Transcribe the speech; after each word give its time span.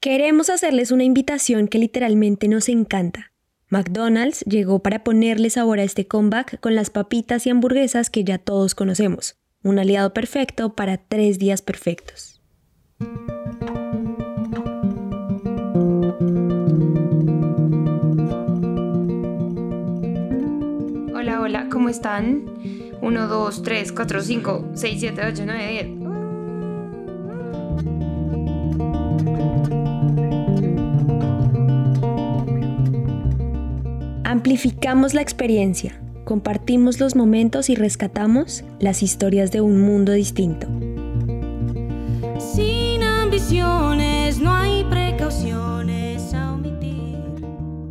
Queremos 0.00 0.50
hacerles 0.50 0.90
una 0.92 1.04
invitación 1.04 1.68
que 1.68 1.78
literalmente 1.78 2.48
nos 2.48 2.68
encanta. 2.68 3.32
McDonald's 3.68 4.44
llegó 4.44 4.78
para 4.80 5.02
ponerle 5.02 5.50
sabor 5.50 5.80
a 5.80 5.82
este 5.82 6.06
comeback 6.06 6.60
con 6.60 6.76
las 6.76 6.90
papitas 6.90 7.46
y 7.46 7.50
hamburguesas 7.50 8.10
que 8.10 8.22
ya 8.22 8.38
todos 8.38 8.74
conocemos. 8.74 9.36
Un 9.62 9.78
aliado 9.80 10.12
perfecto 10.14 10.74
para 10.74 10.98
tres 10.98 11.38
días 11.38 11.62
perfectos. 11.62 12.40
Hola, 21.12 21.40
hola, 21.40 21.68
¿cómo 21.68 21.88
están? 21.88 22.44
1, 23.02 23.28
2, 23.28 23.62
3, 23.62 23.92
4, 23.92 24.22
5, 24.22 24.70
6, 24.74 25.00
7, 25.00 25.22
8, 25.26 25.42
9, 25.46 25.68
10. 25.96 26.05
Amplificamos 34.36 35.14
la 35.14 35.22
experiencia, 35.22 35.98
compartimos 36.26 37.00
los 37.00 37.16
momentos 37.16 37.70
y 37.70 37.74
rescatamos 37.74 38.64
las 38.78 39.02
historias 39.02 39.50
de 39.50 39.62
un 39.62 39.80
mundo 39.80 40.12
distinto. 40.12 40.66
Sin 42.38 43.02
ambiciones 43.02 44.38
no 44.38 44.52
hay 44.52 44.84
precauciones 44.90 46.34
a 46.34 46.52
omitir. 46.52 47.16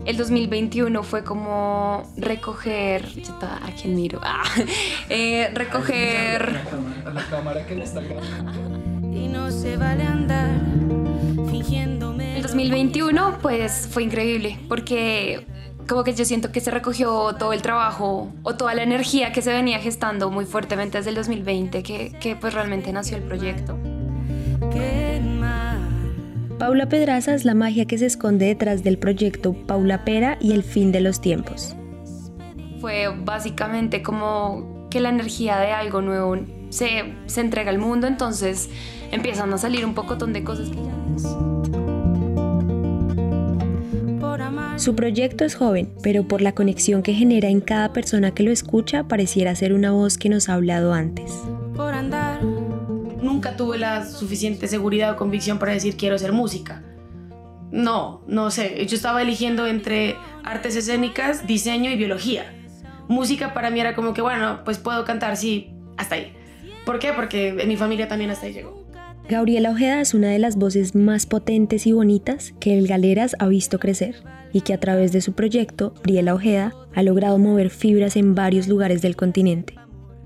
El 0.05 0.17
2021 0.17 1.01
fue 1.01 1.23
como 1.23 2.03
recoger. 2.15 3.07
¿A 3.41 3.71
quién 3.81 3.95
miro? 3.95 4.19
Ah, 4.21 4.43
eh, 5.09 5.49
recoger. 5.51 6.61
A 7.05 7.09
la 7.09 7.25
cámara 7.27 7.65
que 7.65 7.73
le 7.73 7.85
está 7.85 8.01
grabando. 8.01 9.17
Y 9.17 9.29
no 9.29 9.49
se 9.49 9.77
vale 9.77 10.03
andar 10.03 10.61
fingiéndome. 11.49 12.37
El 12.37 12.43
2021 12.43 13.39
pues 13.41 13.89
fue 13.91 14.03
increíble 14.03 14.59
porque 14.67 15.54
como 15.87 16.03
que 16.03 16.13
yo 16.13 16.25
siento 16.25 16.51
que 16.51 16.61
se 16.61 16.71
recogió 16.71 17.35
todo 17.35 17.53
el 17.53 17.61
trabajo 17.61 18.31
o 18.43 18.55
toda 18.55 18.73
la 18.73 18.83
energía 18.83 19.31
que 19.31 19.41
se 19.41 19.51
venía 19.51 19.79
gestando 19.79 20.31
muy 20.31 20.45
fuertemente 20.45 20.97
desde 20.97 21.09
el 21.11 21.15
2020 21.15 21.83
que, 21.83 22.11
que 22.19 22.35
pues 22.35 22.53
realmente 22.53 22.91
nació 22.91 23.17
el 23.17 23.23
proyecto. 23.23 23.77
Paula 26.57 26.87
Pedraza 26.87 27.33
es 27.35 27.43
la 27.43 27.53
magia 27.53 27.85
que 27.85 27.97
se 27.97 28.05
esconde 28.05 28.45
detrás 28.45 28.81
del 28.83 28.97
proyecto 28.97 29.53
Paula 29.53 30.05
Pera 30.05 30.37
y 30.39 30.53
el 30.53 30.63
fin 30.63 30.91
de 30.91 31.01
los 31.01 31.19
tiempos. 31.19 31.75
Fue 32.79 33.09
básicamente 33.09 34.01
como 34.01 34.87
que 34.89 35.01
la 35.01 35.09
energía 35.09 35.57
de 35.57 35.73
algo 35.73 36.01
nuevo 36.01 36.37
se, 36.69 37.13
se 37.25 37.41
entrega 37.41 37.71
al 37.71 37.77
mundo, 37.77 38.07
entonces 38.07 38.69
empiezan 39.11 39.53
a 39.53 39.57
salir 39.57 39.85
un 39.85 39.93
pocotón 39.93 40.31
de 40.31 40.43
cosas 40.43 40.69
que 40.69 40.77
ya... 40.77 41.84
Su 44.77 44.93
proyecto 44.93 45.45
es 45.45 45.55
joven, 45.55 45.93
pero 46.03 46.27
por 46.27 46.41
la 46.41 46.53
conexión 46.53 47.01
que 47.01 47.13
genera 47.13 47.47
en 47.47 47.61
cada 47.61 47.93
persona 47.93 48.31
que 48.31 48.43
lo 48.43 48.51
escucha, 48.51 49.07
pareciera 49.07 49.55
ser 49.55 49.73
una 49.73 49.91
voz 49.91 50.17
que 50.17 50.27
nos 50.27 50.49
ha 50.49 50.53
hablado 50.53 50.93
antes. 50.93 51.31
por 51.75 51.93
andar. 51.93 52.43
nunca 52.43 53.55
tuve 53.55 53.77
la 53.77 54.05
suficiente 54.05 54.67
seguridad 54.67 55.13
o 55.13 55.15
convicción 55.15 55.59
para 55.59 55.71
decir 55.71 55.95
quiero 55.95 56.15
hacer 56.15 56.33
música. 56.33 56.83
No, 57.71 58.21
no 58.27 58.51
sé. 58.51 58.85
Yo 58.85 58.95
estaba 58.95 59.21
eligiendo 59.21 59.65
entre 59.65 60.15
artes 60.43 60.75
escénicas, 60.75 61.47
diseño 61.47 61.89
y 61.89 61.95
biología. 61.95 62.53
Música 63.07 63.53
para 63.53 63.69
mí 63.69 63.79
era 63.79 63.95
como 63.95 64.13
que, 64.13 64.21
bueno, 64.21 64.61
pues 64.65 64.77
puedo 64.77 65.05
cantar, 65.05 65.37
sí, 65.37 65.73
hasta 65.97 66.15
ahí. 66.15 66.33
¿Por 66.85 66.99
qué? 66.99 67.13
Porque 67.13 67.49
en 67.49 67.67
mi 67.67 67.77
familia 67.77 68.07
también 68.07 68.29
hasta 68.29 68.45
ahí 68.45 68.53
llegó. 68.53 68.84
Gabriela 69.27 69.71
Ojeda 69.71 70.01
es 70.01 70.13
una 70.13 70.27
de 70.27 70.37
las 70.37 70.55
voces 70.55 70.93
más 70.93 71.25
potentes 71.25 71.87
y 71.87 71.91
bonitas 71.91 72.53
que 72.59 72.77
el 72.77 72.87
Galeras 72.87 73.35
ha 73.39 73.47
visto 73.47 73.79
crecer 73.79 74.23
y 74.53 74.61
que 74.61 74.71
a 74.71 74.79
través 74.79 75.11
de 75.13 75.21
su 75.21 75.33
proyecto, 75.33 75.95
Briela 76.03 76.35
Ojeda 76.35 76.73
ha 76.93 77.01
logrado 77.01 77.39
mover 77.39 77.71
fibras 77.71 78.17
en 78.17 78.35
varios 78.35 78.67
lugares 78.67 79.01
del 79.01 79.15
continente. 79.15 79.73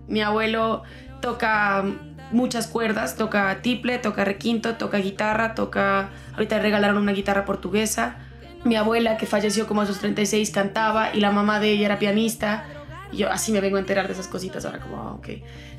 Mi 0.10 0.22
abuelo 0.22 0.84
toca 1.22 1.86
muchas 2.32 2.68
cuerdas, 2.68 3.16
toca 3.16 3.62
tiple, 3.62 4.00
toca 4.00 4.26
requinto, 4.26 4.76
toca 4.76 4.98
guitarra, 4.98 5.56
toca... 5.56 6.10
Ahorita 6.34 6.60
regalaron 6.60 6.98
una 6.98 7.14
guitarra 7.14 7.46
portuguesa. 7.46 8.18
Mi 8.66 8.76
abuela, 8.76 9.16
que 9.16 9.26
falleció 9.26 9.66
como 9.66 9.82
a 9.82 9.86
sus 9.86 10.00
36, 10.00 10.52
cantaba 10.52 11.16
y 11.16 11.22
la 11.22 11.32
mamá 11.32 11.62
de 11.62 11.72
ella 11.72 11.86
era 11.86 12.00
pianista. 12.00 12.66
Y 13.14 13.18
yo 13.18 13.32
así 13.32 13.54
me 13.54 13.62
vengo 13.62 13.78
a 13.78 13.80
enterar 13.80 14.08
de 14.08 14.14
esas 14.14 14.28
cositas 14.28 14.66
ahora 14.66 14.80
como, 14.80 14.98
ah, 14.98 15.14
ok. 15.14 15.30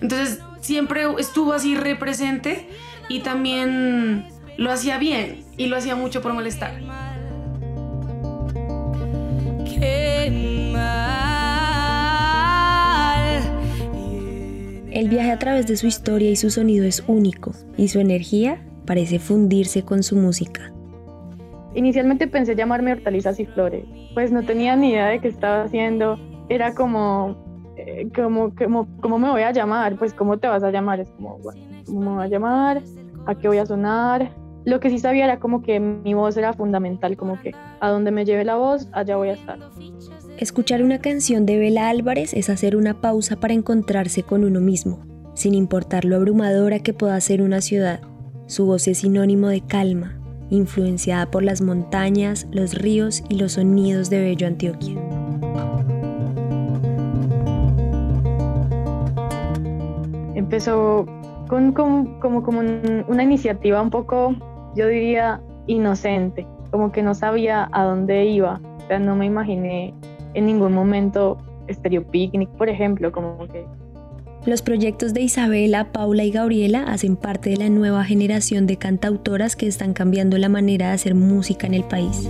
Entonces 0.01 0.41
siempre 0.61 1.05
estuvo 1.19 1.53
así 1.53 1.77
represente 1.77 2.67
y 3.11 3.21
también 3.21 4.25
lo 4.57 4.71
hacía 4.71 4.97
bien 4.97 5.41
y 5.57 5.67
lo 5.67 5.77
hacía 5.77 5.97
mucho 5.97 6.23
por 6.23 6.33
molestar. 6.33 6.81
Qué 9.65 10.71
mal. 10.73 11.11
El 14.93 15.09
viaje 15.09 15.33
a 15.33 15.39
través 15.39 15.67
de 15.67 15.77
su 15.77 15.89
historia 15.89 16.31
y 16.31 16.37
su 16.37 16.51
sonido 16.51 16.85
es 16.85 17.03
único 17.09 17.53
y 17.77 17.89
su 17.89 17.99
energía 17.99 18.65
parece 18.87 19.19
fundirse 19.19 19.85
con 19.85 20.05
su 20.05 20.15
música. 20.15 20.73
Inicialmente 21.75 22.29
pensé 22.29 22.55
llamarme 22.55 22.93
Hortalizas 22.93 23.41
y 23.41 23.47
Flores, 23.47 23.85
pues 24.15 24.31
no 24.31 24.45
tenía 24.45 24.77
ni 24.77 24.91
idea 24.91 25.09
de 25.09 25.21
qué 25.21 25.29
estaba 25.29 25.65
haciendo. 25.65 26.17
Era 26.49 26.75
como, 26.75 27.37
eh, 27.77 28.09
como, 28.15 28.55
como, 28.55 28.89
¿cómo 29.01 29.19
me 29.19 29.31
voy 29.31 29.43
a 29.43 29.51
llamar? 29.53 29.97
Pues, 29.97 30.15
¿cómo 30.15 30.39
te 30.39 30.47
vas 30.47 30.63
a 30.63 30.71
llamar? 30.71 31.01
Es 31.01 31.11
como, 31.11 31.39
bueno, 31.39 31.63
¿cómo 31.87 32.01
me 32.01 32.11
voy 32.17 32.25
a 32.25 32.29
llamar? 32.29 32.83
¿A 33.27 33.35
qué 33.35 33.49
voy 33.49 33.59
a 33.59 33.67
sonar? 33.67 34.33
Lo 34.65 34.81
que 34.81 34.91
sí 34.91 34.99
sabía 34.99 35.25
era 35.25 35.39
como 35.39 35.63
que 35.63 35.81
mi 35.81 36.15
voz 36.15 36.37
era 36.37 36.53
fundamental, 36.53 37.17
como 37.17 37.41
que 37.41 37.53
a 37.81 37.89
donde 37.89 38.11
me 38.11 38.25
lleve 38.25 38.45
la 38.45 38.57
voz, 38.57 38.89
allá 38.93 39.17
voy 39.17 39.31
a 39.31 39.33
estar. 39.33 39.59
Escuchar 40.39 40.83
una 40.83 40.99
canción 40.99 41.47
de 41.47 41.59
Bela 41.59 41.89
Álvarez 41.89 42.35
es 42.35 42.51
hacer 42.51 42.77
una 42.77 43.01
pausa 43.01 43.37
para 43.37 43.55
encontrarse 43.55 44.23
con 44.23 44.45
uno 44.45 44.61
mismo, 44.61 45.01
sin 45.35 45.55
importar 45.55 46.05
lo 46.05 46.17
abrumadora 46.17 46.79
que 46.81 46.93
pueda 46.93 47.21
ser 47.21 47.43
una 47.43 47.61
ciudad. 47.61 48.01
Su 48.47 48.67
voz 48.67 48.87
es 48.89 48.99
sinónimo 48.99 49.49
de 49.49 49.61
calma, 49.61 50.19
influenciada 50.51 51.31
por 51.31 51.43
las 51.43 51.63
montañas, 51.63 52.47
los 52.51 52.75
ríos 52.75 53.23
y 53.29 53.37
los 53.37 53.53
sonidos 53.53 54.11
de 54.11 54.21
Bello 54.21 54.47
Antioquia. 54.47 54.95
Empezó 60.35 61.07
con, 61.51 61.73
como, 62.21 62.43
como 62.45 62.61
un- 62.61 63.05
una 63.09 63.23
iniciativa 63.25 63.83
un 63.83 63.91
poco, 63.91 64.35
yo 64.77 64.87
diría, 64.87 65.41
inocente, 65.67 66.47
como 66.71 66.93
que 66.93 67.03
no 67.03 67.13
sabía 67.15 67.69
a 67.73 67.83
dónde 67.85 68.25
iba. 68.27 68.61
O 68.85 68.87
sea, 68.87 68.99
no 69.01 69.17
me 69.17 69.27
imaginé 69.27 69.93
en 70.35 70.47
ningún 70.47 70.73
momento 70.73 71.39
Stereo 71.69 72.05
Picnic, 72.05 72.49
por 72.51 72.69
ejemplo, 72.69 73.11
como 73.11 73.47
que 73.49 73.65
Los 74.47 74.63
proyectos 74.63 75.13
de 75.13 75.21
Isabela, 75.23 75.93
Paula 75.93 76.25
y 76.25 76.31
Gabriela 76.31 76.85
hacen 76.85 77.17
parte 77.17 77.51
de 77.51 77.57
la 77.59 77.69
nueva 77.69 78.05
generación 78.05 78.67
de 78.67 78.77
cantautoras 78.77 79.55
que 79.55 79.67
están 79.67 79.93
cambiando 79.93 80.39
la 80.39 80.49
manera 80.49 80.89
de 80.89 80.93
hacer 80.95 81.15
música 81.15 81.67
en 81.67 81.75
el 81.75 81.85
país. 81.85 82.27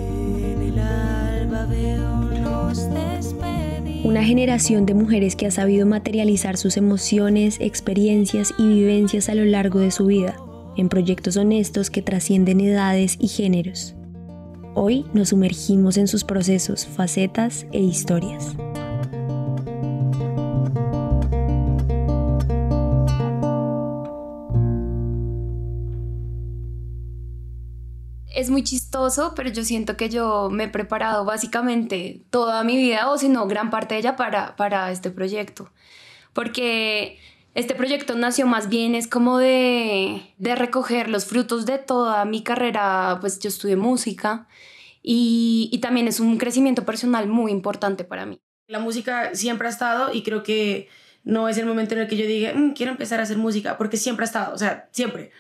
Una 4.03 4.25
generación 4.25 4.87
de 4.87 4.95
mujeres 4.95 5.37
que 5.37 5.47
ha 5.47 5.51
sabido 5.51 5.85
materializar 5.87 6.57
sus 6.57 6.79
emociones, 6.79 7.59
experiencias 7.61 8.55
y 8.59 8.67
vivencias 8.67 9.29
a 9.29 9.35
lo 9.35 9.45
largo 9.45 9.79
de 9.79 9.91
su 9.91 10.07
vida, 10.07 10.37
en 10.79 10.89
proyectos 10.89 11.37
honestos 11.37 11.91
que 11.91 12.01
trascienden 12.01 12.63
edades 12.63 13.19
y 13.21 13.29
géneros. 13.29 13.95
Hoy 14.75 15.05
nos 15.13 15.29
sumergimos 15.29 15.99
en 15.99 16.09
sus 16.09 16.25
procesos, 16.25 16.87
facetas 16.87 17.67
e 17.73 17.81
historias. 17.81 18.57
Es 28.41 28.49
muy 28.49 28.65
chistoso, 28.65 29.35
pero 29.37 29.51
yo 29.51 29.65
siento 29.65 29.99
que 29.99 30.09
yo 30.09 30.49
me 30.51 30.65
he 30.65 30.69
preparado 30.69 31.27
básicamente 31.27 32.23
toda 32.31 32.65
mi 32.65 32.79
vida, 32.79 33.11
o 33.11 33.19
si 33.19 33.29
no, 33.29 33.47
gran 33.47 33.69
parte 33.69 33.93
de 33.93 34.01
ella 34.01 34.17
para, 34.17 34.57
para 34.57 34.91
este 34.91 35.11
proyecto. 35.11 35.71
Porque 36.33 37.19
este 37.55 37.75
proyecto 37.75 38.15
nació 38.15 38.47
más 38.47 38.71
bien 38.71 38.95
es 38.95 39.09
como 39.09 39.37
de, 39.37 40.23
de 40.39 40.55
recoger 40.57 41.11
los 41.11 41.27
frutos 41.27 41.67
de 41.67 41.77
toda 41.77 42.25
mi 42.25 42.43
carrera, 42.43 43.19
pues 43.21 43.39
yo 43.41 43.51
estudié 43.51 43.77
música 43.77 44.49
y, 45.03 45.69
y 45.71 45.79
también 45.81 46.09
es 46.09 46.19
un 46.19 46.39
crecimiento 46.39 46.87
personal 46.87 47.29
muy 47.29 47.53
importante 47.53 48.05
para 48.05 48.25
mí. 48.25 48.41
La 48.69 48.79
música 48.79 49.35
siempre 49.35 49.67
ha 49.69 49.71
estado 49.71 50.15
y 50.15 50.23
creo 50.23 50.43
que 50.43 50.89
no 51.25 51.51
es 51.51 51.59
el 51.59 51.67
momento 51.67 51.93
en 51.95 52.01
el 52.01 52.09
que 52.09 52.17
yo 52.17 52.27
diga, 52.27 52.55
"Mm, 52.55 52.73
quiero 52.73 52.93
empezar 52.93 53.21
a 53.21 53.25
hacer 53.25 53.37
música, 53.37 53.77
porque 53.77 53.99
siempre 53.99 54.25
ha 54.25 54.29
estado, 54.29 54.55
o 54.55 54.59
sea, 54.59 54.89
siempre. 54.93 55.31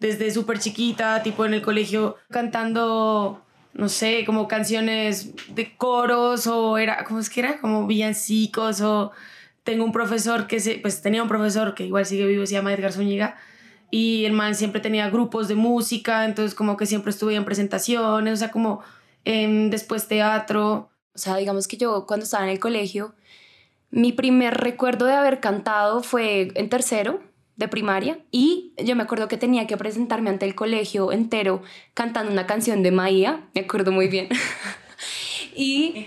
Desde 0.00 0.30
súper 0.30 0.58
chiquita, 0.58 1.22
tipo 1.22 1.44
en 1.44 1.54
el 1.54 1.62
colegio, 1.62 2.16
cantando, 2.30 3.44
no 3.74 3.88
sé, 3.88 4.24
como 4.24 4.48
canciones 4.48 5.34
de 5.54 5.76
coros 5.76 6.46
o 6.46 6.78
era, 6.78 7.04
¿cómo 7.04 7.20
es 7.20 7.30
que 7.30 7.40
era? 7.40 7.60
Como 7.60 7.86
villancicos 7.86 8.80
o 8.80 9.12
tengo 9.62 9.84
un 9.84 9.92
profesor 9.92 10.46
que 10.46 10.58
se, 10.58 10.78
pues 10.78 11.02
tenía 11.02 11.22
un 11.22 11.28
profesor 11.28 11.74
que 11.74 11.84
igual 11.84 12.06
sigue 12.06 12.26
vivo, 12.26 12.46
se 12.46 12.54
llama 12.54 12.72
Edgar 12.72 12.92
Zúñiga, 12.92 13.36
y 13.90 14.24
el 14.24 14.32
man 14.32 14.54
siempre 14.54 14.80
tenía 14.80 15.10
grupos 15.10 15.48
de 15.48 15.54
música, 15.54 16.24
entonces 16.24 16.54
como 16.54 16.76
que 16.76 16.86
siempre 16.86 17.10
estuve 17.10 17.34
en 17.34 17.44
presentaciones, 17.44 18.34
o 18.34 18.36
sea, 18.36 18.50
como 18.50 18.82
después 19.24 20.08
teatro. 20.08 20.90
O 21.12 21.18
sea, 21.18 21.36
digamos 21.36 21.68
que 21.68 21.76
yo 21.76 22.06
cuando 22.06 22.24
estaba 22.24 22.44
en 22.44 22.50
el 22.50 22.58
colegio, 22.58 23.14
mi 23.90 24.12
primer 24.12 24.54
recuerdo 24.54 25.06
de 25.06 25.12
haber 25.12 25.40
cantado 25.40 26.02
fue 26.02 26.52
en 26.54 26.68
tercero 26.68 27.20
de 27.60 27.68
primaria 27.68 28.18
y 28.30 28.72
yo 28.82 28.96
me 28.96 29.02
acuerdo 29.02 29.28
que 29.28 29.36
tenía 29.36 29.66
que 29.66 29.76
presentarme 29.76 30.30
ante 30.30 30.46
el 30.46 30.54
colegio 30.54 31.12
entero 31.12 31.62
cantando 31.94 32.32
una 32.32 32.46
canción 32.46 32.82
de 32.82 32.90
Maía, 32.90 33.48
me 33.54 33.60
acuerdo 33.60 33.92
muy 33.92 34.08
bien. 34.08 34.28
y 35.54 36.06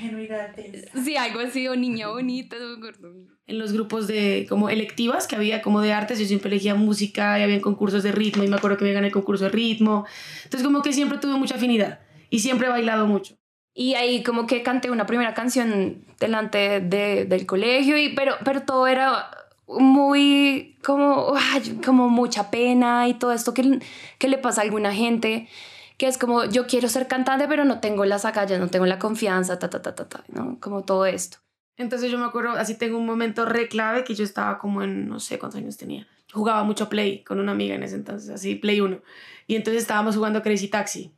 sí, 1.05 1.15
algo 1.15 1.39
así, 1.39 1.67
o 1.67 1.75
niña 1.75 2.09
bonita, 2.09 2.57
no 2.59 2.69
me 2.69 2.77
acuerdo. 2.77 3.13
En 3.45 3.59
los 3.59 3.71
grupos 3.71 4.07
de 4.07 4.47
como 4.49 4.69
electivas 4.69 5.27
que 5.27 5.35
había 5.35 5.61
como 5.61 5.81
de 5.81 5.93
artes, 5.93 6.17
yo 6.17 6.25
siempre 6.25 6.49
elegía 6.49 6.73
música 6.73 7.39
y 7.39 7.43
había 7.43 7.61
concursos 7.61 8.01
de 8.01 8.11
ritmo 8.11 8.43
y 8.43 8.47
me 8.47 8.55
acuerdo 8.55 8.77
que 8.77 8.85
me 8.85 8.93
gané 8.93 9.07
el 9.07 9.13
concurso 9.13 9.43
de 9.43 9.51
ritmo. 9.51 10.05
Entonces 10.43 10.65
como 10.65 10.81
que 10.81 10.91
siempre 10.91 11.19
tuve 11.19 11.37
mucha 11.37 11.55
afinidad 11.55 11.99
y 12.31 12.39
siempre 12.39 12.67
he 12.67 12.71
bailado 12.71 13.05
mucho. 13.05 13.35
Y 13.75 13.93
ahí 13.93 14.23
como 14.23 14.47
que 14.47 14.63
canté 14.63 14.89
una 14.89 15.05
primera 15.05 15.35
canción 15.35 16.05
delante 16.19 16.79
de, 16.79 17.25
del 17.25 17.45
colegio, 17.45 17.97
y, 17.97 18.09
pero, 18.15 18.35
pero 18.43 18.61
todo 18.61 18.87
era 18.87 19.29
muy 19.67 20.77
como, 20.83 21.33
como 21.85 22.09
mucha 22.09 22.51
pena 22.51 23.07
y 23.07 23.13
todo 23.13 23.31
esto 23.31 23.53
que, 23.53 23.79
que 24.19 24.27
le 24.27 24.37
pasa 24.37 24.61
a 24.61 24.63
alguna 24.63 24.93
gente, 24.93 25.47
que 25.97 26.07
es 26.07 26.17
como 26.17 26.45
yo 26.45 26.67
quiero 26.67 26.89
ser 26.89 27.07
cantante 27.07 27.47
pero 27.47 27.65
no 27.65 27.79
tengo 27.79 28.05
las 28.05 28.25
agallas, 28.25 28.59
no 28.59 28.67
tengo 28.67 28.85
la 28.85 28.99
confianza, 28.99 29.59
ta, 29.59 29.69
ta, 29.69 29.81
ta, 29.81 29.95
ta, 29.95 30.07
ta, 30.09 30.23
¿no? 30.27 30.57
Como 30.59 30.83
todo 30.83 31.05
esto. 31.05 31.37
Entonces 31.77 32.11
yo 32.11 32.19
me 32.19 32.25
acuerdo, 32.25 32.51
así 32.51 32.75
tengo 32.77 32.97
un 32.97 33.05
momento 33.05 33.45
re 33.45 33.67
clave 33.67 34.03
que 34.03 34.13
yo 34.13 34.23
estaba 34.23 34.59
como 34.59 34.83
en, 34.83 35.07
no 35.07 35.19
sé 35.19 35.39
cuántos 35.39 35.59
años 35.59 35.77
tenía. 35.77 36.07
Jugaba 36.31 36.63
mucho 36.63 36.89
Play 36.89 37.23
con 37.23 37.39
una 37.39 37.51
amiga 37.51 37.75
en 37.75 37.83
ese 37.83 37.95
entonces, 37.95 38.29
así 38.29 38.55
Play 38.55 38.81
1. 38.81 39.01
Y 39.47 39.55
entonces 39.55 39.81
estábamos 39.81 40.15
jugando 40.15 40.41
Crazy 40.43 40.67
Taxi. 40.67 41.11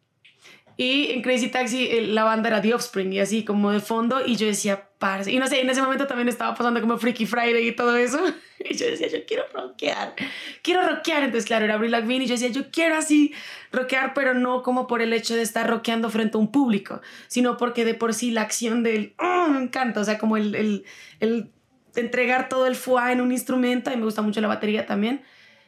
Y 0.77 1.11
en 1.11 1.21
Crazy 1.21 1.47
Taxi 1.47 2.01
la 2.07 2.23
banda 2.23 2.49
era 2.49 2.61
The 2.61 2.73
Offspring 2.73 3.13
y 3.13 3.19
así 3.19 3.45
como 3.45 3.71
de 3.71 3.79
fondo 3.79 4.25
y 4.25 4.35
yo 4.35 4.45
decía, 4.45 4.89
parce. 4.99 5.31
Y 5.31 5.39
no 5.39 5.47
sé, 5.47 5.61
en 5.61 5.69
ese 5.69 5.81
momento 5.81 6.05
también 6.07 6.27
estaba 6.27 6.53
pasando 6.53 6.81
como 6.81 6.97
Freaky 6.97 7.25
Friday 7.25 7.67
y 7.67 7.71
todo 7.71 7.95
eso. 7.95 8.19
Y 8.67 8.73
yo 8.75 8.87
decía, 8.87 9.07
yo 9.09 9.19
quiero 9.27 9.43
rockear, 9.53 10.15
quiero 10.63 10.81
rockear. 10.87 11.23
Entonces, 11.23 11.45
claro, 11.45 11.65
era 11.65 11.75
Avril 11.75 11.91
Lavigne 11.91 12.23
y 12.23 12.27
yo 12.27 12.33
decía, 12.33 12.47
yo 12.47 12.71
quiero 12.71 12.95
así 12.95 13.33
rockear, 13.71 14.13
pero 14.15 14.33
no 14.33 14.63
como 14.63 14.87
por 14.87 15.01
el 15.03 15.13
hecho 15.13 15.35
de 15.35 15.43
estar 15.43 15.69
rockeando 15.69 16.09
frente 16.09 16.37
a 16.37 16.39
un 16.39 16.51
público, 16.51 17.01
sino 17.27 17.57
porque 17.57 17.85
de 17.85 17.93
por 17.93 18.15
sí 18.15 18.31
la 18.31 18.41
acción 18.41 18.81
del, 18.81 19.13
oh, 19.19 19.49
me 19.49 19.61
encanta, 19.61 19.99
o 19.99 20.03
sea, 20.03 20.17
como 20.17 20.37
el, 20.37 20.55
el, 20.55 20.85
el 21.19 21.51
entregar 21.95 22.49
todo 22.49 22.65
el 22.65 22.75
foie 22.75 23.11
en 23.11 23.21
un 23.21 23.31
instrumento 23.31 23.91
y 23.91 23.97
me 23.97 24.03
gusta 24.05 24.21
mucho 24.21 24.41
la 24.41 24.47
batería 24.47 24.85
también. 24.85 25.23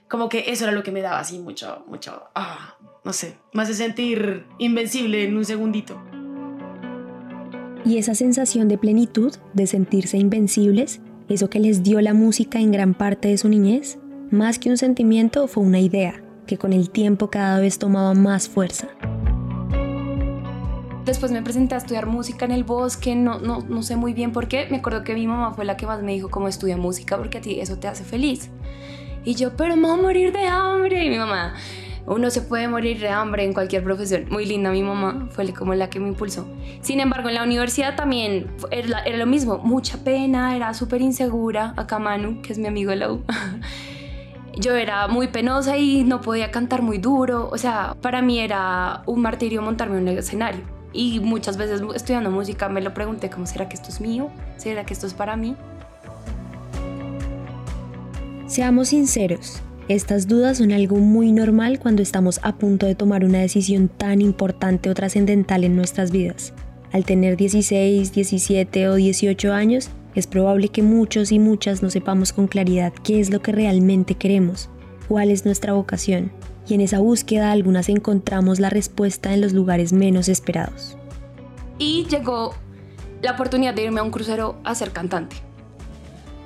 Como 0.07 0.29
que 0.29 0.45
eso 0.47 0.63
era 0.63 0.71
lo 0.71 0.83
que 0.83 0.91
me 0.91 1.01
daba 1.01 1.19
así 1.19 1.37
mucho, 1.37 1.83
mucho, 1.87 2.29
ah, 2.33 2.76
no 3.07 3.13
sé, 3.13 3.37
más 3.53 3.69
de 3.69 3.73
sentir 3.73 4.45
invencible 4.57 5.23
en 5.23 5.37
un 5.37 5.45
segundito. 5.45 5.97
Y 7.85 7.99
esa 7.99 8.15
sensación 8.15 8.67
de 8.67 8.77
plenitud, 8.77 9.33
de 9.53 9.65
sentirse 9.65 10.17
invencibles, 10.17 10.99
eso 11.29 11.49
que 11.49 11.61
les 11.61 11.83
dio 11.83 12.01
la 12.01 12.13
música 12.13 12.59
en 12.59 12.73
gran 12.73 12.93
parte 12.93 13.29
de 13.29 13.37
su 13.37 13.47
niñez, 13.47 13.97
más 14.29 14.59
que 14.59 14.69
un 14.69 14.75
sentimiento 14.75 15.47
fue 15.47 15.63
una 15.63 15.79
idea 15.79 16.21
que 16.47 16.57
con 16.57 16.73
el 16.73 16.89
tiempo 16.89 17.29
cada 17.29 17.61
vez 17.61 17.79
tomaba 17.79 18.13
más 18.13 18.49
fuerza. 18.49 18.89
Después 21.05 21.31
me 21.31 21.41
presenté 21.41 21.75
a 21.75 21.77
estudiar 21.77 22.07
música 22.07 22.43
en 22.43 22.51
el 22.51 22.65
bosque, 22.65 23.15
no, 23.15 23.39
no, 23.39 23.61
no 23.61 23.83
sé 23.83 23.95
muy 23.95 24.11
bien 24.11 24.33
por 24.33 24.49
qué. 24.49 24.67
Me 24.69 24.79
acuerdo 24.79 25.05
que 25.05 25.13
mi 25.13 25.27
mamá 25.27 25.53
fue 25.53 25.63
la 25.63 25.77
que 25.77 25.85
más 25.85 26.03
me 26.03 26.11
dijo 26.11 26.27
cómo 26.29 26.49
estudia 26.49 26.75
música 26.75 27.15
porque 27.15 27.37
a 27.37 27.41
ti 27.41 27.61
eso 27.61 27.77
te 27.77 27.87
hace 27.87 28.03
feliz. 28.03 28.49
Y 29.23 29.35
yo, 29.35 29.55
pero 29.55 29.77
me 29.77 29.83
voy 29.83 29.97
a 29.97 30.01
morir 30.01 30.33
de 30.33 30.45
hambre. 30.45 31.05
Y 31.05 31.09
mi 31.09 31.17
mamá, 31.17 31.55
uno 32.07 32.29
se 32.29 32.41
puede 32.41 32.69
morir 32.69 32.99
de 33.01 33.09
hambre 33.09 33.43
en 33.43 33.53
cualquier 33.53 33.83
profesión. 33.83 34.25
Muy 34.29 34.45
linda 34.45 34.71
mi 34.71 34.81
mamá, 34.81 35.27
fue 35.31 35.53
como 35.53 35.73
la 35.75 35.89
que 35.89 35.99
me 35.99 36.07
impulsó. 36.07 36.47
Sin 36.81 37.01
embargo, 37.01 37.27
en 37.27 37.35
la 37.35 37.43
universidad 37.43 37.97
también 37.97 38.47
era, 38.71 39.05
lo 39.17 39.25
mismo, 39.25 39.57
mucha 39.57 39.97
pena, 39.97 40.55
era 40.55 40.73
súper 40.73 41.01
insegura. 41.01 41.73
Acá 41.75 41.99
Manu, 41.99 42.41
que 42.41 42.53
es 42.53 42.59
mi 42.59 42.67
amigo 42.67 42.91
de 42.91 42.95
la 42.95 43.11
U. 43.11 43.23
Yo 44.57 44.73
era 44.73 45.07
muy 45.09 45.27
penosa 45.27 45.77
y 45.77 46.05
no 46.05 46.21
podía 46.21 46.49
cantar 46.49 46.81
muy 46.81 46.97
duro. 46.97 47.49
O 47.51 47.57
sea, 47.57 47.95
para 48.01 48.21
mí 48.21 48.39
era 48.39 49.03
un 49.05 49.21
martirio 49.21 49.61
montarme 49.61 49.97
en 49.97 50.03
un 50.03 50.17
escenario. 50.17 50.61
Y 50.93 51.19
muchas 51.19 51.57
veces 51.57 51.81
estudiando 51.93 52.31
música 52.31 52.69
me 52.69 52.81
lo 52.81 52.93
pregunté, 52.93 53.29
¿cómo 53.29 53.45
será 53.45 53.67
que 53.67 53.75
esto 53.75 53.89
es 53.89 53.99
mío? 53.99 54.29
¿Será 54.55 54.85
que 54.85 54.93
esto 54.93 55.05
es 55.05 55.13
para 55.13 55.35
mí? 55.35 55.55
Seamos 58.47 58.87
sinceros, 58.87 59.61
estas 59.87 60.27
dudas 60.27 60.57
son 60.57 60.73
algo 60.73 60.97
muy 60.97 61.31
normal 61.31 61.79
cuando 61.79 62.01
estamos 62.01 62.41
a 62.43 62.57
punto 62.57 62.85
de 62.85 62.95
tomar 62.95 63.23
una 63.23 63.39
decisión 63.39 63.87
tan 63.87 64.21
importante 64.21 64.89
o 64.89 64.93
trascendental 64.93 65.63
en 65.63 65.77
nuestras 65.77 66.11
vidas. 66.11 66.53
Al 66.91 67.05
tener 67.05 67.37
16, 67.37 68.11
17 68.11 68.89
o 68.89 68.95
18 68.95 69.53
años, 69.53 69.89
es 70.13 70.27
probable 70.27 70.69
que 70.69 70.81
muchos 70.81 71.31
y 71.31 71.39
muchas 71.39 71.81
no 71.81 71.89
sepamos 71.89 72.33
con 72.33 72.47
claridad 72.47 72.91
qué 73.03 73.21
es 73.21 73.29
lo 73.29 73.41
que 73.41 73.53
realmente 73.53 74.15
queremos, 74.15 74.69
cuál 75.07 75.31
es 75.31 75.45
nuestra 75.45 75.73
vocación, 75.73 76.31
y 76.67 76.73
en 76.73 76.81
esa 76.81 76.99
búsqueda 76.99 77.51
algunas 77.51 77.87
encontramos 77.87 78.59
la 78.59 78.69
respuesta 78.69 79.33
en 79.33 79.39
los 79.41 79.53
lugares 79.53 79.93
menos 79.93 80.27
esperados. 80.27 80.97
Y 81.77 82.05
llegó 82.09 82.53
la 83.21 83.31
oportunidad 83.31 83.73
de 83.73 83.83
irme 83.83 84.01
a 84.01 84.03
un 84.03 84.11
crucero 84.11 84.57
a 84.63 84.75
ser 84.75 84.91
cantante. 84.91 85.46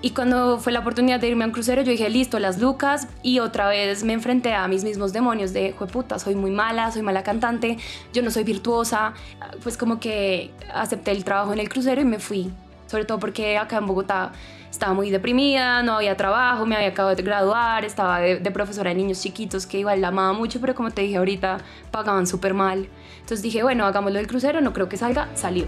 Y 0.04 0.12
cuando 0.12 0.58
fue 0.58 0.72
la 0.72 0.80
oportunidad 0.80 1.20
de 1.20 1.28
irme 1.28 1.44
a 1.44 1.48
un 1.48 1.54
crucero, 1.54 1.84
yo 1.84 1.92
dije, 1.92 2.10
listo, 2.10 2.40
las 2.40 2.60
lucas. 2.60 3.08
Y 3.22 3.40
otra 3.40 3.68
vez 3.68 4.04
me 4.04 4.14
enfrenté 4.14 4.54
a 4.54 4.68
mis 4.68 4.84
mismos 4.84 5.14
demonios 5.14 5.54
de, 5.54 5.76
puta, 5.92 6.18
soy 6.18 6.34
muy 6.34 6.50
mala, 6.50 6.92
soy 6.92 7.04
mala 7.04 7.22
cantante, 7.22 7.78
yo 8.12 8.24
no 8.24 8.32
soy 8.32 8.44
virtuosa. 8.44 9.14
Pues 9.62 9.78
como 9.78 10.00
que 10.00 10.50
acepté 10.74 11.12
el 11.12 11.24
trabajo 11.24 11.54
en 11.54 11.60
el 11.60 11.70
crucero 11.70 12.02
y 12.02 12.06
me 12.06 12.18
fui. 12.18 12.52
Sobre 12.88 13.06
todo 13.06 13.20
porque 13.20 13.60
acá 13.60 13.78
en 13.78 13.86
Bogotá 13.86 14.32
estaba 14.72 14.94
muy 14.94 15.12
deprimida, 15.12 15.84
no 15.84 15.94
había 15.94 16.18
trabajo, 16.18 16.66
me 16.66 16.76
había 16.76 16.90
acabado 16.90 17.16
de 17.16 17.22
graduar, 17.22 17.86
estaba 17.86 18.20
de, 18.20 18.52
profesora 18.52 18.90
de 18.90 18.96
niños 18.96 19.22
chiquitos 19.22 19.68
que 19.68 19.80
igual 19.80 20.02
la 20.02 20.08
amaba 20.08 20.34
mucho, 20.34 20.60
pero 20.60 20.74
como 20.74 20.90
te 20.90 21.04
dije 21.04 21.18
ahorita, 21.18 21.60
pagaban 21.92 22.26
súper 22.26 22.56
mal. 22.56 22.90
Entonces 23.20 23.44
dije, 23.44 23.62
bueno, 23.62 23.86
hagámoslo 23.86 24.18
del 24.18 24.28
crucero, 24.28 24.62
no 24.62 24.74
creo 24.74 24.90
que 24.90 24.98
salga, 24.98 25.30
salió. 25.36 25.68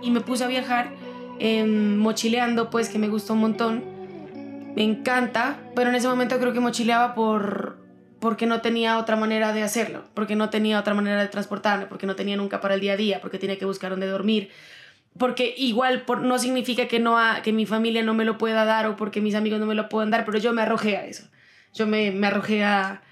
Y 0.00 0.10
me 0.10 0.20
puse 0.20 0.44
a 0.44 0.46
viajar 0.46 0.99
Em, 1.42 1.96
mochileando, 1.96 2.68
pues 2.68 2.90
que 2.90 2.98
me 2.98 3.08
gustó 3.08 3.32
un 3.32 3.40
montón. 3.40 3.82
Me 4.76 4.82
encanta, 4.82 5.58
pero 5.74 5.88
en 5.88 5.96
ese 5.96 6.06
momento 6.06 6.38
creo 6.38 6.52
que 6.52 6.60
mochileaba 6.60 7.14
por, 7.14 7.78
porque 8.20 8.44
no 8.44 8.60
tenía 8.60 8.98
otra 8.98 9.16
manera 9.16 9.54
de 9.54 9.62
hacerlo, 9.62 10.04
porque 10.12 10.36
no 10.36 10.50
tenía 10.50 10.78
otra 10.78 10.92
manera 10.92 11.18
de 11.22 11.28
transportarme, 11.28 11.86
porque 11.86 12.06
no 12.06 12.14
tenía 12.14 12.36
nunca 12.36 12.60
para 12.60 12.74
el 12.74 12.80
día 12.80 12.92
a 12.92 12.96
día, 12.96 13.20
porque 13.22 13.38
tenía 13.38 13.58
que 13.58 13.64
buscar 13.64 13.90
dónde 13.90 14.06
dormir, 14.06 14.50
porque 15.18 15.54
igual 15.56 16.02
por, 16.02 16.20
no 16.20 16.38
significa 16.38 16.86
que, 16.88 17.00
no 17.00 17.16
que 17.42 17.54
mi 17.54 17.64
familia 17.64 18.02
no 18.02 18.12
me 18.12 18.26
lo 18.26 18.36
pueda 18.36 18.66
dar 18.66 18.86
o 18.86 18.96
porque 18.96 19.22
mis 19.22 19.34
amigos 19.34 19.58
no 19.60 19.66
me 19.66 19.74
lo 19.74 19.88
puedan 19.88 20.10
dar, 20.10 20.26
pero 20.26 20.36
yo 20.38 20.52
me 20.52 20.60
arrojé 20.60 20.98
a 20.98 21.06
eso. 21.06 21.26
Yo 21.72 21.86
me, 21.86 22.10
me 22.10 22.26
arrojé 22.26 22.64
a, 22.64 23.02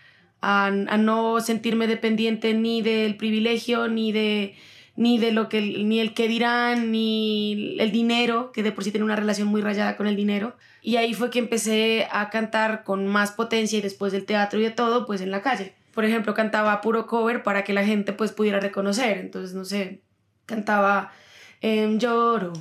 a 0.42 0.70
no 0.70 1.40
sentirme 1.40 1.86
dependiente 1.86 2.52
ni 2.52 2.82
del 2.82 3.16
privilegio, 3.16 3.88
ni 3.88 4.12
de 4.12 4.54
ni 4.98 5.16
de 5.16 5.30
lo 5.30 5.48
que 5.48 5.60
ni 5.60 6.00
el 6.00 6.12
que 6.12 6.26
dirán 6.26 6.90
ni 6.90 7.76
el 7.78 7.92
dinero 7.92 8.50
que 8.50 8.64
de 8.64 8.72
por 8.72 8.82
sí 8.82 8.90
tiene 8.90 9.04
una 9.04 9.14
relación 9.14 9.46
muy 9.46 9.62
rayada 9.62 9.96
con 9.96 10.08
el 10.08 10.16
dinero. 10.16 10.56
Y 10.82 10.96
ahí 10.96 11.14
fue 11.14 11.30
que 11.30 11.38
empecé 11.38 12.08
a 12.10 12.30
cantar 12.30 12.82
con 12.82 13.06
más 13.06 13.30
potencia 13.30 13.78
y 13.78 13.80
después 13.80 14.10
del 14.10 14.24
teatro 14.24 14.58
y 14.58 14.64
de 14.64 14.72
todo 14.72 15.06
pues 15.06 15.20
en 15.20 15.30
la 15.30 15.40
calle. 15.40 15.72
Por 15.94 16.04
ejemplo 16.04 16.34
cantaba 16.34 16.80
puro 16.80 17.06
cover 17.06 17.44
para 17.44 17.62
que 17.62 17.72
la 17.72 17.84
gente 17.84 18.12
pues 18.12 18.32
pudiera 18.32 18.58
reconocer. 18.58 19.18
Entonces 19.18 19.54
no 19.54 19.64
sé 19.64 20.00
cantaba 20.46 21.12
em, 21.60 22.00
lloro 22.00 22.52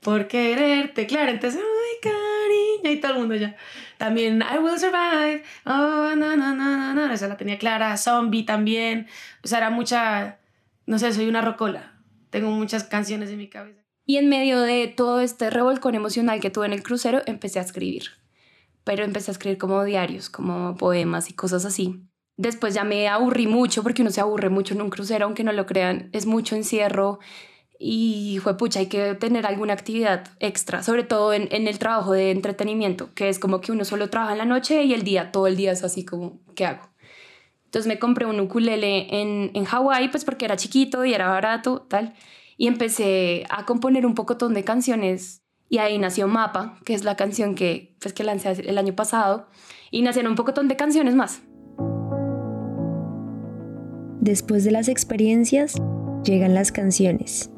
por 0.00 0.28
quererte. 0.28 1.06
Claro 1.06 1.30
entonces 1.30 1.60
ay 1.60 2.10
cariño 2.10 2.96
y 2.96 3.00
todo 3.02 3.12
el 3.12 3.18
mundo 3.18 3.34
ya. 3.34 3.54
También 3.98 4.42
I 4.42 4.56
will 4.56 4.78
survive 4.78 5.42
oh 5.66 6.14
no 6.16 6.36
no 6.38 6.54
no 6.54 6.94
no 6.94 6.94
no 6.94 7.12
esa 7.12 7.28
la 7.28 7.36
tenía 7.36 7.58
clara. 7.58 7.98
Zombie 7.98 8.44
también. 8.44 9.08
O 9.44 9.48
sea 9.48 9.58
era 9.58 9.68
mucha 9.68 10.39
no 10.90 10.98
sé, 10.98 11.12
soy 11.12 11.28
una 11.28 11.40
rocola. 11.40 11.94
Tengo 12.30 12.50
muchas 12.50 12.82
canciones 12.82 13.30
en 13.30 13.38
mi 13.38 13.48
cabeza. 13.48 13.80
Y 14.06 14.16
en 14.16 14.28
medio 14.28 14.60
de 14.60 14.88
todo 14.88 15.20
este 15.20 15.48
revolcón 15.48 15.94
emocional 15.94 16.40
que 16.40 16.50
tuve 16.50 16.66
en 16.66 16.72
el 16.72 16.82
crucero, 16.82 17.20
empecé 17.26 17.60
a 17.60 17.62
escribir. 17.62 18.06
Pero 18.82 19.04
empecé 19.04 19.30
a 19.30 19.34
escribir 19.34 19.56
como 19.56 19.84
diarios, 19.84 20.30
como 20.30 20.76
poemas 20.76 21.30
y 21.30 21.34
cosas 21.34 21.64
así. 21.64 22.02
Después 22.36 22.74
ya 22.74 22.82
me 22.82 23.06
aburrí 23.06 23.46
mucho, 23.46 23.84
porque 23.84 24.02
uno 24.02 24.10
se 24.10 24.20
aburre 24.20 24.48
mucho 24.48 24.74
en 24.74 24.82
un 24.82 24.90
crucero, 24.90 25.26
aunque 25.26 25.44
no 25.44 25.52
lo 25.52 25.64
crean. 25.64 26.10
Es 26.12 26.26
mucho 26.26 26.56
encierro 26.56 27.20
y 27.78 28.40
fue 28.42 28.56
pucha, 28.56 28.80
hay 28.80 28.86
que 28.86 29.14
tener 29.14 29.46
alguna 29.46 29.74
actividad 29.74 30.24
extra, 30.40 30.82
sobre 30.82 31.04
todo 31.04 31.32
en, 31.32 31.46
en, 31.52 31.68
el 31.68 31.78
trabajo 31.78 32.12
de 32.12 32.32
entretenimiento, 32.32 33.14
que 33.14 33.28
es 33.28 33.38
como 33.38 33.60
que 33.60 33.70
uno 33.70 33.84
solo 33.84 34.10
trabaja 34.10 34.32
en 34.32 34.38
la 34.38 34.44
noche 34.44 34.82
y 34.82 34.92
el 34.92 35.04
día, 35.04 35.30
todo 35.30 35.46
el 35.46 35.56
día 35.56 35.70
es 35.70 35.84
así 35.84 36.04
como, 36.04 36.40
¿qué 36.56 36.66
hago? 36.66 36.89
Entonces 37.70 37.86
me 37.86 38.00
compré 38.00 38.26
un 38.26 38.40
ukulele 38.40 39.06
en, 39.20 39.52
en 39.54 39.64
Hawái, 39.64 40.08
pues 40.08 40.24
porque 40.24 40.44
era 40.44 40.56
chiquito 40.56 41.04
y 41.04 41.14
era 41.14 41.28
barato, 41.28 41.82
tal. 41.88 42.14
Y 42.56 42.66
empecé 42.66 43.44
a 43.48 43.64
componer 43.64 44.04
un 44.06 44.16
pocotón 44.16 44.54
de 44.54 44.64
canciones 44.64 45.44
Y 45.68 45.78
ahí 45.78 45.96
nació 45.96 46.26
Mapa, 46.26 46.80
que 46.84 46.94
es 46.94 47.04
la 47.04 47.14
canción 47.14 47.54
que, 47.54 47.94
pues, 48.00 48.12
que 48.12 48.24
lancé 48.24 48.50
el 48.50 48.76
año 48.76 48.96
pasado. 48.96 49.46
Y 49.92 50.02
nacieron 50.02 50.32
un 50.32 50.36
poco 50.36 50.50
de 50.50 50.74
canciones 50.74 51.14
más. 51.14 51.42
Después 54.20 54.64
de 54.64 54.72
las 54.72 54.88
experiencias, 54.88 55.80
llegan 56.24 56.54
las 56.54 56.72
canciones. 56.72 57.52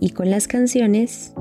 Y 0.00 0.10
con 0.10 0.30
las 0.30 0.48
canciones... 0.48 1.32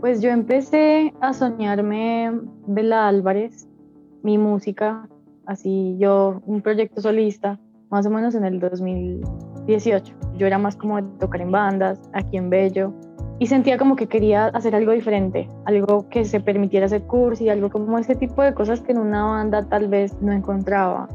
Pues 0.00 0.22
yo 0.22 0.30
empecé 0.30 1.12
a 1.20 1.34
soñarme 1.34 2.30
Bela 2.66 3.06
Álvarez, 3.06 3.68
mi 4.22 4.38
música, 4.38 5.06
así 5.46 5.96
yo, 5.98 6.42
un 6.46 6.60
proyecto 6.62 7.00
solista, 7.00 7.58
más 7.90 8.06
o 8.06 8.10
menos 8.10 8.34
en 8.34 8.44
el 8.44 8.60
2018. 8.60 10.14
Yo 10.36 10.46
era 10.46 10.58
más 10.58 10.76
como 10.76 10.96
de 10.96 11.02
tocar 11.18 11.40
en 11.40 11.50
bandas, 11.50 12.00
aquí 12.12 12.36
en 12.36 12.50
Bello, 12.50 12.92
y 13.38 13.46
sentía 13.46 13.76
como 13.76 13.96
que 13.96 14.06
quería 14.06 14.46
hacer 14.46 14.74
algo 14.74 14.92
diferente, 14.92 15.48
algo 15.66 16.08
que 16.08 16.24
se 16.24 16.40
permitiera 16.40 16.86
hacer 16.86 17.02
curso 17.02 17.44
y 17.44 17.50
algo 17.50 17.70
como 17.70 17.98
ese 17.98 18.14
tipo 18.14 18.42
de 18.42 18.54
cosas 18.54 18.80
que 18.80 18.92
en 18.92 18.98
una 18.98 19.24
banda 19.24 19.62
tal 19.68 19.88
vez 19.88 20.16
no 20.22 20.32
encontraba. 20.32 21.08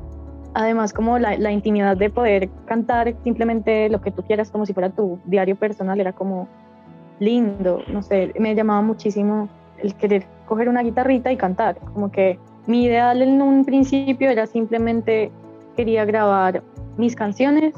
Además, 0.54 0.94
como 0.94 1.18
la, 1.18 1.38
la 1.38 1.52
intimidad 1.52 1.98
de 1.98 2.10
poder 2.10 2.50
cantar 2.66 3.16
simplemente 3.24 3.90
lo 3.90 4.02
que 4.02 4.12
tú 4.12 4.22
quieras, 4.24 4.52
como 4.52 4.66
si 4.66 4.74
fuera 4.74 4.90
tu 4.90 5.20
diario 5.26 5.56
personal, 5.56 6.00
era 6.00 6.14
como 6.14 6.48
lindo, 7.20 7.80
no 7.88 8.02
sé, 8.02 8.34
me 8.40 8.54
llamaba 8.54 8.82
muchísimo 8.82 9.48
el 9.78 9.96
querer 9.96 10.26
coger 10.48 10.70
una 10.70 10.84
guitarrita 10.84 11.32
y 11.32 11.38
cantar, 11.38 11.78
como 11.94 12.12
que 12.12 12.38
mi 12.68 12.86
ideal 12.86 13.22
en 13.22 13.42
un 13.42 13.66
principio 13.66 14.30
era 14.30 14.46
simplemente 14.48 15.32
quería 15.76 16.06
grabar 16.06 16.64
mis 16.98 17.16
canciones 17.16 17.74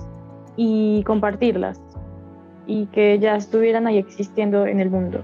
y 0.58 1.04
compartirlas 1.04 1.80
y 2.68 2.86
que 2.88 3.20
ya 3.20 3.36
estuvieran 3.36 3.88
ahí 3.88 3.98
existiendo 3.98 4.66
en 4.66 4.80
el 4.80 4.90
mundo. 4.90 5.24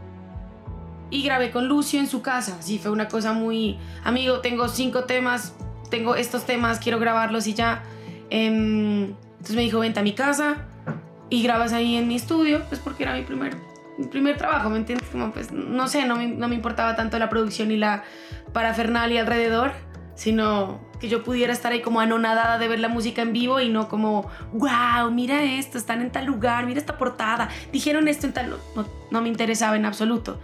Y 1.09 1.23
grabé 1.23 1.51
con 1.51 1.67
Lucio 1.67 1.99
en 1.99 2.07
su 2.07 2.21
casa, 2.21 2.61
sí, 2.61 2.77
fue 2.77 2.91
una 2.91 3.07
cosa 3.07 3.33
muy, 3.33 3.77
amigo, 4.03 4.41
tengo 4.41 4.67
cinco 4.67 5.05
temas, 5.05 5.55
tengo 5.89 6.15
estos 6.15 6.45
temas, 6.45 6.79
quiero 6.79 6.99
grabarlos 6.99 7.47
y 7.47 7.55
ya. 7.55 7.83
Em, 8.29 9.15
entonces 9.31 9.55
me 9.55 9.63
dijo, 9.63 9.79
vente 9.79 9.99
a 9.99 10.03
mi 10.03 10.13
casa 10.13 10.67
y 11.29 11.41
grabas 11.41 11.73
ahí 11.73 11.95
en 11.95 12.07
mi 12.07 12.15
estudio, 12.15 12.61
pues 12.69 12.79
porque 12.79 13.03
era 13.03 13.15
mi 13.15 13.23
primer, 13.23 13.55
primer 14.07 14.37
trabajo, 14.37 14.69
¿me 14.69 14.77
entiendes? 14.77 15.07
Como 15.09 15.31
pues, 15.31 15.51
no 15.51 15.87
sé, 15.87 16.05
no 16.05 16.15
me, 16.15 16.27
no 16.27 16.47
me 16.47 16.55
importaba 16.55 16.95
tanto 16.95 17.19
la 17.19 17.29
producción 17.29 17.71
y 17.71 17.77
la 17.77 18.03
parafernalia 18.53 19.21
alrededor, 19.21 19.71
sino 20.15 20.79
que 20.99 21.07
yo 21.07 21.23
pudiera 21.23 21.53
estar 21.53 21.71
ahí 21.71 21.81
como 21.81 21.99
anonadada 21.99 22.57
de 22.57 22.67
ver 22.67 22.79
la 22.79 22.89
música 22.89 23.21
en 23.21 23.33
vivo 23.33 23.59
y 23.59 23.69
no 23.69 23.87
como, 23.87 24.29
wow, 24.53 25.11
mira 25.11 25.43
esto, 25.43 25.77
están 25.77 26.01
en 26.01 26.11
tal 26.11 26.25
lugar, 26.25 26.65
mira 26.65 26.79
esta 26.79 26.97
portada, 26.97 27.49
dijeron 27.71 28.07
esto 28.07 28.27
en 28.27 28.33
tal... 28.33 28.49
No, 28.75 28.85
no 29.09 29.21
me 29.21 29.29
interesaba 29.29 29.75
en 29.77 29.85
absoluto. 29.85 30.39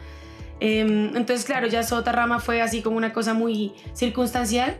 Em, 0.60 1.08
entonces, 1.16 1.46
claro, 1.46 1.68
ya 1.68 1.84
Sota 1.84 2.12
Rama 2.12 2.40
fue 2.40 2.62
así 2.62 2.82
como 2.82 2.98
una 2.98 3.12
cosa 3.12 3.34
muy 3.34 3.74
circunstancial. 3.94 4.78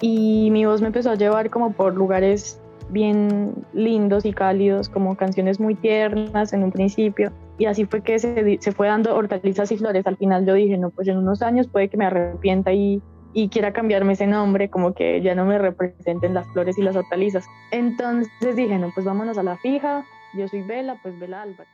Y 0.00 0.50
mi 0.50 0.66
voz 0.66 0.80
me 0.80 0.88
empezó 0.88 1.10
a 1.10 1.14
llevar 1.14 1.48
como 1.48 1.72
por 1.72 1.94
lugares 1.94 2.60
bien 2.90 3.64
lindos 3.72 4.24
y 4.24 4.32
cálidos, 4.32 4.88
como 4.88 5.16
canciones 5.16 5.60
muy 5.60 5.74
tiernas 5.74 6.52
en 6.52 6.64
un 6.64 6.72
principio. 6.72 7.32
Y 7.58 7.66
así 7.66 7.86
fue 7.86 8.02
que 8.02 8.18
se, 8.18 8.58
se 8.60 8.72
fue 8.72 8.88
dando 8.88 9.14
hortalizas 9.14 9.72
y 9.72 9.78
flores. 9.78 10.06
Al 10.06 10.16
final 10.16 10.46
yo 10.46 10.54
dije, 10.54 10.76
no, 10.76 10.90
pues 10.90 11.08
en 11.08 11.16
unos 11.16 11.42
años 11.42 11.68
puede 11.68 11.88
que 11.88 11.96
me 11.96 12.06
arrepienta 12.06 12.72
y 12.72 13.02
y 13.38 13.50
quiera 13.50 13.74
cambiarme 13.74 14.14
ese 14.14 14.26
nombre, 14.26 14.70
como 14.70 14.94
que 14.94 15.20
ya 15.20 15.34
no 15.34 15.44
me 15.44 15.58
representen 15.58 16.32
las 16.32 16.50
flores 16.54 16.78
y 16.78 16.82
las 16.82 16.96
hortalizas. 16.96 17.44
Entonces 17.70 18.56
dije, 18.56 18.78
no, 18.78 18.90
pues 18.94 19.04
vámonos 19.04 19.36
a 19.36 19.42
la 19.42 19.58
fija, 19.58 20.06
yo 20.32 20.48
soy 20.48 20.62
Vela, 20.62 20.98
pues 21.02 21.18
Vela 21.20 21.42
Álvarez. 21.42 21.70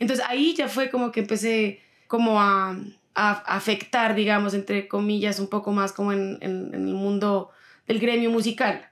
Entonces 0.00 0.26
ahí 0.28 0.56
ya 0.56 0.66
fue 0.66 0.90
como 0.90 1.12
que 1.12 1.20
empecé 1.20 1.78
como 2.08 2.40
a, 2.40 2.76
a 3.14 3.30
afectar, 3.46 4.16
digamos, 4.16 4.52
entre 4.52 4.88
comillas, 4.88 5.38
un 5.38 5.46
poco 5.46 5.70
más 5.70 5.92
como 5.92 6.10
en, 6.10 6.38
en, 6.40 6.74
en, 6.74 6.88
el 6.88 6.94
mundo 6.94 7.50
del 7.86 8.00
gremio 8.00 8.30
musical. 8.30 8.90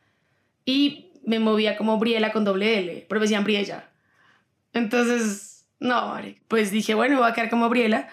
Y 0.65 1.11
me 1.27 1.41
movía 1.41 1.77
como 1.77 1.99
Briela 1.99 2.31
con 2.31 2.45
doble 2.45 2.79
L, 2.79 3.07
pero 3.09 3.19
me 3.19 3.25
decían 3.25 3.43
Briella. 3.43 3.91
Entonces, 4.73 5.67
no, 5.81 6.17
pues 6.49 6.71
dije, 6.71 6.95
bueno, 6.95 7.19
voy 7.19 7.31
a 7.31 7.35
quedar 7.35 7.51
como 7.51 7.69
Briela 7.69 8.09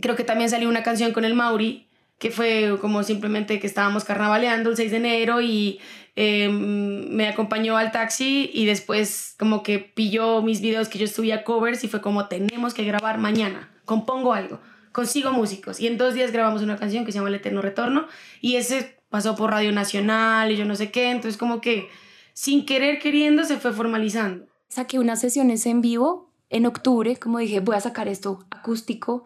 Creo 0.00 0.14
que 0.14 0.24
también 0.24 0.48
salió 0.48 0.68
una 0.68 0.82
canción 0.82 1.12
con 1.12 1.24
el 1.24 1.34
Mauri, 1.34 1.88
que 2.18 2.30
fue 2.30 2.76
como 2.80 3.02
simplemente 3.02 3.58
que 3.58 3.66
estábamos 3.66 4.04
carnavaleando 4.04 4.70
el 4.70 4.76
6 4.76 4.92
de 4.92 4.96
enero 4.96 5.40
y 5.40 5.80
eh, 6.14 6.48
me 6.48 7.28
acompañó 7.28 7.76
al 7.76 7.90
taxi 7.90 8.50
y 8.52 8.64
después 8.66 9.34
como 9.38 9.62
que 9.62 9.78
pilló 9.78 10.42
mis 10.42 10.60
videos 10.60 10.88
que 10.88 10.98
yo 10.98 11.06
subía 11.06 11.44
covers 11.44 11.82
y 11.84 11.88
fue 11.88 12.00
como 12.00 12.26
tenemos 12.26 12.74
que 12.74 12.84
grabar 12.84 13.18
mañana, 13.18 13.70
compongo 13.84 14.34
algo, 14.34 14.60
consigo 14.92 15.32
músicos 15.32 15.80
y 15.80 15.86
en 15.86 15.98
dos 15.98 16.14
días 16.14 16.32
grabamos 16.32 16.62
una 16.62 16.76
canción 16.76 17.04
que 17.04 17.12
se 17.12 17.18
llama 17.18 17.28
El 17.28 17.36
Eterno 17.36 17.62
Retorno 17.62 18.06
y 18.40 18.56
ese 18.56 19.00
pasó 19.10 19.36
por 19.36 19.50
Radio 19.50 19.72
Nacional 19.72 20.50
y 20.50 20.56
yo 20.56 20.64
no 20.64 20.74
sé 20.76 20.90
qué, 20.90 21.10
entonces 21.10 21.38
como 21.38 21.60
que 21.60 21.88
sin 22.34 22.66
querer 22.66 22.98
queriendo 23.00 23.44
se 23.44 23.58
fue 23.58 23.72
formalizando. 23.72 24.46
Saqué 24.68 24.98
unas 24.98 25.20
sesiones 25.20 25.66
en 25.66 25.80
vivo 25.80 26.30
en 26.50 26.66
octubre, 26.66 27.16
como 27.16 27.38
dije, 27.38 27.60
voy 27.60 27.76
a 27.76 27.80
sacar 27.80 28.08
esto 28.08 28.44
acústico 28.50 29.24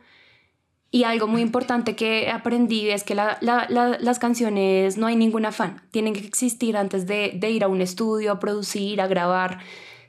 y 0.94 1.04
algo 1.04 1.26
muy 1.26 1.40
importante 1.40 1.96
que 1.96 2.30
aprendí 2.30 2.90
es 2.90 3.02
que 3.02 3.14
las 3.14 4.18
canciones 4.18 4.98
no 4.98 5.06
hay 5.06 5.16
ningún 5.16 5.46
afán, 5.46 5.80
tienen 5.90 6.12
que 6.12 6.20
existir 6.20 6.76
antes 6.76 7.06
de, 7.06 7.38
ir 7.50 7.64
a 7.64 7.68
un 7.68 7.80
estudio, 7.80 8.30
a 8.30 8.38
producir, 8.38 9.00
a 9.00 9.06
grabar, 9.06 9.60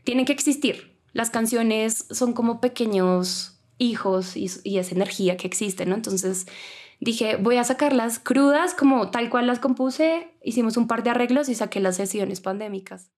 tienen 0.03 0.25
que 0.25 0.33
existir. 0.33 0.99
Las 1.13 1.29
canciones 1.29 2.05
son 2.11 2.33
como 2.33 2.59
pequeños 2.59 3.61
hijos 3.77 4.35
y, 4.35 4.51
y 4.65 4.77
esa 4.77 4.93
energía 4.93 5.37
que 5.37 5.47
existe, 5.47 5.85
¿no? 5.85 5.95
Entonces 5.95 6.47
dije, 6.99 7.37
voy 7.37 7.55
a 7.55 7.63
sacarlas 7.63 8.19
crudas 8.19 8.73
como 8.73 9.09
tal 9.09 9.29
cual 9.29 9.47
las 9.47 9.59
compuse, 9.59 10.31
hicimos 10.43 10.75
un 10.75 10.87
par 10.87 11.03
de 11.03 11.11
arreglos 11.11 11.47
y 11.47 11.55
saqué 11.55 11.79
las 11.79 11.95
sesiones 11.95 12.41
pandémicas. 12.41 13.09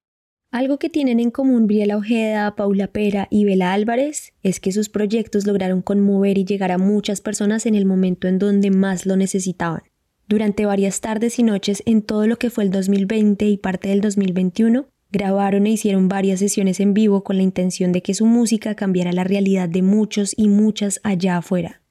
Algo 0.51 0.79
que 0.79 0.89
tienen 0.89 1.19
en 1.19 1.31
común 1.31 1.67
Briela 1.67 1.97
Ojeda, 1.97 2.55
Paula 2.55 2.87
Pera 2.87 3.27
y 3.29 3.43
Bela 3.43 3.73
Álvarez 3.73 4.33
es 4.41 4.59
que 4.59 4.71
sus 4.71 4.89
proyectos 4.89 5.45
lograron 5.45 5.81
conmover 5.81 6.37
y 6.37 6.45
llegar 6.45 6.71
a 6.71 6.77
muchas 6.77 7.19
personas 7.19 7.65
en 7.65 7.75
el 7.75 7.85
momento 7.85 8.27
en 8.27 8.39
donde 8.39 8.71
más 8.71 9.05
lo 9.05 9.17
necesitaban. 9.17 9.83
Durante 10.27 10.65
varias 10.65 11.01
tardes 11.01 11.37
y 11.39 11.43
noches 11.43 11.83
en 11.85 12.01
todo 12.01 12.25
lo 12.25 12.37
que 12.37 12.49
fue 12.49 12.63
el 12.63 12.71
2020 12.71 13.45
y 13.47 13.57
parte 13.57 13.89
del 13.89 14.01
2021, 14.01 14.87
grabaron 15.11 15.67
e 15.67 15.71
hicieron 15.71 16.07
varias 16.07 16.39
sesiones 16.39 16.79
en 16.79 16.93
vivo 16.93 17.23
con 17.23 17.37
la 17.37 17.43
intención 17.43 17.91
de 17.91 18.01
que 18.01 18.13
su 18.13 18.25
música 18.25 18.75
cambiara 18.75 19.13
la 19.13 19.23
realidad 19.23 19.69
de 19.69 19.81
muchos 19.81 20.33
y 20.35 20.47
muchas 20.47 20.99
allá 21.03 21.37
afuera. 21.37 21.81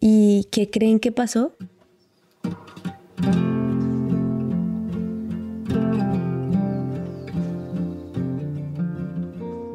¿Y 0.00 0.48
qué 0.50 0.70
creen 0.70 1.00
que 1.00 1.12
pasó? 1.12 1.54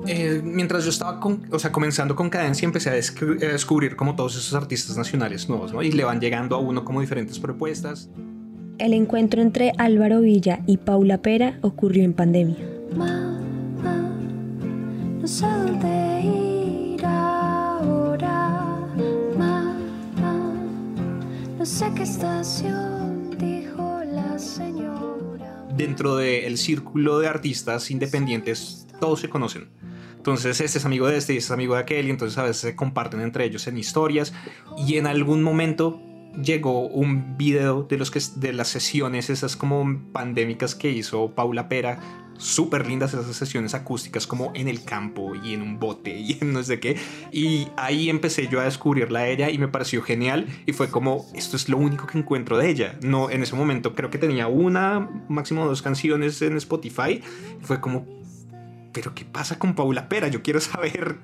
Eh, 0.07 0.41
mientras 0.43 0.83
yo 0.83 0.89
estaba 0.89 1.19
o 1.51 1.59
sea, 1.59 1.71
comenzando 1.71 2.15
con 2.15 2.29
Cadencia, 2.29 2.65
empecé 2.65 2.89
a, 2.89 2.93
descubrir 2.93 3.95
como 3.95 4.15
todos 4.15 4.35
esos 4.35 4.53
artistas 4.53 4.97
nacionales 4.97 5.49
nuevos, 5.49 5.73
¿no? 5.73 5.81
Y 5.81 5.91
le 5.91 6.03
van 6.03 6.19
llegando 6.19 6.55
a 6.55 6.59
uno 6.59 6.85
como 6.85 7.01
diferentes 7.01 7.39
propuestas. 7.39 8.09
El 8.77 8.93
encuentro 8.93 9.41
entre 9.41 9.71
Álvaro 9.77 10.21
Villa 10.21 10.59
y 10.67 10.77
Paula 10.77 11.21
Pera 11.21 11.57
ocurrió 11.61 12.03
en 12.03 12.13
pandemia. 12.13 12.57
no 15.21 15.27
sé 15.27 15.45
dónde 15.45 16.21
ir 16.95 17.05
ahora. 17.05 18.51
no 21.57 21.65
sé 21.65 21.85
qué 21.95 22.03
estación 22.03 23.31
dijo 23.39 24.01
la 24.13 24.37
señora. 24.37 25.65
Dentro 25.75 26.17
del 26.17 26.57
círculo 26.57 27.19
de 27.19 27.27
artistas 27.27 27.89
independientes, 27.89 28.87
todos 28.99 29.21
se 29.21 29.29
conocen 29.29 29.69
entonces 30.25 30.59
este 30.59 30.79
es 30.79 30.85
amigo 30.85 31.07
de 31.07 31.17
este 31.17 31.35
y 31.35 31.37
este 31.37 31.49
es 31.49 31.51
amigo 31.51 31.75
de 31.75 31.81
aquel 31.81 32.07
y 32.07 32.09
entonces 32.09 32.35
a 32.39 32.41
veces 32.41 32.57
se 32.57 32.75
comparten 32.75 33.21
entre 33.21 33.45
ellos 33.45 33.67
en 33.67 33.77
historias 33.77 34.33
y 34.75 34.97
en 34.97 35.05
algún 35.05 35.43
momento 35.43 36.01
llegó 36.41 36.87
un 36.87 37.37
video 37.37 37.83
de 37.83 37.99
los 37.99 38.09
que 38.09 38.19
de 38.37 38.51
las 38.51 38.69
sesiones 38.69 39.29
esas 39.29 39.55
como 39.55 40.01
pandémicas 40.11 40.73
que 40.73 40.89
hizo 40.89 41.35
Paula 41.35 41.69
Pera 41.69 41.99
súper 42.39 42.87
lindas 42.87 43.13
esas 43.13 43.35
sesiones 43.35 43.75
acústicas 43.75 44.25
como 44.25 44.51
en 44.55 44.67
el 44.67 44.83
campo 44.83 45.35
y 45.35 45.53
en 45.53 45.61
un 45.61 45.77
bote 45.77 46.17
y 46.17 46.39
no 46.41 46.63
sé 46.63 46.79
qué 46.79 46.97
y 47.31 47.67
ahí 47.77 48.09
empecé 48.09 48.47
yo 48.47 48.61
a 48.61 48.63
descubrirla 48.63 49.19
a 49.19 49.27
ella 49.27 49.51
y 49.51 49.59
me 49.59 49.67
pareció 49.67 50.01
genial 50.01 50.47
y 50.65 50.73
fue 50.73 50.89
como 50.89 51.27
esto 51.35 51.55
es 51.55 51.69
lo 51.69 51.77
único 51.77 52.07
que 52.07 52.17
encuentro 52.17 52.57
de 52.57 52.67
ella 52.67 52.97
no 53.03 53.29
en 53.29 53.43
ese 53.43 53.55
momento 53.55 53.93
creo 53.93 54.09
que 54.09 54.17
tenía 54.17 54.47
una 54.47 55.07
máximo 55.29 55.67
dos 55.67 55.83
canciones 55.83 56.41
en 56.41 56.57
Spotify 56.57 57.21
fue 57.61 57.79
como 57.79 58.24
pero 58.95 59.13
¿qué 59.13 59.25
pasa 59.25 59.59
con 59.59 59.75
Paula 59.75 60.07
Pera? 60.07 60.29
Yo 60.29 60.41
quiero 60.41 60.61
saber 60.61 61.17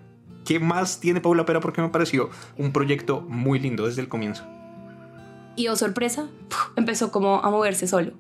qué 0.44 0.60
más 0.60 1.00
tiene 1.00 1.22
Paula 1.22 1.46
Pera 1.46 1.62
porque 1.62 1.82
me 1.82 1.88
pareció 1.88 2.30
un 2.58 2.74
proyecto 2.74 3.22
muy 3.22 3.60
lindo 3.60 3.88
desde 3.88 4.02
el 4.02 4.10
comienzo. 4.10 4.44
Y 5.56 5.70
oh 5.70 5.76
sorpresa, 5.78 6.28
empezó 6.76 7.12
como 7.12 7.40
a 7.40 7.50
moverse 7.50 7.88
solo. 7.88 8.12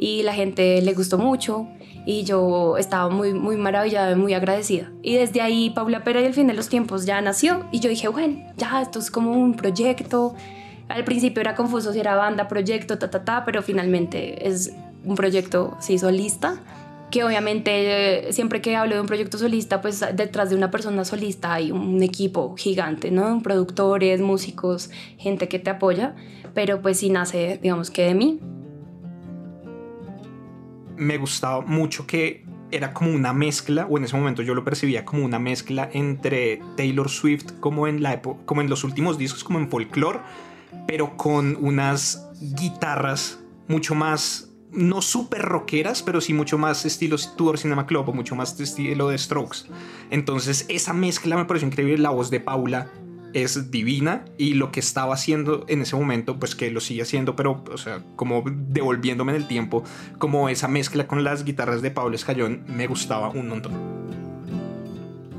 y 0.00 0.22
la 0.22 0.32
gente 0.32 0.80
le 0.80 0.94
gustó 0.94 1.18
mucho 1.18 1.66
y 2.06 2.22
yo 2.22 2.76
estaba 2.78 3.10
muy, 3.10 3.34
muy 3.34 3.56
maravillada, 3.56 4.14
muy 4.14 4.32
agradecida. 4.32 4.92
Y 5.02 5.16
desde 5.16 5.40
ahí 5.40 5.70
Paula 5.70 6.04
Pera 6.04 6.20
y 6.20 6.24
el 6.24 6.34
fin 6.34 6.46
de 6.46 6.54
los 6.54 6.68
tiempos 6.68 7.04
ya 7.04 7.20
nació 7.20 7.66
y 7.72 7.80
yo 7.80 7.90
dije, 7.90 8.06
bueno, 8.06 8.52
ya 8.56 8.80
esto 8.80 9.00
es 9.00 9.10
como 9.10 9.32
un 9.32 9.54
proyecto. 9.54 10.36
Al 10.88 11.04
principio 11.04 11.40
era 11.40 11.56
confuso 11.56 11.92
si 11.92 11.98
era 11.98 12.14
banda, 12.14 12.46
proyecto, 12.46 12.96
ta, 12.96 13.10
ta, 13.10 13.24
ta, 13.24 13.44
pero 13.44 13.60
finalmente 13.60 14.46
es 14.46 14.72
un 15.04 15.16
proyecto, 15.16 15.76
sí, 15.80 15.98
solista 15.98 16.60
que 17.10 17.24
obviamente 17.24 18.32
siempre 18.32 18.60
que 18.60 18.76
hablo 18.76 18.94
de 18.94 19.00
un 19.00 19.06
proyecto 19.06 19.38
solista, 19.38 19.80
pues 19.80 20.04
detrás 20.14 20.50
de 20.50 20.56
una 20.56 20.70
persona 20.70 21.04
solista 21.04 21.54
hay 21.54 21.72
un 21.72 22.02
equipo 22.02 22.54
gigante, 22.56 23.10
¿no? 23.10 23.40
Productores, 23.42 24.20
músicos, 24.20 24.90
gente 25.16 25.48
que 25.48 25.58
te 25.58 25.70
apoya, 25.70 26.14
pero 26.54 26.82
pues 26.82 26.98
sí 26.98 27.10
nace, 27.10 27.58
digamos 27.62 27.90
que 27.90 28.02
de 28.02 28.14
mí. 28.14 28.40
Me 30.96 31.16
gustaba 31.16 31.60
mucho 31.62 32.06
que 32.06 32.44
era 32.70 32.92
como 32.92 33.12
una 33.12 33.32
mezcla, 33.32 33.86
o 33.88 33.96
en 33.96 34.04
ese 34.04 34.16
momento 34.16 34.42
yo 34.42 34.54
lo 34.54 34.64
percibía 34.64 35.04
como 35.04 35.24
una 35.24 35.38
mezcla 35.38 35.88
entre 35.92 36.60
Taylor 36.76 37.08
Swift 37.08 37.52
como 37.60 37.86
en, 37.86 38.02
la 38.02 38.20
como 38.20 38.60
en 38.60 38.68
los 38.68 38.84
últimos 38.84 39.16
discos, 39.16 39.44
como 39.44 39.58
en 39.58 39.70
folklore, 39.70 40.20
pero 40.86 41.16
con 41.16 41.56
unas 41.60 42.28
guitarras 42.40 43.40
mucho 43.68 43.94
más 43.94 44.47
no 44.72 45.02
súper 45.02 45.42
rockeras, 45.42 46.02
pero 46.02 46.20
sí 46.20 46.34
mucho 46.34 46.58
más 46.58 46.84
estilo 46.84 47.16
Tudor 47.36 47.58
Cinema 47.58 47.86
Club 47.86 48.08
o 48.08 48.12
mucho 48.12 48.34
más 48.34 48.58
estilo 48.60 49.08
de 49.08 49.18
Strokes. 49.18 49.66
Entonces 50.10 50.66
esa 50.68 50.92
mezcla 50.92 51.36
me 51.36 51.44
pareció 51.44 51.68
increíble, 51.68 51.98
la 51.98 52.10
voz 52.10 52.30
de 52.30 52.40
Paula 52.40 52.90
es 53.32 53.70
divina 53.70 54.24
y 54.38 54.54
lo 54.54 54.72
que 54.72 54.80
estaba 54.80 55.14
haciendo 55.14 55.64
en 55.68 55.82
ese 55.82 55.96
momento, 55.96 56.38
pues 56.38 56.54
que 56.54 56.70
lo 56.70 56.80
sigue 56.80 57.02
haciendo, 57.02 57.36
pero, 57.36 57.64
o 57.70 57.78
sea, 57.78 58.02
como 58.16 58.42
devolviéndome 58.46 59.32
en 59.32 59.36
el 59.36 59.48
tiempo, 59.48 59.84
como 60.18 60.48
esa 60.48 60.68
mezcla 60.68 61.06
con 61.06 61.24
las 61.24 61.44
guitarras 61.44 61.82
de 61.82 61.90
Paula 61.90 62.16
Escayón, 62.16 62.64
me 62.66 62.86
gustaba 62.86 63.30
un 63.30 63.48
montón. 63.48 63.72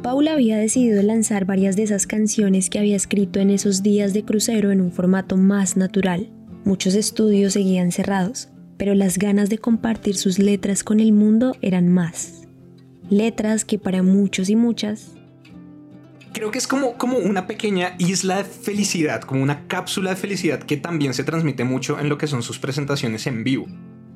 Paula 0.04 0.34
había 0.34 0.58
decidido 0.58 1.02
lanzar 1.02 1.46
varias 1.46 1.76
de 1.76 1.84
esas 1.84 2.08
canciones 2.08 2.70
que 2.70 2.80
había 2.80 2.96
escrito 2.96 3.40
en 3.40 3.50
esos 3.50 3.84
días 3.84 4.14
de 4.14 4.24
crucero 4.24 4.72
en 4.72 4.80
un 4.80 4.92
formato 4.92 5.36
más 5.36 5.76
natural. 5.76 6.30
Muchos 6.64 6.96
estudios 6.96 7.54
seguían 7.54 7.92
cerrados, 7.92 8.50
pero 8.80 8.96
las 8.96 9.20
ganas 9.20 9.50
de 9.50 9.58
compartir 9.58 10.16
sus 10.16 10.40
letras 10.40 10.86
con 10.86 11.02
el 11.02 11.12
mundo 11.12 11.54
eran 11.62 11.90
más. 11.90 12.48
Letras 13.10 13.66
que 13.66 13.78
para 13.78 14.02
muchos 14.02 14.50
y 14.50 14.56
muchas... 14.56 15.12
Creo 16.32 16.50
que 16.52 16.60
es 16.60 16.68
como, 16.68 16.94
como 16.94 17.18
una 17.18 17.46
pequeña 17.46 17.96
isla 17.98 18.38
de 18.38 18.44
felicidad, 18.46 19.22
como 19.22 19.44
una 19.44 19.68
cápsula 19.68 20.12
de 20.12 20.16
felicidad 20.16 20.60
que 20.60 20.78
también 20.78 21.14
se 21.14 21.26
transmite 21.26 21.66
mucho 21.66 22.00
en 22.00 22.08
lo 22.08 22.18
que 22.18 22.28
son 22.28 22.42
sus 22.42 22.60
presentaciones 22.60 23.28
en 23.28 23.44
vivo. 23.44 23.66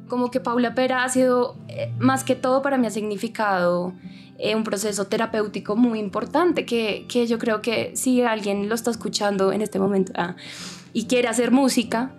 Como 0.08 0.32
que 0.32 0.39
Paula 0.39 0.75
Pera 0.75 1.03
ha 1.03 1.10
sido, 1.10 1.58
eh, 1.67 1.91
más 2.00 2.24
que 2.24 2.36
todo 2.36 2.62
para 2.62 2.77
mí 2.77 2.88
ha 2.88 2.91
significado 2.91 3.93
eh, 4.38 4.55
un 4.55 4.63
proceso 4.63 5.08
terapéutico 5.08 5.75
muy 5.75 6.00
importante 6.00 6.65
que, 6.65 7.05
que, 7.10 7.27
yo 7.27 7.38
creo 7.38 7.62
que 7.62 7.91
si 7.96 8.22
alguien 8.22 8.70
lo 8.70 8.75
está 8.75 8.91
escuchando 8.91 9.51
en 9.51 9.62
este 9.62 9.79
momento 9.79 10.13
ah, 10.15 10.36
y 10.93 11.08
quiere 11.08 11.27
hacer 11.27 11.51
música, 11.51 12.13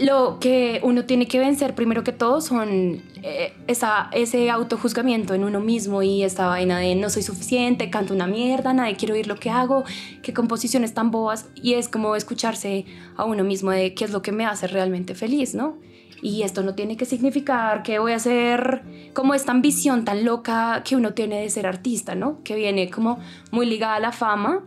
lo 0.00 0.38
que 0.40 0.80
uno 0.82 1.04
tiene 1.04 1.28
que 1.28 1.38
vencer 1.38 1.74
primero 1.74 2.02
que 2.02 2.12
todo 2.12 2.40
son 2.40 3.02
eh, 3.22 3.52
esa, 3.66 4.08
ese 4.12 4.50
autojuzgamiento 4.50 5.34
en 5.34 5.44
uno 5.44 5.60
mismo 5.60 6.02
y 6.02 6.22
esta 6.22 6.46
vaina 6.46 6.78
de 6.78 6.94
no 6.94 7.10
soy 7.10 7.22
suficiente, 7.22 7.90
canto 7.90 8.14
una 8.14 8.26
mierda, 8.26 8.72
nadie 8.72 8.96
quiere 8.96 9.14
oír 9.14 9.26
lo 9.26 9.36
que 9.36 9.50
hago, 9.50 9.84
qué 10.22 10.32
composiciones 10.32 10.94
tan 10.94 11.10
bobas 11.10 11.50
y 11.54 11.74
es 11.74 11.88
como 11.88 12.16
escucharse 12.16 12.86
a 13.16 13.24
uno 13.24 13.44
mismo 13.44 13.70
de 13.72 13.94
qué 13.94 14.06
es 14.06 14.10
lo 14.10 14.22
que 14.22 14.32
me 14.32 14.46
hace 14.46 14.66
realmente 14.66 15.14
feliz, 15.14 15.54
¿no? 15.54 15.76
Y 16.22 16.42
esto 16.42 16.62
no 16.62 16.74
tiene 16.74 16.96
que 16.96 17.04
significar 17.04 17.82
que 17.82 17.98
voy 17.98 18.12
a 18.12 18.18
ser 18.18 18.82
como 19.14 19.34
esta 19.34 19.52
ambición 19.52 20.04
tan 20.04 20.24
loca 20.24 20.82
que 20.84 20.96
uno 20.96 21.12
tiene 21.12 21.42
de 21.42 21.50
ser 21.50 21.66
artista, 21.66 22.14
¿no? 22.14 22.42
Que 22.42 22.56
viene 22.56 22.90
como 22.90 23.18
muy 23.50 23.66
ligada 23.66 23.96
a 23.96 24.00
la 24.00 24.12
fama 24.12 24.64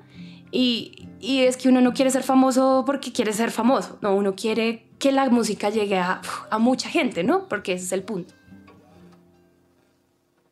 y, 0.51 1.07
y 1.19 1.39
es 1.41 1.57
que 1.57 1.69
uno 1.69 1.81
no 1.81 1.93
quiere 1.93 2.11
ser 2.11 2.23
famoso 2.23 2.83
porque 2.85 3.11
quiere 3.11 3.33
ser 3.33 3.49
famoso, 3.49 3.97
no, 4.01 4.15
uno 4.15 4.35
quiere 4.35 4.92
que 5.03 5.11
la 5.11 5.29
música 5.29 5.69
llegue 5.69 5.97
a, 5.97 6.21
mucha 6.59 6.87
gente, 6.87 7.25
¿no? 7.25 7.49
Porque 7.49 7.73
ese 7.73 7.83
es 7.83 7.91
el 7.91 8.03
punto. 8.03 8.33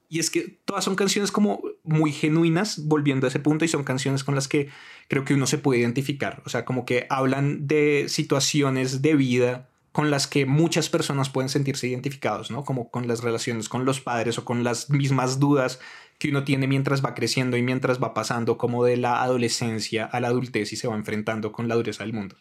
Y 0.10 0.20
es 0.20 0.29
que 0.29 0.59
todas 0.66 0.83
son 0.83 0.96
canciones 0.96 1.31
como 1.31 1.61
muy 1.85 2.11
genuinas, 2.11 2.85
volviendo 2.85 3.25
a 3.25 3.29
ese 3.29 3.40
punto, 3.40 3.64
y 3.64 3.70
son 3.70 3.85
canciones 3.85 4.25
con 4.25 4.35
las 4.35 4.50
que 4.50 4.68
creo 5.07 5.24
que 5.24 5.35
uno 5.35 5.48
se 5.48 5.57
puede 5.57 5.79
identificar. 5.79 6.44
O 6.46 6.50
sea, 6.50 6.66
como 6.66 6.83
que 6.83 7.07
hablan 7.09 7.66
de 7.66 8.07
situaciones 8.09 9.01
de 9.01 9.16
vida 9.16 9.70
con 9.94 10.11
las 10.11 10.27
que 10.27 10.46
muchas 10.46 10.90
personas 10.90 11.29
pueden 11.29 11.48
sentirse 11.48 11.87
identificados, 11.87 12.51
¿no? 12.51 12.66
Como 12.66 12.92
con 12.92 13.07
las 13.07 13.24
relaciones 13.24 13.70
con 13.70 13.85
los 13.85 14.01
padres 14.01 14.37
o 14.37 14.44
con 14.44 14.66
las 14.66 14.90
mismas 14.90 15.40
dudas 15.40 15.79
que 16.20 16.27
uno 16.27 16.44
tiene 16.44 16.68
mientras 16.68 17.05
va 17.05 17.16
creciendo 17.16 17.55
y 17.55 17.61
mientras 17.61 18.03
va 18.03 18.14
pasando 18.14 18.57
como 18.57 18.83
de 18.83 18.98
la 18.98 19.24
adolescencia 19.24 20.03
a 20.03 20.20
la 20.20 20.27
adultez 20.27 20.74
y 20.74 20.75
se 20.75 20.90
va 20.90 20.96
enfrentando 20.98 21.53
con 21.53 21.70
la 21.70 21.75
dureza 21.75 22.03
del 22.03 22.11
mundo. 22.11 22.35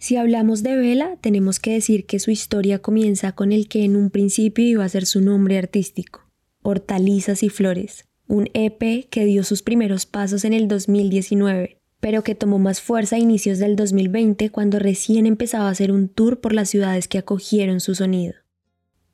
Si 0.00 0.14
hablamos 0.14 0.62
de 0.62 0.76
Vela, 0.76 1.16
tenemos 1.20 1.58
que 1.58 1.72
decir 1.72 2.06
que 2.06 2.20
su 2.20 2.30
historia 2.30 2.78
comienza 2.78 3.32
con 3.32 3.50
el 3.50 3.66
que 3.66 3.84
en 3.84 3.96
un 3.96 4.10
principio 4.10 4.64
iba 4.64 4.84
a 4.84 4.88
ser 4.88 5.06
su 5.06 5.20
nombre 5.20 5.58
artístico, 5.58 6.20
Hortalizas 6.62 7.42
y 7.42 7.48
Flores, 7.48 8.06
un 8.28 8.48
EP 8.54 9.08
que 9.10 9.24
dio 9.24 9.42
sus 9.42 9.62
primeros 9.62 10.06
pasos 10.06 10.44
en 10.44 10.52
el 10.52 10.68
2019, 10.68 11.80
pero 11.98 12.22
que 12.22 12.36
tomó 12.36 12.60
más 12.60 12.80
fuerza 12.80 13.16
a 13.16 13.18
inicios 13.18 13.58
del 13.58 13.74
2020 13.74 14.50
cuando 14.50 14.78
recién 14.78 15.26
empezaba 15.26 15.66
a 15.66 15.72
hacer 15.72 15.90
un 15.90 16.08
tour 16.08 16.40
por 16.40 16.52
las 16.52 16.70
ciudades 16.70 17.08
que 17.08 17.18
acogieron 17.18 17.80
su 17.80 17.96
sonido. 17.96 18.34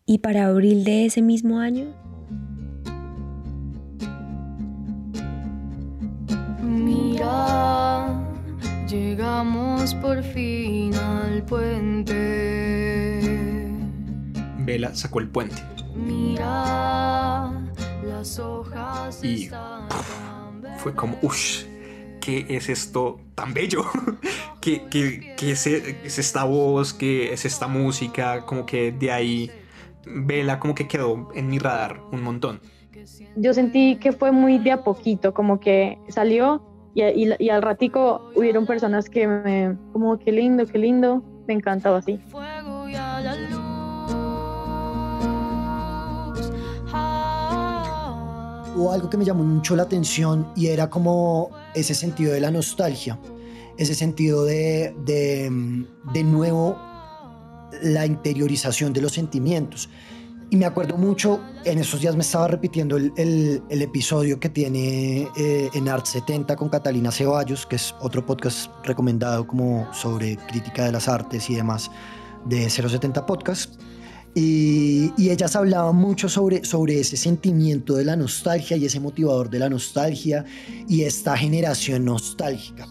Y 0.05 0.19
para 0.19 0.45
abril 0.45 0.85
de 0.85 1.07
ese 1.07 1.23
mismo 1.23 1.61
año... 1.61 1.95
Mira 6.63 8.24
Llegamos 8.95 9.93
por 9.97 10.23
fin 10.23 10.95
al 10.95 11.43
puente. 11.43 12.15
Vela 14.59 14.95
sacó 14.95 15.19
el 15.19 15.29
puente. 15.29 15.61
Mira, 15.97 17.51
las 18.07 18.39
hojas 18.39 19.25
y 19.25 19.51
fue 20.79 20.95
como, 20.95 21.19
uff, 21.23 21.65
¿qué 22.21 22.47
es 22.49 22.69
esto 22.69 23.19
tan 23.35 23.53
bello? 23.53 23.85
¿Qué, 24.61 24.85
qué, 24.89 25.35
qué 25.37 25.51
es, 25.51 25.67
es, 25.67 26.21
esta 26.21 26.45
voz? 26.45 26.95
¿Qué 26.95 27.33
es 27.33 27.45
esta 27.45 27.67
música? 27.67 28.47
Como 28.47 28.65
que 28.65 28.93
de 28.93 29.11
ahí 29.11 29.51
Vela 30.07 30.61
como 30.61 30.77
que 30.77 30.87
quedó 30.87 31.31
en 31.35 31.49
mi 31.49 31.59
radar 31.59 32.01
un 32.13 32.23
montón. 32.23 32.61
Yo 33.35 33.55
sentí 33.55 33.97
que 33.97 34.13
fue 34.13 34.31
muy 34.31 34.59
de 34.59 34.71
a 34.71 34.85
poquito, 34.85 35.35
como 35.35 35.59
que 35.59 35.99
salió 36.11 36.74
y, 36.95 37.49
al 37.49 37.63
ratico 37.63 38.31
hubieron 38.35 38.67
personas 38.67 39.11
que 39.11 39.27
me, 39.27 39.77
como, 39.93 40.19
qué 40.19 40.33
lindo, 40.33 40.67
qué 40.67 40.79
lindo, 40.79 41.23
me 41.47 41.55
encantaba 41.55 41.99
así. 41.99 42.21
Hubo 48.77 48.93
algo 48.93 49.09
que 49.09 49.17
me 49.17 49.25
llamó 49.25 49.45
mucho 49.45 49.77
la 49.77 49.85
atención 49.85 50.49
y 50.57 50.69
era 50.69 50.91
como 50.91 51.51
ese 51.75 51.95
sentido 51.95 52.33
de 52.33 52.41
la 52.41 52.51
nostalgia, 52.51 53.19
ese 53.77 53.95
sentido 53.95 54.45
de, 54.45 54.95
de, 55.05 55.51
de 56.13 56.25
nuevo 56.25 56.77
la 57.83 58.07
interiorización 58.07 58.93
de 58.93 59.01
los 59.01 59.13
sentimientos. 59.13 59.89
Y 60.51 60.57
me 60.57 60.67
acuerdo 60.67 60.97
mucho, 60.97 61.41
en 61.65 61.79
esos 61.79 62.01
días 62.01 62.15
me 62.15 62.23
estaba 62.23 62.49
repitiendo 62.49 62.97
el, 62.97 63.13
el, 63.17 63.83
episodio 63.83 64.39
que 64.39 64.49
tiene 64.49 65.29
eh, 65.37 65.71
en 65.73 65.89
Art 65.89 66.07
70 66.07 66.55
con 66.57 66.69
Catalina 66.69 67.11
Ceballos, 67.11 67.67
que 67.67 67.77
es 67.77 67.95
otro 68.01 68.25
podcast 68.25 68.71
recomendado 68.85 69.47
como 69.47 69.93
sobre 69.93 70.37
crítica 70.37 70.85
de 70.85 70.93
las 70.93 71.09
artes 71.09 71.51
y 71.51 71.57
demás 71.57 71.91
de 72.45 72.69
070 72.69 73.27
Podcast. 73.27 73.75
Y, 74.37 75.13
y, 75.17 75.31
ellas 75.31 75.55
hablaban 75.55 75.97
mucho 75.97 76.29
sobre, 76.29 76.65
sobre 76.65 77.01
ese 77.01 77.17
sentimiento 77.17 77.95
de 77.95 78.05
la 78.05 78.17
nostalgia 78.17 78.77
y 78.77 78.85
ese 78.85 79.01
motivador 79.01 79.49
de 79.49 79.61
la 79.61 79.69
nostalgia 79.69 80.45
y 80.89 81.03
esta 81.03 81.37
generación 81.37 82.05
nostálgica. 82.05 82.87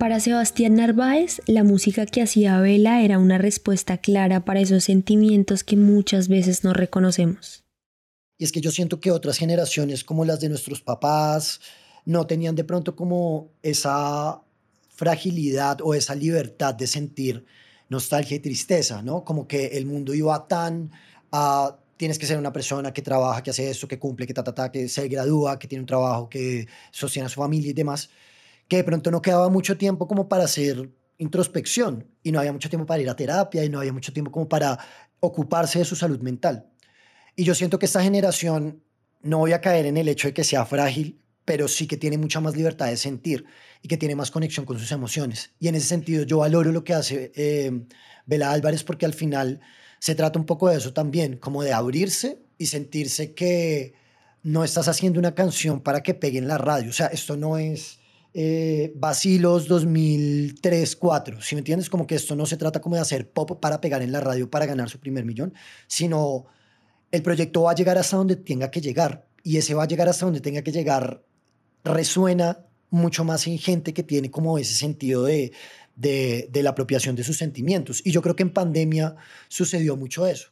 Para 0.00 0.18
Sebastián 0.18 0.76
Narváez, 0.76 1.42
la 1.46 1.62
música 1.62 2.06
que 2.06 2.22
hacía 2.22 2.58
Vela 2.58 3.02
era 3.02 3.18
una 3.18 3.36
respuesta 3.36 3.98
clara 3.98 4.46
para 4.46 4.60
esos 4.60 4.84
sentimientos 4.84 5.62
que 5.62 5.76
muchas 5.76 6.28
veces 6.28 6.64
no 6.64 6.72
reconocemos. 6.72 7.66
Y 8.38 8.44
es 8.44 8.50
que 8.50 8.62
yo 8.62 8.70
siento 8.70 8.98
que 8.98 9.10
otras 9.10 9.36
generaciones 9.36 10.02
como 10.02 10.24
las 10.24 10.40
de 10.40 10.48
nuestros 10.48 10.80
papás 10.80 11.60
no 12.06 12.26
tenían 12.26 12.54
de 12.54 12.64
pronto 12.64 12.96
como 12.96 13.50
esa 13.60 14.40
fragilidad 14.88 15.82
o 15.82 15.92
esa 15.92 16.14
libertad 16.14 16.74
de 16.74 16.86
sentir 16.86 17.44
nostalgia 17.90 18.38
y 18.38 18.40
tristeza, 18.40 19.02
¿no? 19.02 19.22
Como 19.22 19.46
que 19.46 19.66
el 19.66 19.84
mundo 19.84 20.14
iba 20.14 20.48
tan 20.48 20.90
a 21.30 21.76
tienes 21.98 22.18
que 22.18 22.24
ser 22.24 22.38
una 22.38 22.54
persona 22.54 22.90
que 22.94 23.02
trabaja, 23.02 23.42
que 23.42 23.50
hace 23.50 23.68
eso, 23.68 23.86
que 23.86 23.98
cumple, 23.98 24.26
que 24.26 24.32
ta, 24.32 24.42
ta, 24.42 24.72
que 24.72 24.88
se 24.88 25.06
gradúa, 25.08 25.58
que 25.58 25.68
tiene 25.68 25.82
un 25.82 25.86
trabajo, 25.86 26.30
que 26.30 26.66
sostiene 26.90 27.26
a 27.26 27.28
su 27.28 27.38
familia 27.38 27.68
y 27.68 27.74
demás 27.74 28.08
que 28.70 28.76
de 28.76 28.84
pronto 28.84 29.10
no 29.10 29.20
quedaba 29.20 29.48
mucho 29.48 29.76
tiempo 29.76 30.06
como 30.06 30.28
para 30.28 30.44
hacer 30.44 30.90
introspección 31.18 32.06
y 32.22 32.30
no 32.30 32.38
había 32.38 32.52
mucho 32.52 32.68
tiempo 32.68 32.86
para 32.86 33.02
ir 33.02 33.10
a 33.10 33.16
terapia 33.16 33.64
y 33.64 33.68
no 33.68 33.80
había 33.80 33.92
mucho 33.92 34.12
tiempo 34.12 34.30
como 34.30 34.48
para 34.48 34.78
ocuparse 35.18 35.80
de 35.80 35.84
su 35.84 35.96
salud 35.96 36.20
mental. 36.20 36.70
Y 37.34 37.42
yo 37.42 37.56
siento 37.56 37.80
que 37.80 37.86
esta 37.86 38.00
generación, 38.00 38.84
no 39.22 39.38
voy 39.38 39.54
a 39.54 39.60
caer 39.60 39.86
en 39.86 39.96
el 39.96 40.08
hecho 40.08 40.28
de 40.28 40.34
que 40.34 40.44
sea 40.44 40.64
frágil, 40.64 41.20
pero 41.44 41.66
sí 41.66 41.88
que 41.88 41.96
tiene 41.96 42.16
mucha 42.16 42.38
más 42.38 42.54
libertad 42.54 42.86
de 42.86 42.96
sentir 42.96 43.44
y 43.82 43.88
que 43.88 43.96
tiene 43.96 44.14
más 44.14 44.30
conexión 44.30 44.64
con 44.64 44.78
sus 44.78 44.92
emociones. 44.92 45.50
Y 45.58 45.66
en 45.66 45.74
ese 45.74 45.88
sentido 45.88 46.22
yo 46.22 46.38
valoro 46.38 46.70
lo 46.70 46.84
que 46.84 46.94
hace 46.94 47.32
eh, 47.34 47.72
Bela 48.24 48.52
Álvarez 48.52 48.84
porque 48.84 49.04
al 49.04 49.14
final 49.14 49.60
se 49.98 50.14
trata 50.14 50.38
un 50.38 50.46
poco 50.46 50.68
de 50.68 50.76
eso 50.76 50.92
también, 50.92 51.38
como 51.38 51.64
de 51.64 51.72
abrirse 51.72 52.38
y 52.56 52.66
sentirse 52.66 53.34
que 53.34 53.94
no 54.44 54.62
estás 54.62 54.86
haciendo 54.86 55.18
una 55.18 55.34
canción 55.34 55.80
para 55.80 56.04
que 56.04 56.14
pegue 56.14 56.38
en 56.38 56.46
la 56.46 56.56
radio. 56.56 56.90
O 56.90 56.94
sea, 56.94 57.08
esto 57.08 57.36
no 57.36 57.58
es 57.58 57.99
eh, 58.32 58.92
Vacilos 58.94 59.66
2003, 59.66 60.96
4. 60.96 61.40
Si 61.40 61.54
me 61.54 61.60
entiendes? 61.60 61.90
Como 61.90 62.06
que 62.06 62.14
esto 62.14 62.36
no 62.36 62.46
se 62.46 62.56
trata 62.56 62.80
como 62.80 62.94
de 62.94 63.02
hacer 63.02 63.30
pop 63.30 63.60
para 63.60 63.80
pegar 63.80 64.02
en 64.02 64.12
la 64.12 64.20
radio 64.20 64.48
para 64.48 64.66
ganar 64.66 64.88
su 64.88 65.00
primer 65.00 65.24
millón, 65.24 65.52
sino 65.86 66.46
el 67.10 67.22
proyecto 67.22 67.62
va 67.62 67.72
a 67.72 67.74
llegar 67.74 67.98
hasta 67.98 68.16
donde 68.16 68.36
tenga 68.36 68.70
que 68.70 68.80
llegar. 68.80 69.26
Y 69.42 69.56
ese 69.56 69.74
va 69.74 69.84
a 69.84 69.88
llegar 69.88 70.08
hasta 70.08 70.26
donde 70.26 70.40
tenga 70.40 70.62
que 70.62 70.70
llegar 70.70 71.22
resuena 71.82 72.58
mucho 72.90 73.24
más 73.24 73.46
en 73.46 73.58
gente 73.58 73.94
que 73.94 74.02
tiene 74.02 74.30
como 74.30 74.58
ese 74.58 74.74
sentido 74.74 75.24
de, 75.24 75.52
de, 75.96 76.48
de 76.50 76.62
la 76.62 76.70
apropiación 76.70 77.16
de 77.16 77.24
sus 77.24 77.36
sentimientos. 77.36 78.04
Y 78.04 78.12
yo 78.12 78.22
creo 78.22 78.36
que 78.36 78.42
en 78.42 78.52
pandemia 78.52 79.16
sucedió 79.48 79.96
mucho 79.96 80.26
eso. 80.26 80.50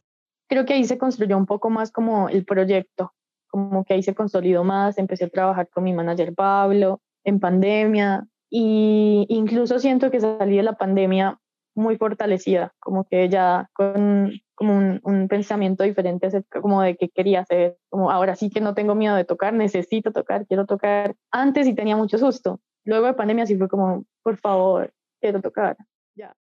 Creo 0.49 0.65
que 0.65 0.75
ahí 0.75 0.85
se 0.85 0.99
construyó 0.99 1.37
un 1.37 1.47
poco 1.47 1.69
más 1.69 1.93
como 1.93 2.29
el 2.29 2.45
proyecto, 2.45 3.13
como 3.49 3.85
que 3.85 3.95
ahí 3.95 4.03
se 4.03 4.15
consolidó 4.15 4.65
más, 4.65 4.97
empecé 4.97 5.27
a 5.27 5.29
trabajar 5.29 5.69
con 5.69 5.85
mi 5.85 5.93
manager 5.93 6.35
Pablo 6.35 7.03
en 7.25 7.41
pandemia 7.41 8.27
y 8.51 9.27
incluso 9.29 9.79
siento 9.79 10.11
que 10.11 10.21
salí 10.21 10.57
de 10.57 10.63
la 10.63 10.75
pandemia 10.75 11.39
muy 11.75 11.97
fortalecida, 11.97 12.75
como 12.81 13.05
que 13.05 13.29
ya 13.29 13.71
con 13.73 14.33
un, 14.61 15.27
pensamiento 15.29 15.85
diferente 15.85 16.29
como 16.61 16.83
de 16.83 16.97
qué 16.97 17.09
quería 17.09 17.41
hacer, 17.41 17.79
como 17.89 18.11
ahora 18.11 18.35
sí 18.35 18.51
que 18.51 18.61
no 18.61 18.75
tengo 18.75 18.95
miedo 18.95 19.15
de 19.15 19.25
tocar, 19.25 19.55
necesito 19.55 20.13
tocar, 20.13 20.47
quiero 20.47 20.67
tocar. 20.67 21.15
Antes 21.31 21.69
y 21.69 21.75
tenía 21.75 21.97
mucho 21.97 22.19
susto, 22.19 22.61
luego 22.85 23.07
de 23.07 23.15
pandemia 23.15 23.47
sí 23.47 23.57
fue 23.57 23.69
como, 23.69 24.05
por 24.23 24.37
favor, 24.39 24.93
quiero 25.21 25.41
tocar, 25.41 25.77
ya. 26.17 26.35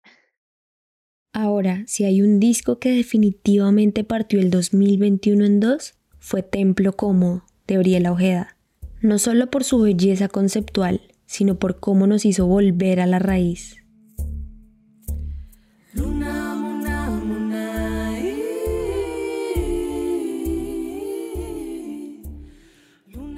Ahora, 1.32 1.84
si 1.86 2.04
hay 2.04 2.22
un 2.22 2.40
disco 2.40 2.80
que 2.80 2.90
definitivamente 2.90 4.02
partió 4.02 4.40
el 4.40 4.50
2021 4.50 5.44
en 5.44 5.60
dos, 5.60 5.94
fue 6.18 6.42
Templo 6.42 6.94
Como, 6.94 7.44
de 7.66 7.78
Briela 7.78 8.10
Ojeda. 8.10 8.57
No 9.00 9.18
solo 9.18 9.48
por 9.48 9.62
su 9.62 9.80
belleza 9.80 10.28
conceptual, 10.28 11.00
sino 11.26 11.58
por 11.58 11.78
cómo 11.78 12.06
nos 12.06 12.24
hizo 12.24 12.46
volver 12.46 13.00
a 13.00 13.06
la 13.06 13.18
raíz. 13.18 13.76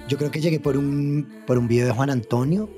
Yo 0.09 0.19
creo 0.19 0.31
que 0.33 0.41
llegué 0.41 0.59
por 0.59 0.77
un, 0.77 1.29
por 1.47 1.57
un 1.57 1.69
video 1.69 1.87
de 1.87 1.93
Juan 1.93 2.11
Antonio 2.11 2.69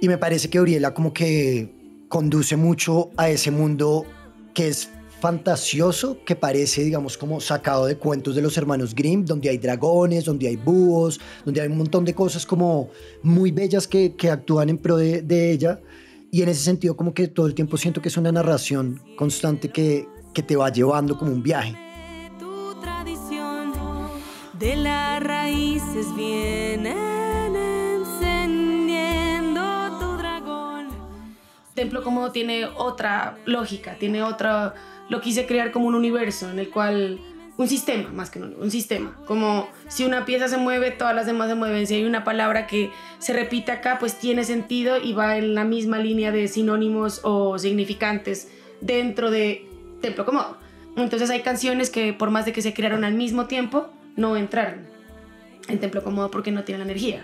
y 0.00 0.08
me 0.08 0.16
parece 0.16 0.48
que 0.48 0.60
Uriela 0.60 0.94
como 0.94 1.12
que 1.12 2.06
conduce 2.08 2.56
mucho 2.56 3.10
a 3.16 3.28
ese 3.28 3.50
mundo 3.50 4.06
que 4.54 4.68
es 4.68 4.88
fantasioso, 5.22 6.18
que 6.26 6.34
parece, 6.34 6.82
digamos, 6.82 7.16
como 7.16 7.40
sacado 7.40 7.86
de 7.86 7.96
cuentos 7.96 8.34
de 8.34 8.42
los 8.42 8.56
hermanos 8.56 8.92
Grimm, 8.92 9.24
donde 9.24 9.50
hay 9.50 9.56
dragones, 9.56 10.24
donde 10.24 10.48
hay 10.48 10.56
búhos, 10.56 11.20
donde 11.44 11.60
hay 11.60 11.68
un 11.68 11.78
montón 11.78 12.04
de 12.04 12.12
cosas 12.12 12.44
como 12.44 12.90
muy 13.22 13.52
bellas 13.52 13.86
que, 13.86 14.16
que 14.16 14.28
actúan 14.30 14.68
en 14.68 14.78
pro 14.78 14.96
de, 14.96 15.22
de, 15.22 15.52
ella. 15.52 15.80
Y 16.32 16.42
en 16.42 16.48
ese 16.48 16.64
sentido 16.64 16.96
como 16.96 17.14
que 17.14 17.28
todo 17.28 17.46
el 17.46 17.54
tiempo 17.54 17.76
siento 17.76 18.02
que 18.02 18.08
es 18.08 18.16
una 18.16 18.32
narración 18.32 19.00
constante 19.16 19.68
que, 19.68 20.08
que 20.34 20.42
te 20.42 20.56
va 20.56 20.70
llevando 20.70 21.16
como 21.16 21.30
un 21.30 21.40
viaje. 21.44 21.76
Tu 22.40 22.74
tradición 22.80 23.72
de 24.58 24.74
las 24.74 25.22
raíces 25.22 26.06
vienen 26.16 27.54
encendiendo 27.94 29.62
tu 30.00 30.16
dragón. 30.16 30.88
Templo 31.74 32.02
como 32.02 32.32
tiene 32.32 32.64
otra 32.66 33.38
lógica, 33.46 33.96
tiene 34.00 34.24
otra... 34.24 34.74
Lo 35.12 35.20
quise 35.20 35.44
crear 35.44 35.72
como 35.72 35.88
un 35.88 35.94
universo 35.94 36.50
en 36.50 36.58
el 36.58 36.70
cual 36.70 37.20
un 37.58 37.68
sistema, 37.68 38.08
más 38.14 38.30
que 38.30 38.38
un, 38.38 38.70
sistema. 38.70 39.14
Como 39.26 39.68
si 39.86 40.06
una 40.06 40.24
pieza 40.24 40.48
se 40.48 40.56
mueve, 40.56 40.90
todas 40.90 41.14
las 41.14 41.26
demás 41.26 41.50
se 41.50 41.54
mueven. 41.54 41.86
Si 41.86 41.96
hay 41.96 42.04
una 42.06 42.24
palabra 42.24 42.66
que 42.66 42.90
se 43.18 43.34
repite 43.34 43.72
acá, 43.72 43.98
pues 44.00 44.18
tiene 44.18 44.44
sentido 44.44 44.96
y 44.96 45.12
va 45.12 45.36
en 45.36 45.54
la 45.54 45.64
misma 45.64 45.98
línea 45.98 46.32
de 46.32 46.48
sinónimos 46.48 47.20
o 47.24 47.58
significantes 47.58 48.48
dentro 48.80 49.30
de 49.30 49.66
Templo 50.00 50.24
Cómodo. 50.24 50.56
Entonces 50.96 51.28
hay 51.28 51.42
canciones 51.42 51.90
que 51.90 52.14
por 52.14 52.30
más 52.30 52.46
de 52.46 52.52
que 52.52 52.62
se 52.62 52.72
crearon 52.72 53.04
al 53.04 53.12
mismo 53.12 53.44
tiempo, 53.44 53.90
no 54.16 54.38
entraron 54.38 54.86
en 55.68 55.78
Templo 55.78 56.02
Cómodo 56.02 56.30
porque 56.30 56.52
no 56.52 56.64
tienen 56.64 56.86
la 56.86 56.90
energía. 56.90 57.22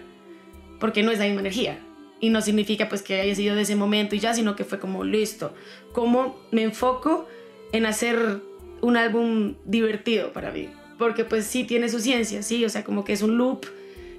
Porque 0.79 1.03
no 1.03 1.11
es 1.11 1.21
la 1.21 1.25
misma 1.25 1.41
energía. 1.41 1.79
Y 2.21 2.29
no 2.29 2.43
significa 2.43 2.91
pues 2.91 3.01
que 3.01 3.19
haya 3.19 3.35
sido 3.35 3.57
de 3.57 3.63
ese 3.63 3.77
momento 3.77 4.15
y 4.15 4.19
ya, 4.19 4.35
sino 4.35 4.57
que 4.57 4.65
fue 4.65 4.79
como 4.79 5.05
listo. 5.05 5.55
¿Cómo 5.95 6.39
me 6.51 6.65
enfoco 6.65 7.27
en 7.73 7.87
hacer 7.87 8.41
un 8.81 8.97
álbum 8.97 9.55
divertido 9.65 10.33
para 10.33 10.51
mí, 10.51 10.69
porque 10.99 11.25
pues 11.25 11.47
sí 11.47 11.65
tiene 11.65 11.89
su 11.89 12.01
ciencia, 12.01 12.43
sí, 12.43 12.65
o 12.65 12.69
sea, 12.69 12.85
como 12.85 13.05
que 13.05 13.13
es 13.13 13.23
un 13.23 13.37
loop, 13.37 13.67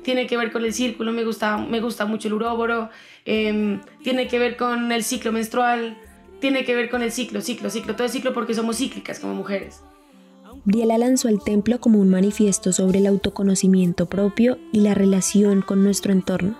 tiene 0.03 0.27
que 0.27 0.38
ver 0.38 0.51
con 0.51 0.63
el 0.65 0.73
círculo, 0.73 1.12
me 1.12 1.23
gusta, 1.23 1.57
me 1.57 1.81
gusta 1.81 2.05
mucho 2.05 2.27
el 2.27 2.35
uróboro, 2.35 2.89
eh, 3.25 3.79
tiene 4.03 4.27
que 4.27 4.39
ver 4.39 4.57
con 4.57 4.91
el 4.91 5.03
ciclo 5.03 5.31
menstrual, 5.31 5.97
tiene 6.39 6.63
que 6.63 6.75
ver 6.75 6.89
con 6.89 7.03
el 7.03 7.12
ciclo, 7.12 7.41
ciclo, 7.41 7.69
ciclo, 7.69 7.95
todo 7.95 8.05
el 8.05 8.09
ciclo 8.09 8.33
porque 8.33 8.53
somos 8.53 8.77
cíclicas 8.77 9.19
como 9.19 9.35
mujeres. 9.35 9.81
Briela 10.65 10.97
lanzó 10.97 11.29
el 11.29 11.41
templo 11.41 11.79
como 11.79 11.99
un 11.99 12.09
manifiesto 12.09 12.73
sobre 12.73 12.99
el 12.99 13.07
autoconocimiento 13.07 14.07
propio 14.07 14.57
y 14.71 14.81
la 14.81 14.93
relación 14.93 15.62
con 15.62 15.83
nuestro 15.83 16.12
entorno, 16.12 16.57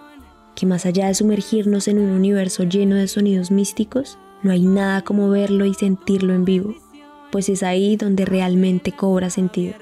que 0.56 0.66
más 0.66 0.86
allá 0.86 1.08
de 1.08 1.16
sumergirnos 1.16 1.88
en 1.88 2.00
un 2.00 2.10
universo 2.10 2.64
lleno 2.64 2.96
de 2.96 3.08
sonidos 3.08 3.52
místicos, 3.52 4.18
no 4.44 4.52
hay 4.52 4.66
nada 4.66 5.04
como 5.04 5.30
verlo 5.30 5.66
y 5.66 5.74
sentirlo 5.74 6.34
en 6.34 6.46
vivo 6.46 6.76
pues 7.32 7.50
es 7.50 7.64
ahí 7.64 7.96
donde 7.96 8.26
realmente 8.26 8.92
cobra 8.92 9.30
sentido. 9.30 9.76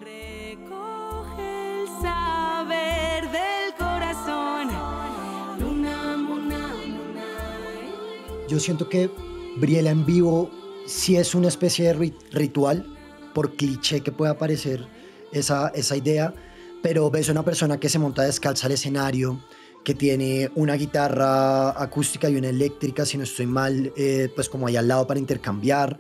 Yo 8.49 8.59
siento 8.59 8.87
que 8.87 9.11
Briela 9.57 9.91
en 9.91 10.05
vivo 10.05 10.49
sí 10.85 11.17
es 11.17 11.35
una 11.35 11.49
especie 11.49 11.93
de 11.93 12.13
ritual, 12.31 12.85
por 13.33 13.55
cliché 13.55 14.01
que 14.01 14.11
pueda 14.11 14.37
parecer 14.37 14.87
esa, 15.33 15.67
esa 15.69 15.97
idea, 15.97 16.33
pero 16.81 17.11
ves 17.11 17.27
a 17.27 17.33
una 17.33 17.43
persona 17.43 17.77
que 17.77 17.89
se 17.89 17.99
monta 17.99 18.23
descalza 18.23 18.67
al 18.67 18.73
escenario, 18.73 19.39
que 19.83 19.93
tiene 19.95 20.51
una 20.55 20.73
guitarra 20.75 21.81
acústica 21.81 22.29
y 22.29 22.35
una 22.35 22.49
eléctrica, 22.49 23.05
si 23.05 23.17
no 23.17 23.23
estoy 23.23 23.45
mal, 23.45 23.93
eh, 23.95 24.29
pues 24.35 24.49
como 24.49 24.67
ahí 24.67 24.75
al 24.75 24.87
lado 24.87 25.07
para 25.07 25.19
intercambiar, 25.19 25.97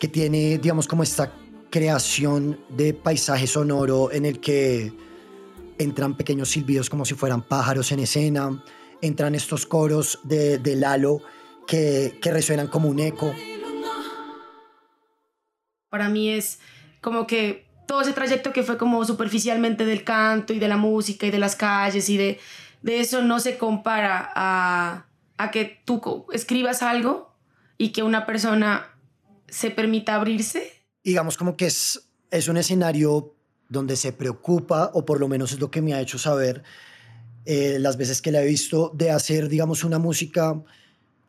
que 0.00 0.08
tiene, 0.08 0.58
digamos, 0.58 0.88
como 0.88 1.02
esta 1.02 1.32
creación 1.70 2.58
de 2.70 2.94
paisaje 2.94 3.46
sonoro 3.46 4.10
en 4.10 4.24
el 4.24 4.40
que 4.40 4.92
entran 5.78 6.16
pequeños 6.16 6.50
silbidos 6.50 6.90
como 6.90 7.04
si 7.04 7.14
fueran 7.14 7.42
pájaros 7.42 7.92
en 7.92 8.00
escena, 8.00 8.64
entran 9.00 9.34
estos 9.34 9.66
coros 9.66 10.18
de, 10.24 10.58
de 10.58 10.76
Lalo 10.76 11.20
que, 11.66 12.18
que 12.20 12.32
resuenan 12.32 12.66
como 12.66 12.88
un 12.88 12.98
eco. 12.98 13.32
Para 15.88 16.08
mí 16.08 16.30
es 16.30 16.58
como 17.00 17.26
que 17.26 17.66
todo 17.86 18.02
ese 18.02 18.12
trayecto 18.12 18.52
que 18.52 18.62
fue 18.62 18.76
como 18.76 19.04
superficialmente 19.04 19.86
del 19.86 20.04
canto 20.04 20.52
y 20.52 20.58
de 20.58 20.68
la 20.68 20.76
música 20.76 21.26
y 21.26 21.30
de 21.30 21.38
las 21.38 21.56
calles 21.56 22.10
y 22.10 22.16
de, 22.18 22.38
de 22.82 23.00
eso 23.00 23.22
no 23.22 23.40
se 23.40 23.58
compara 23.58 24.30
a, 24.34 25.06
a 25.36 25.50
que 25.50 25.80
tú 25.84 26.26
escribas 26.32 26.82
algo 26.82 27.34
y 27.76 27.90
que 27.90 28.02
una 28.02 28.26
persona 28.26 28.86
se 29.48 29.70
permita 29.70 30.14
abrirse? 30.14 30.72
Digamos 31.02 31.36
como 31.36 31.56
que 31.56 31.66
es, 31.66 32.08
es 32.30 32.48
un 32.48 32.56
escenario 32.56 33.34
donde 33.68 33.96
se 33.96 34.12
preocupa, 34.12 34.90
o 34.94 35.04
por 35.04 35.20
lo 35.20 35.28
menos 35.28 35.52
es 35.52 35.60
lo 35.60 35.70
que 35.70 35.82
me 35.82 35.94
ha 35.94 36.00
hecho 36.00 36.18
saber 36.18 36.62
eh, 37.44 37.78
las 37.78 37.96
veces 37.96 38.22
que 38.22 38.32
la 38.32 38.42
he 38.42 38.46
visto, 38.46 38.90
de 38.94 39.10
hacer, 39.10 39.48
digamos, 39.48 39.84
una 39.84 39.98
música 39.98 40.62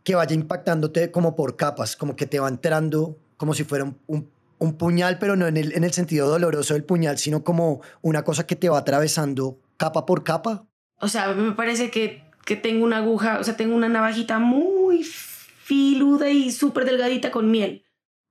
que 0.03 0.15
vaya 0.15 0.33
impactándote 0.33 1.11
como 1.11 1.35
por 1.35 1.55
capas, 1.55 1.95
como 1.95 2.15
que 2.15 2.25
te 2.25 2.39
va 2.39 2.47
entrando 2.47 3.17
como 3.37 3.53
si 3.53 3.63
fuera 3.63 3.85
un, 3.85 3.97
un, 4.07 4.29
un 4.57 4.73
puñal, 4.73 5.17
pero 5.17 5.35
no 5.35 5.47
en 5.47 5.57
el, 5.57 5.73
en 5.73 5.83
el 5.83 5.93
sentido 5.93 6.27
doloroso 6.27 6.73
del 6.73 6.83
puñal, 6.83 7.17
sino 7.17 7.43
como 7.43 7.81
una 8.01 8.23
cosa 8.23 8.45
que 8.45 8.55
te 8.55 8.69
va 8.69 8.79
atravesando 8.79 9.59
capa 9.77 10.05
por 10.05 10.23
capa. 10.23 10.65
O 10.99 11.07
sea, 11.07 11.33
me 11.33 11.53
parece 11.53 11.91
que, 11.91 12.23
que 12.45 12.55
tengo 12.55 12.83
una 12.85 12.97
aguja, 12.97 13.39
o 13.39 13.43
sea, 13.43 13.57
tengo 13.57 13.75
una 13.75 13.89
navajita 13.89 14.39
muy 14.39 15.03
filuda 15.03 16.29
y 16.29 16.51
súper 16.51 16.85
delgadita 16.85 17.31
con 17.31 17.51
miel 17.51 17.83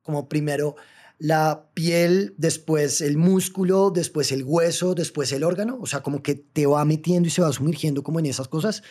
como 0.09 0.27
primero 0.27 0.77
la 1.19 1.69
piel, 1.75 2.35
después 2.39 3.03
el 3.03 3.19
músculo, 3.19 3.91
después 3.91 4.33
el 4.33 4.43
hueso, 4.43 4.95
después 4.95 5.31
el 5.33 5.45
órgano, 5.45 5.79
o 5.83 5.85
sea, 5.85 6.01
como 6.01 6.23
que 6.23 6.35
te 6.35 6.65
va 6.65 6.83
metiendo 6.87 7.29
y 7.29 7.31
se 7.31 7.43
va 7.43 7.53
sumergiendo 7.53 8.03
como 8.03 8.19
en 8.19 8.25
esas 8.25 8.49
cosas. 8.49 8.83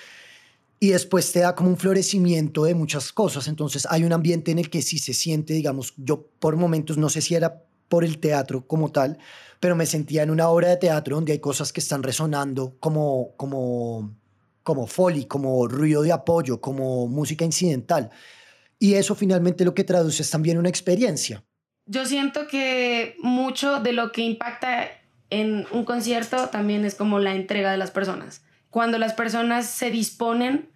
y 0.79 0.89
después 0.89 1.31
te 1.31 1.39
da 1.39 1.55
como 1.55 1.69
un 1.71 1.77
florecimiento 1.77 2.65
de 2.65 2.75
muchas 2.75 3.11
cosas. 3.11 3.47
Entonces 3.47 3.87
hay 3.89 4.03
un 4.03 4.13
ambiente 4.13 4.51
en 4.51 4.59
el 4.59 4.69
que 4.69 4.83
sí 4.83 4.99
se 4.99 5.13
siente, 5.13 5.55
digamos, 5.55 5.95
yo 5.97 6.27
por 6.39 6.55
momentos 6.55 6.99
no 6.99 7.09
sé 7.09 7.21
si 7.21 7.33
era 7.33 7.63
por 7.89 8.03
el 8.03 8.19
teatro 8.19 8.67
como 8.67 8.91
tal, 8.91 9.17
pero 9.59 9.75
me 9.75 9.85
sentía 9.85 10.23
en 10.23 10.29
una 10.29 10.49
obra 10.49 10.69
de 10.69 10.77
teatro 10.77 11.15
donde 11.15 11.33
hay 11.33 11.39
cosas 11.39 11.73
que 11.73 11.79
están 11.79 12.03
resonando 12.03 12.75
como, 12.79 13.35
como, 13.37 14.15
como 14.63 14.87
foley, 14.87 15.25
como 15.25 15.67
ruido 15.67 16.01
de 16.01 16.11
apoyo, 16.11 16.61
como 16.61 17.07
música 17.07 17.45
incidental. 17.45 18.09
Y 18.79 18.93
eso 18.93 19.15
finalmente 19.15 19.65
lo 19.65 19.73
que 19.73 19.83
traduce 19.83 20.21
es 20.21 20.29
también 20.29 20.57
una 20.57 20.69
experiencia. 20.69 21.43
Yo 21.85 22.05
siento 22.05 22.47
que 22.47 23.15
mucho 23.21 23.79
de 23.79 23.93
lo 23.93 24.11
que 24.11 24.21
impacta 24.21 24.87
en 25.29 25.65
un 25.71 25.85
concierto 25.85 26.49
también 26.49 26.85
es 26.85 26.95
como 26.95 27.19
la 27.19 27.33
entrega 27.33 27.71
de 27.71 27.77
las 27.77 27.91
personas. 27.91 28.43
Cuando 28.69 28.97
las 28.97 29.13
personas 29.13 29.65
se 29.65 29.89
disponen 29.89 30.69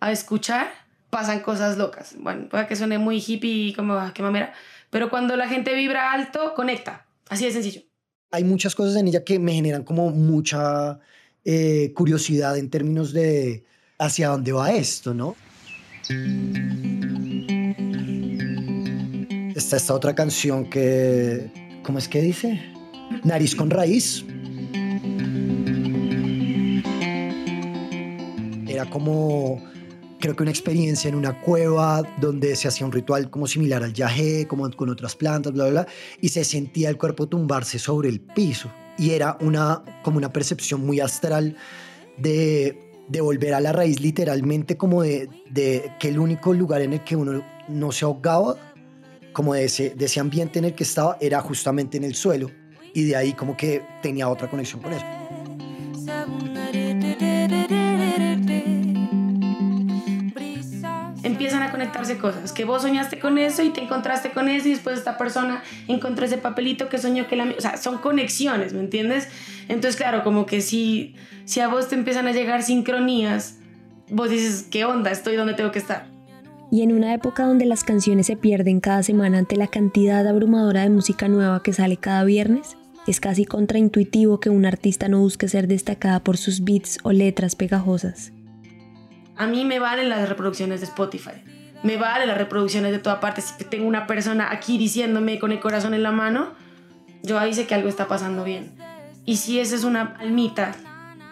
a 0.00 0.12
escuchar, 0.12 0.70
pasan 1.10 1.40
cosas 1.40 1.78
locas. 1.78 2.16
Bueno, 2.18 2.48
puede 2.48 2.66
que 2.66 2.76
suene 2.76 2.98
muy 2.98 3.22
hippie 3.24 3.68
y 3.68 3.72
como 3.72 3.94
ah, 3.94 4.12
qué 4.14 4.22
mamera, 4.22 4.52
pero 4.96 5.10
cuando 5.10 5.36
la 5.36 5.46
gente 5.46 5.74
vibra 5.74 6.10
alto, 6.10 6.54
conecta. 6.54 7.04
Así 7.28 7.44
de 7.44 7.50
sencillo. 7.52 7.82
Hay 8.30 8.44
muchas 8.44 8.74
cosas 8.74 8.96
en 8.96 9.08
ella 9.08 9.24
que 9.24 9.38
me 9.38 9.52
generan 9.52 9.84
como 9.84 10.08
mucha 10.08 11.00
eh, 11.44 11.92
curiosidad 11.94 12.56
en 12.56 12.70
términos 12.70 13.12
de 13.12 13.66
hacia 13.98 14.28
dónde 14.28 14.52
va 14.52 14.72
esto, 14.72 15.12
¿no? 15.12 15.36
Está 19.54 19.76
esta 19.76 19.92
otra 19.92 20.14
canción 20.14 20.70
que, 20.70 21.50
¿cómo 21.82 21.98
es 21.98 22.08
que 22.08 22.22
dice? 22.22 22.58
Nariz 23.22 23.54
con 23.54 23.68
raíz. 23.68 24.24
Era 28.66 28.88
como, 28.88 29.62
creo 30.18 30.34
que 30.34 30.42
una 30.42 30.50
experiencia 30.50 31.08
en 31.08 31.14
una 31.14 31.40
cueva 31.40 32.02
donde 32.20 32.56
se 32.56 32.68
hacía 32.68 32.86
un 32.86 32.92
ritual 32.92 33.30
como 33.30 33.46
similar 33.46 33.82
al 33.82 33.92
yagé, 33.92 34.46
como 34.46 34.70
con 34.70 34.88
otras 34.88 35.14
plantas, 35.16 35.52
bla, 35.52 35.64
bla, 35.64 35.82
bla, 35.82 35.92
y 36.20 36.28
se 36.28 36.44
sentía 36.44 36.88
el 36.88 36.96
cuerpo 36.96 37.26
tumbarse 37.26 37.78
sobre 37.78 38.08
el 38.08 38.20
piso. 38.20 38.70
Y 38.98 39.10
era 39.10 39.36
una, 39.40 39.82
como 40.02 40.18
una 40.18 40.32
percepción 40.32 40.84
muy 40.84 41.00
astral 41.00 41.56
de, 42.16 42.92
de 43.08 43.20
volver 43.20 43.54
a 43.54 43.60
la 43.60 43.72
raíz, 43.72 44.00
literalmente 44.00 44.76
como 44.76 45.02
de, 45.02 45.28
de 45.50 45.92
que 45.98 46.08
el 46.08 46.18
único 46.18 46.54
lugar 46.54 46.80
en 46.80 46.94
el 46.94 47.04
que 47.04 47.16
uno 47.16 47.44
no 47.68 47.92
se 47.92 48.04
ahogaba 48.04 48.56
como 49.32 49.52
de 49.52 49.64
ese, 49.64 49.90
de 49.90 50.06
ese 50.06 50.18
ambiente 50.18 50.58
en 50.58 50.64
el 50.64 50.74
que 50.74 50.84
estaba 50.84 51.18
era 51.20 51.40
justamente 51.42 51.98
en 51.98 52.04
el 52.04 52.14
suelo 52.14 52.50
y 52.94 53.04
de 53.04 53.16
ahí 53.16 53.34
como 53.34 53.54
que 53.54 53.82
tenía 54.00 54.28
otra 54.28 54.48
conexión 54.48 54.80
con 54.80 54.94
eso. 54.94 55.04
Empiezan 61.26 61.64
a 61.64 61.72
conectarse 61.72 62.18
cosas, 62.18 62.52
que 62.52 62.64
vos 62.64 62.82
soñaste 62.82 63.18
con 63.18 63.36
eso 63.36 63.60
y 63.64 63.70
te 63.70 63.82
encontraste 63.82 64.30
con 64.30 64.48
eso 64.48 64.68
y 64.68 64.70
después 64.70 64.96
esta 64.96 65.18
persona 65.18 65.60
encontró 65.88 66.24
ese 66.24 66.38
papelito 66.38 66.88
que 66.88 66.98
soñó 66.98 67.26
que 67.26 67.34
la... 67.34 67.52
O 67.58 67.60
sea, 67.60 67.78
son 67.78 67.98
conexiones, 67.98 68.72
¿me 68.72 68.78
entiendes? 68.78 69.28
Entonces, 69.68 69.96
claro, 69.96 70.22
como 70.22 70.46
que 70.46 70.60
si, 70.60 71.16
si 71.44 71.58
a 71.58 71.66
vos 71.66 71.88
te 71.88 71.96
empiezan 71.96 72.28
a 72.28 72.32
llegar 72.32 72.62
sincronías, 72.62 73.58
vos 74.08 74.30
dices, 74.30 74.68
¿qué 74.70 74.84
onda? 74.84 75.10
Estoy 75.10 75.34
donde 75.34 75.54
tengo 75.54 75.72
que 75.72 75.80
estar. 75.80 76.06
Y 76.70 76.82
en 76.82 76.92
una 76.92 77.12
época 77.12 77.44
donde 77.44 77.64
las 77.64 77.82
canciones 77.82 78.26
se 78.26 78.36
pierden 78.36 78.78
cada 78.78 79.02
semana 79.02 79.38
ante 79.38 79.56
la 79.56 79.66
cantidad 79.66 80.24
abrumadora 80.28 80.82
de 80.82 80.90
música 80.90 81.26
nueva 81.26 81.60
que 81.60 81.72
sale 81.72 81.96
cada 81.96 82.22
viernes, 82.22 82.76
es 83.08 83.18
casi 83.18 83.44
contraintuitivo 83.44 84.38
que 84.38 84.50
un 84.50 84.64
artista 84.64 85.08
no 85.08 85.18
busque 85.18 85.48
ser 85.48 85.66
destacada 85.66 86.20
por 86.20 86.36
sus 86.36 86.62
beats 86.62 86.98
o 87.02 87.10
letras 87.10 87.56
pegajosas. 87.56 88.32
A 89.36 89.46
mí 89.46 89.64
me 89.64 89.78
valen 89.78 90.08
las 90.08 90.28
reproducciones 90.28 90.80
de 90.80 90.86
Spotify, 90.86 91.42
me 91.82 91.96
valen 91.96 92.28
las 92.28 92.38
reproducciones 92.38 92.92
de 92.92 92.98
toda 92.98 93.20
parte. 93.20 93.40
Si 93.40 93.64
tengo 93.64 93.86
una 93.86 94.06
persona 94.06 94.50
aquí 94.50 94.78
diciéndome 94.78 95.38
con 95.38 95.52
el 95.52 95.60
corazón 95.60 95.94
en 95.94 96.02
la 96.02 96.12
mano, 96.12 96.54
yo 97.22 97.38
ahí 97.38 97.54
sé 97.54 97.66
que 97.66 97.74
algo 97.74 97.88
está 97.88 98.08
pasando 98.08 98.44
bien. 98.44 98.72
Y 99.24 99.36
si 99.36 99.58
esa 99.60 99.74
es 99.74 99.84
una 99.84 100.16
almita, 100.18 100.74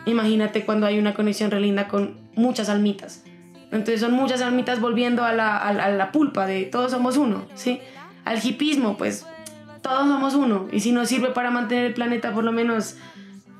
imagínate 0.06 0.64
cuando 0.64 0.86
hay 0.86 0.98
una 0.98 1.14
conexión 1.14 1.50
relinda 1.50 1.88
con 1.88 2.16
muchas 2.34 2.68
almitas 2.68 3.24
entonces 3.74 4.00
son 4.00 4.12
muchas 4.12 4.40
almitas 4.40 4.80
volviendo 4.80 5.24
a 5.24 5.32
la, 5.32 6.10
pulpa 6.12 6.46
de 6.46 6.62
todos 6.64 6.92
somos 6.92 7.16
uno, 7.16 7.44
¿sí? 7.54 7.80
Al 8.24 8.38
hipismo, 8.44 8.96
pues 8.96 9.26
todos 9.82 10.06
somos 10.06 10.34
uno. 10.34 10.68
Y 10.70 10.78
si 10.78 10.92
nos 10.92 11.08
sirve 11.08 11.30
para 11.30 11.50
mantener 11.50 11.86
el 11.86 11.94
planeta 11.94 12.32
por 12.32 12.44
lo 12.44 12.52
menos 12.52 12.96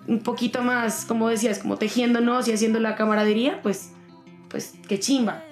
un 0.07 0.21
poquito 0.21 0.63
más, 0.63 1.05
como 1.05 1.29
decías, 1.29 1.59
como 1.59 1.79
tejiéndonos 1.79 2.47
y 2.47 2.53
haciendo 2.53 2.79
la 2.79 2.95
camaradería, 2.95 3.61
pues, 3.61 3.91
pues 4.55 4.75
qué 4.87 5.01
chimba. 5.01 5.43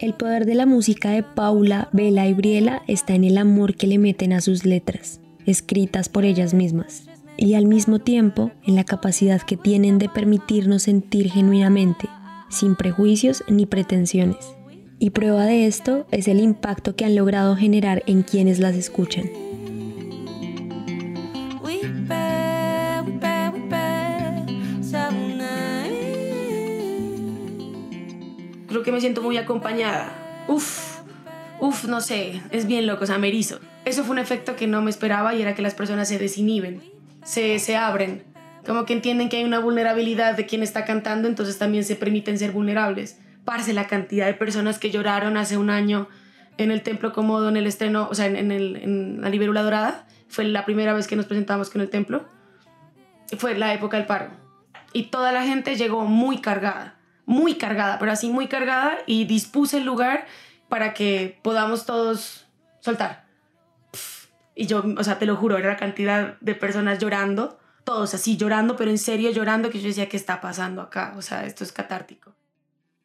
El 0.00 0.12
poder 0.12 0.44
de 0.44 0.56
la 0.56 0.66
música 0.66 1.10
de 1.10 1.22
Paula, 1.22 1.88
Bela 1.92 2.26
y 2.26 2.34
Briela 2.34 2.82
está 2.88 3.14
en 3.14 3.22
el 3.22 3.38
amor 3.38 3.76
que 3.76 3.86
le 3.86 3.98
meten 3.98 4.32
a 4.32 4.40
sus 4.40 4.64
letras, 4.64 5.20
escritas 5.46 6.08
por 6.08 6.24
ellas 6.24 6.52
mismas, 6.52 7.04
y 7.36 7.54
al 7.54 7.66
mismo 7.66 8.00
tiempo 8.00 8.50
en 8.64 8.74
la 8.74 8.82
capacidad 8.82 9.40
que 9.40 9.56
tienen 9.56 9.98
de 9.98 10.08
permitirnos 10.08 10.82
sentir 10.82 11.30
genuinamente 11.30 12.08
sin 12.48 12.74
prejuicios 12.74 13.44
ni 13.46 13.66
pretensiones. 13.66 14.52
Y 14.98 15.10
prueba 15.10 15.44
de 15.44 15.68
esto 15.68 16.04
es 16.10 16.26
el 16.26 16.40
impacto 16.40 16.96
que 16.96 17.04
han 17.04 17.14
logrado 17.14 17.54
generar 17.54 18.02
en 18.06 18.24
quienes 18.24 18.58
las 18.58 18.74
escuchan. 18.74 19.26
Creo 28.78 28.84
que 28.84 28.92
me 28.92 29.00
siento 29.00 29.22
muy 29.22 29.36
acompañada. 29.36 30.12
Uf, 30.46 31.00
uf, 31.58 31.86
no 31.86 32.00
sé, 32.00 32.40
es 32.52 32.68
bien 32.68 32.86
loco, 32.86 33.02
o 33.02 33.06
sea, 33.08 33.18
me 33.18 33.26
erizo. 33.26 33.58
Eso 33.84 34.04
fue 34.04 34.12
un 34.12 34.20
efecto 34.20 34.54
que 34.54 34.68
no 34.68 34.82
me 34.82 34.90
esperaba 34.90 35.34
y 35.34 35.42
era 35.42 35.56
que 35.56 35.62
las 35.62 35.74
personas 35.74 36.06
se 36.06 36.16
desinhiben, 36.16 36.80
se, 37.24 37.58
se 37.58 37.74
abren, 37.74 38.22
como 38.64 38.84
que 38.84 38.92
entienden 38.92 39.28
que 39.30 39.38
hay 39.38 39.42
una 39.42 39.58
vulnerabilidad 39.58 40.36
de 40.36 40.46
quien 40.46 40.62
está 40.62 40.84
cantando, 40.84 41.26
entonces 41.26 41.58
también 41.58 41.82
se 41.82 41.96
permiten 41.96 42.38
ser 42.38 42.52
vulnerables. 42.52 43.18
Parse 43.44 43.72
la 43.72 43.88
cantidad 43.88 44.26
de 44.26 44.34
personas 44.34 44.78
que 44.78 44.92
lloraron 44.92 45.36
hace 45.36 45.56
un 45.56 45.70
año 45.70 46.08
en 46.56 46.70
el 46.70 46.82
Templo 46.82 47.12
Cómodo, 47.12 47.48
en 47.48 47.56
el 47.56 47.66
estreno, 47.66 48.06
o 48.08 48.14
sea, 48.14 48.26
en, 48.26 48.52
el, 48.52 48.76
en 48.76 49.20
la 49.22 49.28
Libélula 49.28 49.64
Dorada. 49.64 50.06
Fue 50.28 50.44
la 50.44 50.64
primera 50.64 50.92
vez 50.92 51.08
que 51.08 51.16
nos 51.16 51.26
presentamos 51.26 51.68
con 51.68 51.80
el 51.80 51.90
templo. 51.90 52.26
Fue 53.38 53.58
la 53.58 53.74
época 53.74 53.96
del 53.96 54.06
paro. 54.06 54.30
Y 54.92 55.06
toda 55.06 55.32
la 55.32 55.42
gente 55.42 55.74
llegó 55.74 56.04
muy 56.04 56.38
cargada, 56.40 56.97
muy 57.28 57.54
cargada, 57.54 58.00
pero 58.00 58.10
así 58.10 58.28
muy 58.30 58.48
cargada 58.48 58.98
y 59.06 59.24
dispuse 59.26 59.78
el 59.78 59.84
lugar 59.84 60.26
para 60.68 60.94
que 60.94 61.38
podamos 61.42 61.86
todos 61.86 62.48
soltar. 62.80 63.24
Y 64.56 64.66
yo, 64.66 64.82
o 64.98 65.04
sea, 65.04 65.20
te 65.20 65.26
lo 65.26 65.36
juro, 65.36 65.56
era 65.56 65.68
la 65.68 65.76
cantidad 65.76 66.36
de 66.40 66.54
personas 66.56 66.98
llorando 66.98 67.58
todos 67.88 68.12
así 68.12 68.36
llorando, 68.36 68.76
pero 68.76 68.90
en 68.90 68.98
serio 68.98 69.30
llorando, 69.30 69.70
que 69.70 69.78
yo 69.78 69.88
decía, 69.88 70.10
¿qué 70.10 70.18
está 70.18 70.42
pasando 70.42 70.82
acá? 70.82 71.14
O 71.16 71.22
sea, 71.22 71.46
esto 71.46 71.64
es 71.64 71.72
catártico. 71.72 72.34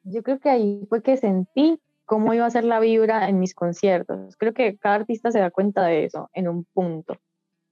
Yo 0.04 0.22
creo 0.24 0.40
que 0.40 0.50
ahí 0.50 0.86
fue 0.90 1.02
que 1.02 1.16
sentí 1.16 1.80
cómo 2.04 2.34
iba 2.34 2.46
a 2.46 2.50
ser 2.50 2.66
la 2.66 2.82
vibra 2.82 3.30
en 3.30 3.40
mis 3.40 3.56
conciertos. 3.56 4.36
Creo 4.36 4.54
que 4.54 4.76
cada 4.76 4.96
artista 4.96 5.32
se 5.32 5.40
da 5.40 5.52
cuenta 5.52 5.86
de 5.86 6.04
eso 6.04 6.30
en 6.34 6.50
un 6.50 6.66
punto, 6.66 7.16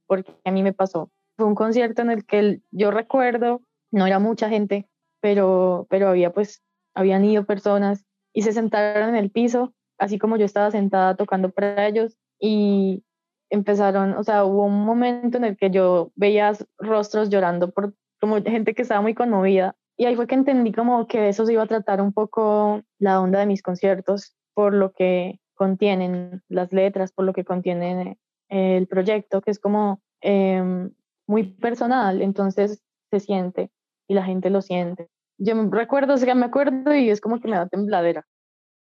porque 0.07 0.31
a 0.45 0.51
mí 0.51 0.63
me 0.63 0.71
pasó. 0.71 1.11
Fue 1.35 1.45
un 1.45 1.53
concierto 1.53 2.01
en 2.01 2.11
el 2.11 2.23
que 2.23 2.61
yo 2.71 2.91
recuerdo, 2.91 3.61
no 3.91 4.07
era 4.07 4.19
mucha 4.19 4.47
gente, 4.47 4.87
pero, 5.21 5.87
pero 5.89 6.09
había 6.09 6.31
pues, 6.31 6.61
habían 6.93 7.23
ido 7.23 7.45
personas 7.45 8.03
y 8.33 8.41
se 8.41 8.51
sentaron 8.51 9.09
en 9.09 9.15
el 9.15 9.31
piso, 9.31 9.73
así 9.97 10.19
como 10.19 10.37
yo 10.37 10.45
estaba 10.45 10.71
sentada 10.71 11.15
tocando 11.15 11.51
para 11.51 11.87
ellos 11.87 12.17
y 12.39 13.03
empezaron, 13.49 14.13
o 14.13 14.23
sea, 14.23 14.45
hubo 14.45 14.65
un 14.65 14.85
momento 14.85 15.37
en 15.37 15.45
el 15.45 15.57
que 15.57 15.69
yo 15.69 16.11
veía 16.15 16.53
rostros 16.77 17.29
llorando 17.29 17.71
por 17.71 17.93
como 18.19 18.41
gente 18.41 18.73
que 18.73 18.83
estaba 18.83 19.01
muy 19.01 19.13
conmovida 19.13 19.75
y 19.97 20.05
ahí 20.05 20.15
fue 20.15 20.27
que 20.27 20.35
entendí 20.35 20.71
como 20.71 21.07
que 21.07 21.29
eso 21.29 21.45
se 21.45 21.53
iba 21.53 21.63
a 21.63 21.67
tratar 21.67 22.01
un 22.01 22.13
poco 22.13 22.81
la 22.99 23.19
onda 23.21 23.39
de 23.39 23.45
mis 23.45 23.61
conciertos 23.61 24.35
por 24.53 24.73
lo 24.73 24.93
que 24.93 25.39
contienen 25.55 26.41
las 26.49 26.71
letras, 26.71 27.11
por 27.11 27.25
lo 27.25 27.33
que 27.33 27.45
contiene 27.45 28.17
el 28.49 28.87
proyecto, 28.87 29.41
que 29.41 29.51
es 29.51 29.59
como 29.59 30.01
em, 30.21 30.91
muy 31.27 31.43
personal, 31.43 32.21
entonces 32.21 32.83
se 33.11 33.19
siente 33.19 33.69
y 34.11 34.13
la 34.13 34.25
gente 34.25 34.49
lo 34.49 34.61
siente. 34.61 35.07
Yo 35.37 35.55
me 35.55 35.69
recuerdo, 35.71 36.15
o 36.15 36.17
sea, 36.17 36.35
me 36.35 36.45
acuerdo 36.45 36.93
y 36.93 37.09
es 37.09 37.21
como 37.21 37.39
que 37.39 37.47
me 37.47 37.55
da 37.55 37.67
tembladera. 37.67 38.27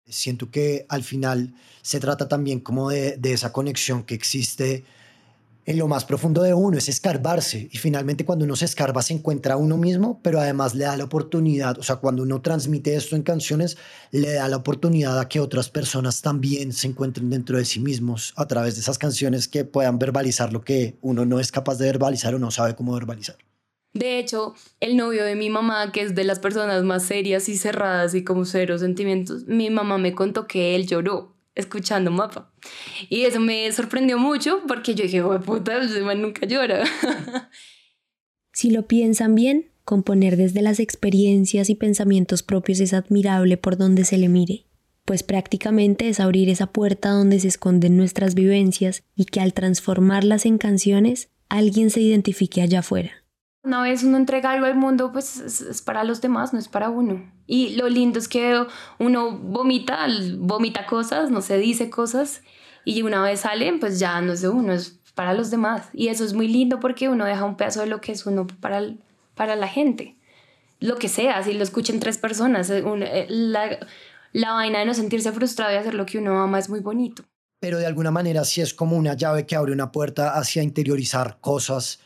Siento 0.05 0.51
que 0.51 0.85
al 0.89 1.03
final 1.03 1.53
se 1.81 2.01
trata 2.01 2.27
también 2.27 2.59
como 2.59 2.89
de, 2.89 3.17
esa 3.23 3.53
conexión 3.53 4.03
que 4.03 4.15
existe 4.15 4.83
en 5.65 5.77
lo 5.77 5.87
más 5.87 6.03
profundo 6.03 6.43
de 6.43 6.53
uno, 6.53 6.77
es 6.77 6.89
escarbarse. 6.89 7.69
Y 7.71 7.77
finalmente 7.77 8.25
cuando 8.25 8.43
uno 8.43 8.57
se 8.57 8.65
escarba 8.65 9.01
se 9.01 9.13
encuentra 9.13 9.53
a 9.53 9.57
uno 9.57 9.77
mismo, 9.77 10.19
pero 10.21 10.41
además 10.41 10.75
le 10.75 10.83
da 10.83 10.97
la 10.97 11.05
oportunidad, 11.05 11.79
o 11.79 11.83
sea, 11.83 11.95
cuando 11.95 12.21
uno 12.23 12.41
transmite 12.41 12.93
esto 12.93 13.15
en 13.15 13.23
canciones, 13.23 13.77
le 14.11 14.33
da 14.33 14.49
la 14.49 14.57
oportunidad 14.57 15.17
a 15.17 15.29
que 15.29 15.39
otras 15.39 15.69
personas 15.69 16.21
también 16.21 16.73
se 16.73 16.87
encuentren 16.87 17.29
dentro 17.29 17.57
de 17.57 17.63
sí 17.63 17.79
mismos 17.79 18.33
a 18.35 18.45
través 18.45 18.75
de 18.75 18.81
esas 18.81 18.97
canciones 18.97 19.47
que 19.47 19.63
puedan 19.63 19.99
verbalizar 19.99 20.51
lo 20.51 20.65
que 20.65 20.97
uno 21.01 21.23
no 21.23 21.39
es 21.39 21.49
capaz 21.49 21.77
de 21.77 21.85
verbalizar 21.85 22.35
o 22.35 22.39
no 22.39 22.51
sabe 22.51 22.75
cómo 22.75 22.93
verbalizar. 22.93 23.37
De 23.93 24.17
hecho, 24.17 24.55
el 24.79 24.97
novio 24.97 25.23
de 25.23 25.35
mi 25.35 25.49
mamá, 25.49 25.91
que 25.91 26.01
es 26.01 26.15
de 26.15 26.23
las 26.23 26.39
personas 26.39 26.83
más 26.83 27.03
serias 27.05 27.47
y 27.47 27.55
cerradas 27.55 28.15
y 28.15 28.23
como 28.23 28.43
cero 28.45 28.77
sentimientos, 28.79 29.45
mi 29.45 29.69
mamá 29.69 29.99
me 29.99 30.13
contó 30.13 30.47
que 30.47 30.75
él 30.75 30.87
lloró 30.87 31.33
escuchando 31.55 32.11
Mapa. 32.11 32.51
Y 33.09 33.23
eso 33.23 33.39
me 33.39 33.71
sorprendió 33.71 34.17
mucho 34.17 34.61
porque 34.67 34.95
yo 34.95 35.03
dije, 35.03 35.21
puta, 35.45 35.83
ese 35.83 36.01
man 36.01 36.21
nunca 36.21 36.45
llora. 36.45 36.83
si 38.51 38.71
lo 38.71 38.87
piensan 38.87 39.35
bien, 39.35 39.71
componer 39.85 40.37
desde 40.37 40.61
las 40.61 40.79
experiencias 40.79 41.69
y 41.69 41.75
pensamientos 41.75 42.43
propios 42.43 42.79
es 42.79 42.93
admirable 42.93 43.57
por 43.57 43.77
donde 43.77 44.05
se 44.05 44.17
le 44.17 44.29
mire, 44.29 44.65
pues 45.05 45.23
prácticamente 45.23 46.09
es 46.09 46.19
abrir 46.19 46.49
esa 46.49 46.67
puerta 46.67 47.09
donde 47.09 47.39
se 47.39 47.49
esconden 47.49 47.97
nuestras 47.97 48.35
vivencias 48.35 49.03
y 49.15 49.25
que 49.25 49.41
al 49.41 49.53
transformarlas 49.53 50.45
en 50.45 50.57
canciones, 50.57 51.29
alguien 51.49 51.89
se 51.89 52.01
identifique 52.01 52.61
allá 52.61 52.79
afuera. 52.79 53.22
Una 53.63 53.81
vez 53.81 54.03
uno 54.03 54.17
entrega 54.17 54.51
algo 54.51 54.65
al 54.65 54.75
mundo, 54.75 55.13
pues 55.13 55.37
es, 55.39 55.81
para 55.81 56.03
los 56.03 56.19
demás, 56.19 56.51
no 56.51 56.59
es 56.59 56.67
para 56.67 56.89
uno. 56.89 57.31
Y 57.47 57.75
lo 57.75 57.87
lindo 57.87 58.19
es 58.19 58.27
que 58.27 58.65
uno 58.99 59.37
vomita, 59.37 60.05
vomita 60.37 60.85
cosas, 60.85 61.31
no 61.31 61.41
se 61.41 61.57
dice 61.57 61.89
cosas, 61.89 62.41
y 62.83 63.01
una 63.03 63.23
vez 63.23 63.41
salen, 63.41 63.79
pues 63.79 63.99
ya 63.99 64.19
no 64.19 64.33
es 64.33 64.41
de 64.41 64.49
uno, 64.49 64.73
es 64.73 64.99
para 65.15 65.33
los 65.33 65.49
demás. 65.49 65.87
Y 65.93 66.09
eso 66.09 66.25
es 66.25 66.33
muy 66.33 66.49
lindo 66.49 66.81
porque 66.81 67.07
uno 67.07 67.23
deja 67.23 67.45
un 67.45 67.55
pedazo 67.55 67.79
de 67.79 67.85
lo 67.85 68.01
que 68.01 68.11
es 68.11 68.25
uno 68.25 68.47
para, 68.47 68.83
para 69.33 69.55
la 69.55 69.69
gente. 69.69 70.17
Lo 70.81 70.97
que 70.97 71.07
sea, 71.07 71.41
si 71.41 71.53
lo 71.53 71.63
escuchen 71.63 72.01
tres 72.01 72.17
personas, 72.17 72.69
eh, 72.69 72.83
eh, 72.85 73.27
la, 73.29 73.79
la 74.33 74.51
vaina 74.51 74.79
de 74.79 74.85
no 74.85 74.93
sentirse 74.93 75.31
frustrado 75.31 75.71
y 75.71 75.77
hacer 75.77 75.93
lo 75.93 76.05
que 76.05 76.17
uno 76.17 76.41
ama 76.41 76.59
es 76.59 76.69
muy 76.69 76.81
bonito. 76.81 77.23
Pero 77.61 77.77
de 77.77 77.85
alguna 77.85 78.11
manera 78.11 78.43
sí 78.43 78.59
es 78.59 78.73
como 78.73 78.97
una 78.97 79.13
llave 79.13 79.45
que 79.45 79.55
abre 79.55 79.71
una 79.71 79.93
puerta 79.93 80.37
hacia 80.37 80.61
interiorizar 80.63 81.37
cosas 81.39 82.01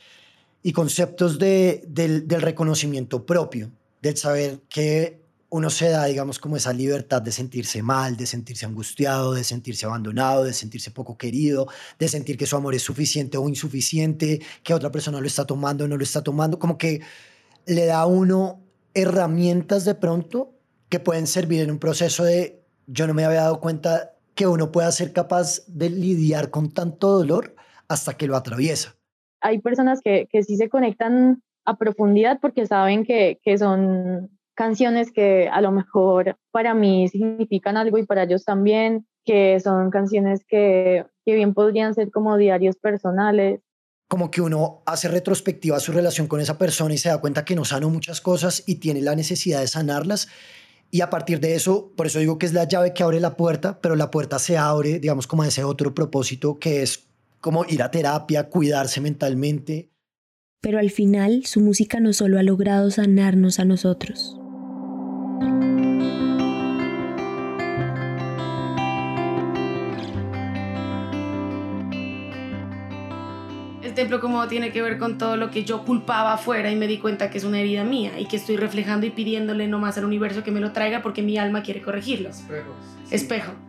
y 0.68 0.74
conceptos 0.74 1.40
de, 1.40 1.82
del, 1.88 2.28
del 2.28 2.42
reconocimiento 2.42 3.26
propio, 3.26 3.72
del 4.02 4.18
saber 4.18 4.60
que 4.68 5.22
uno 5.48 5.70
se 5.70 5.88
da, 5.88 6.04
digamos, 6.04 6.40
como 6.40 6.58
esa 6.58 6.74
libertad 6.74 7.22
de 7.22 7.32
sentirse 7.32 7.82
mal, 7.82 8.18
de 8.18 8.26
sentirse 8.26 8.66
angustiado, 8.66 9.34
de 9.34 9.46
sentirse 9.46 9.86
abandonado, 9.86 10.44
de 10.44 10.52
sentirse 10.52 10.92
poco 10.92 11.18
querido, 11.18 11.70
de 11.98 12.10
sentir 12.10 12.38
que 12.38 12.46
su 12.46 12.58
amor 12.58 12.76
es 12.76 12.82
suficiente 12.82 13.38
o 13.38 13.48
insuficiente, 13.48 14.42
que 14.62 14.74
otra 14.74 14.92
persona 14.92 15.22
lo 15.22 15.28
está 15.28 15.46
tomando 15.46 15.86
o 15.86 15.88
no 15.88 15.96
lo 15.96 16.04
está 16.04 16.22
tomando, 16.22 16.60
como 16.60 16.78
que 16.78 17.00
le 17.66 17.86
da 17.86 18.02
a 18.02 18.06
uno 18.06 18.60
herramientas 18.94 19.86
de 19.86 19.96
pronto 19.96 20.52
que 20.90 21.00
pueden 21.00 21.28
servir 21.28 21.62
en 21.62 21.72
un 21.72 21.80
proceso 21.80 22.26
de 22.26 22.62
yo 22.88 23.08
no 23.08 23.14
me 23.14 23.24
había 23.24 23.44
dado 23.44 23.62
cuenta 23.62 24.18
que 24.36 24.48
uno 24.48 24.70
pueda 24.74 24.92
ser 24.92 25.14
capaz 25.14 25.62
de 25.68 25.90
lidiar 25.90 26.52
con 26.52 26.74
tanto 26.74 27.08
dolor 27.08 27.56
hasta 27.88 28.18
que 28.18 28.28
lo 28.28 28.36
atraviesa 28.36 28.97
hay 29.42 29.60
personas 29.60 30.02
que, 30.02 30.28
que 30.32 30.44
sí 30.44 30.58
se 30.58 30.70
conectan 30.70 31.42
a 31.66 31.78
profundidad 31.78 32.40
porque 32.42 32.66
saben 32.66 33.06
que, 33.06 33.40
que 33.44 33.58
son 33.58 34.30
canciones 34.56 35.12
que 35.12 35.50
a 35.52 35.62
lo 35.62 35.72
mejor 35.72 36.38
para 36.52 36.74
mí 36.74 37.08
significan 37.10 37.78
algo 37.78 37.98
y 37.98 38.06
para 38.06 38.24
ellos 38.24 38.44
también, 38.44 39.06
que 39.24 39.60
son 39.60 39.92
canciones 39.92 40.42
que, 40.48 41.06
que 41.26 41.36
bien 41.36 41.54
podrían 41.54 41.94
ser 41.94 42.10
como 42.10 42.38
diarios 42.38 42.78
personales. 42.78 43.62
Como 44.08 44.32
que 44.32 44.42
uno 44.42 44.82
hace 44.86 45.10
retrospectiva 45.10 45.80
su 45.80 45.92
relación 45.92 46.28
con 46.28 46.40
esa 46.40 46.58
persona 46.58 46.94
y 46.94 46.98
se 46.98 47.10
da 47.10 47.20
cuenta 47.20 47.46
que 47.46 47.56
no 47.56 47.66
sanó 47.66 47.90
muchas 47.90 48.22
cosas 48.22 48.64
y 48.66 48.76
tiene 48.76 49.02
la 49.02 49.16
necesidad 49.16 49.60
de 49.60 49.68
sanarlas. 49.68 50.30
Y 50.90 51.02
a 51.02 51.10
partir 51.10 51.42
de 51.42 51.56
eso, 51.56 51.92
por 51.98 52.08
eso 52.08 52.20
digo 52.20 52.40
que 52.40 52.46
es 52.46 52.54
la 52.54 52.64
llave 52.64 52.94
que 52.94 53.04
abre 53.04 53.20
la 53.20 53.36
puerta, 53.36 53.80
pero 53.82 53.98
la 53.98 54.10
puerta 54.10 54.40
se 54.40 54.58
abre, 54.58 55.00
digamos, 55.00 55.28
como 55.28 55.44
a 55.44 55.48
ese 55.48 55.66
otro 55.66 55.94
propósito 55.94 56.58
que 56.60 56.82
es 56.82 57.07
como 57.40 57.66
ir 57.66 57.84
a 57.84 57.92
terapia, 57.92 58.50
cuidarse 58.50 59.02
mentalmente. 59.02 59.90
Pero 60.62 60.80
al 60.80 60.90
final 60.90 61.46
su 61.46 61.62
música 61.62 62.00
no 62.00 62.14
solo 62.14 62.40
ha 62.40 62.44
logrado 62.44 62.90
sanarnos 62.90 63.60
a 63.60 63.66
nosotros. 63.66 64.38
El 73.84 73.94
templo 73.94 74.20
como 74.20 74.48
tiene 74.48 74.72
que 74.72 74.82
ver 74.82 74.98
con 74.98 75.18
todo 75.18 75.38
lo 75.38 75.50
que 75.50 75.64
yo 75.64 75.86
culpaba 75.86 76.34
afuera 76.34 76.72
y 76.72 76.76
me 76.76 76.88
di 76.88 77.00
cuenta 77.00 77.30
que 77.30 77.38
es 77.38 77.44
una 77.44 77.60
herida 77.60 77.84
mía 77.84 78.20
y 78.20 78.26
que 78.26 78.36
estoy 78.36 78.58
reflejando 78.58 79.06
y 79.06 79.12
pidiéndole 79.12 79.68
nomás 79.68 79.98
al 79.98 80.06
universo 80.06 80.44
que 80.44 80.52
me 80.52 80.60
lo 80.60 80.72
traiga 80.72 81.02
porque 81.02 81.22
mi 81.22 81.38
alma 81.38 81.64
quiere 81.64 81.82
corregirlo. 81.82 82.30
Espejo. 82.30 82.74
Espejo 83.10 83.67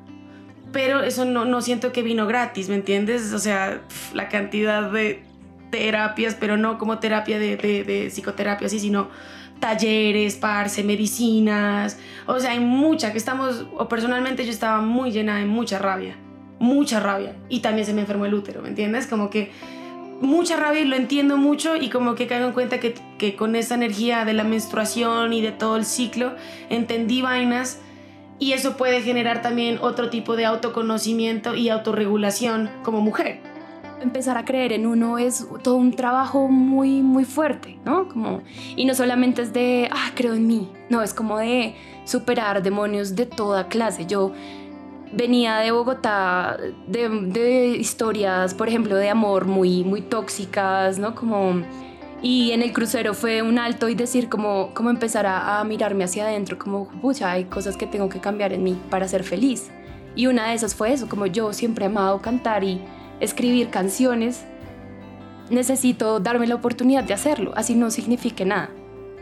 pero 0.73 1.03
eso 1.03 1.25
no, 1.25 1.45
no 1.45 1.61
siento 1.61 1.93
que 1.93 2.03
vino 2.03 2.27
gratis, 2.27 2.69
¿me 2.69 2.75
entiendes? 2.75 3.33
O 3.33 3.39
sea, 3.39 3.81
la 4.13 4.29
cantidad 4.29 4.91
de 4.91 5.23
terapias, 5.71 6.35
pero 6.35 6.57
no 6.57 6.79
como 6.79 6.99
terapia 6.99 7.39
de, 7.39 7.57
de, 7.57 8.09
psicoterapia, 8.11 8.67
así, 8.67 8.79
sino 8.79 9.09
talleres, 9.61 10.37
parce, 10.37 10.85
medicinas, 10.85 11.99
o 12.27 12.39
sea, 12.39 12.53
hay 12.53 12.61
mucha 12.61 13.13
que 13.13 13.19
estamos, 13.19 13.67
o 13.77 13.89
personalmente 13.89 14.45
yo 14.45 14.51
estaba 14.51 14.81
muy 14.81 15.11
llena 15.11 15.39
de 15.39 15.47
mucha 15.47 15.79
rabia, 15.79 16.17
mucha 16.59 17.01
rabia, 17.01 17.35
y 17.49 17.61
también 17.61 17.87
se 17.87 17.93
me 17.93 18.03
enfermó 18.03 18.27
el 18.27 18.35
útero, 18.35 18.63
¿me 18.63 18.69
entiendes? 18.69 19.07
Como 19.07 19.31
que 19.31 19.51
mucha 20.21 20.57
rabia 20.57 20.83
y 20.83 20.85
lo 20.85 20.97
entiendo 20.97 21.37
mucho 21.37 21.77
y 21.77 21.91
como 21.91 22.15
que 22.15 22.27
caigo 22.27 22.47
en 22.47 22.53
cuenta 22.53 22.79
que, 22.79 22.95
que 23.19 23.37
con 23.37 23.57
esa 23.57 23.75
energía 23.75 24.25
de 24.25 24.33
la 24.33 24.45
menstruación 24.45 25.33
y 25.33 25.41
de 25.41 25.53
todo 25.53 25.77
el 25.77 25.85
ciclo, 25.85 26.35
entendí 26.71 27.23
vainas 27.23 27.81
y 28.39 28.53
eso 28.53 28.77
puede 28.77 29.03
generar 29.03 29.43
también 29.43 29.79
otro 29.81 30.11
tipo 30.11 30.37
de 30.37 30.45
autoconocimiento 30.45 31.55
y 31.55 31.69
autorregulación 31.69 32.71
como 32.83 33.01
mujer. 33.01 33.41
Empezar 34.01 34.39
a 34.39 34.45
creer 34.45 34.73
en 34.73 34.87
uno 34.87 35.19
es 35.19 35.47
todo 35.63 35.75
un 35.75 35.93
trabajo 35.93 36.47
muy, 36.47 37.03
muy 37.03 37.25
fuerte, 37.25 37.79
¿no? 37.85 38.09
Como, 38.09 38.43
y 38.77 38.85
no 38.85 38.95
solamente 38.95 39.43
es 39.43 39.53
de, 39.53 39.89
ah, 39.93 40.13
creo 40.15 40.35
en 40.35 40.47
mí, 40.47 40.71
no, 40.89 41.03
es 41.03 41.13
como 41.13 41.39
de 41.39 41.75
superar 42.05 42.63
demonios 42.63 43.17
de 43.17 43.27
toda 43.27 43.67
clase. 43.67 44.07
Yo 44.07 44.33
venía 45.13 45.57
de 45.59 45.73
Bogotá 45.73 46.57
de, 46.87 47.77
historias, 47.79 48.55
por 48.55 48.69
ejemplo, 48.69 48.95
de 48.97 49.09
amor 49.09 49.47
muy, 49.47 49.83
muy 49.83 50.01
tóxicas, 50.01 50.99
¿no? 50.99 51.15
Como 51.15 51.63
y 52.23 52.51
en 52.51 52.63
el 52.63 52.73
crucero 52.73 53.15
fue 53.15 53.43
un 53.43 53.59
alto 53.59 53.89
y 53.89 53.95
decir 53.95 54.29
como, 54.29 54.75
como 54.75 54.91
empezar 54.91 55.27
a, 55.27 55.63
mirarme 55.65 56.05
hacia 56.05 56.25
adentro, 56.25 56.59
como, 56.59 56.89
pucha, 57.01 57.31
hay 57.31 57.45
cosas 57.45 57.77
que 57.77 57.87
tengo 57.87 58.09
que 58.09 58.21
cambiar 58.21 58.53
en 58.53 58.65
mí 58.65 58.81
para 58.91 59.07
ser 59.07 59.23
feliz. 59.23 59.71
Y 60.17 60.27
una 60.27 60.49
de 60.49 60.55
esas 60.55 60.75
fue 60.75 60.93
eso, 60.93 61.09
como 61.09 61.27
yo 61.27 61.53
siempre 61.53 61.85
he 61.85 61.89
amado 61.89 62.21
cantar 62.21 62.65
y 62.65 62.81
escribir 63.21 63.71
canciones, 63.71 64.45
necesito 65.49 66.19
darme 66.19 66.47
la 66.47 66.57
oportunidad 66.57 67.05
de 67.05 67.15
hacerlo, 67.15 67.53
así 67.55 67.75
no 67.75 67.91
signifique 67.91 68.45
nada. 68.45 68.71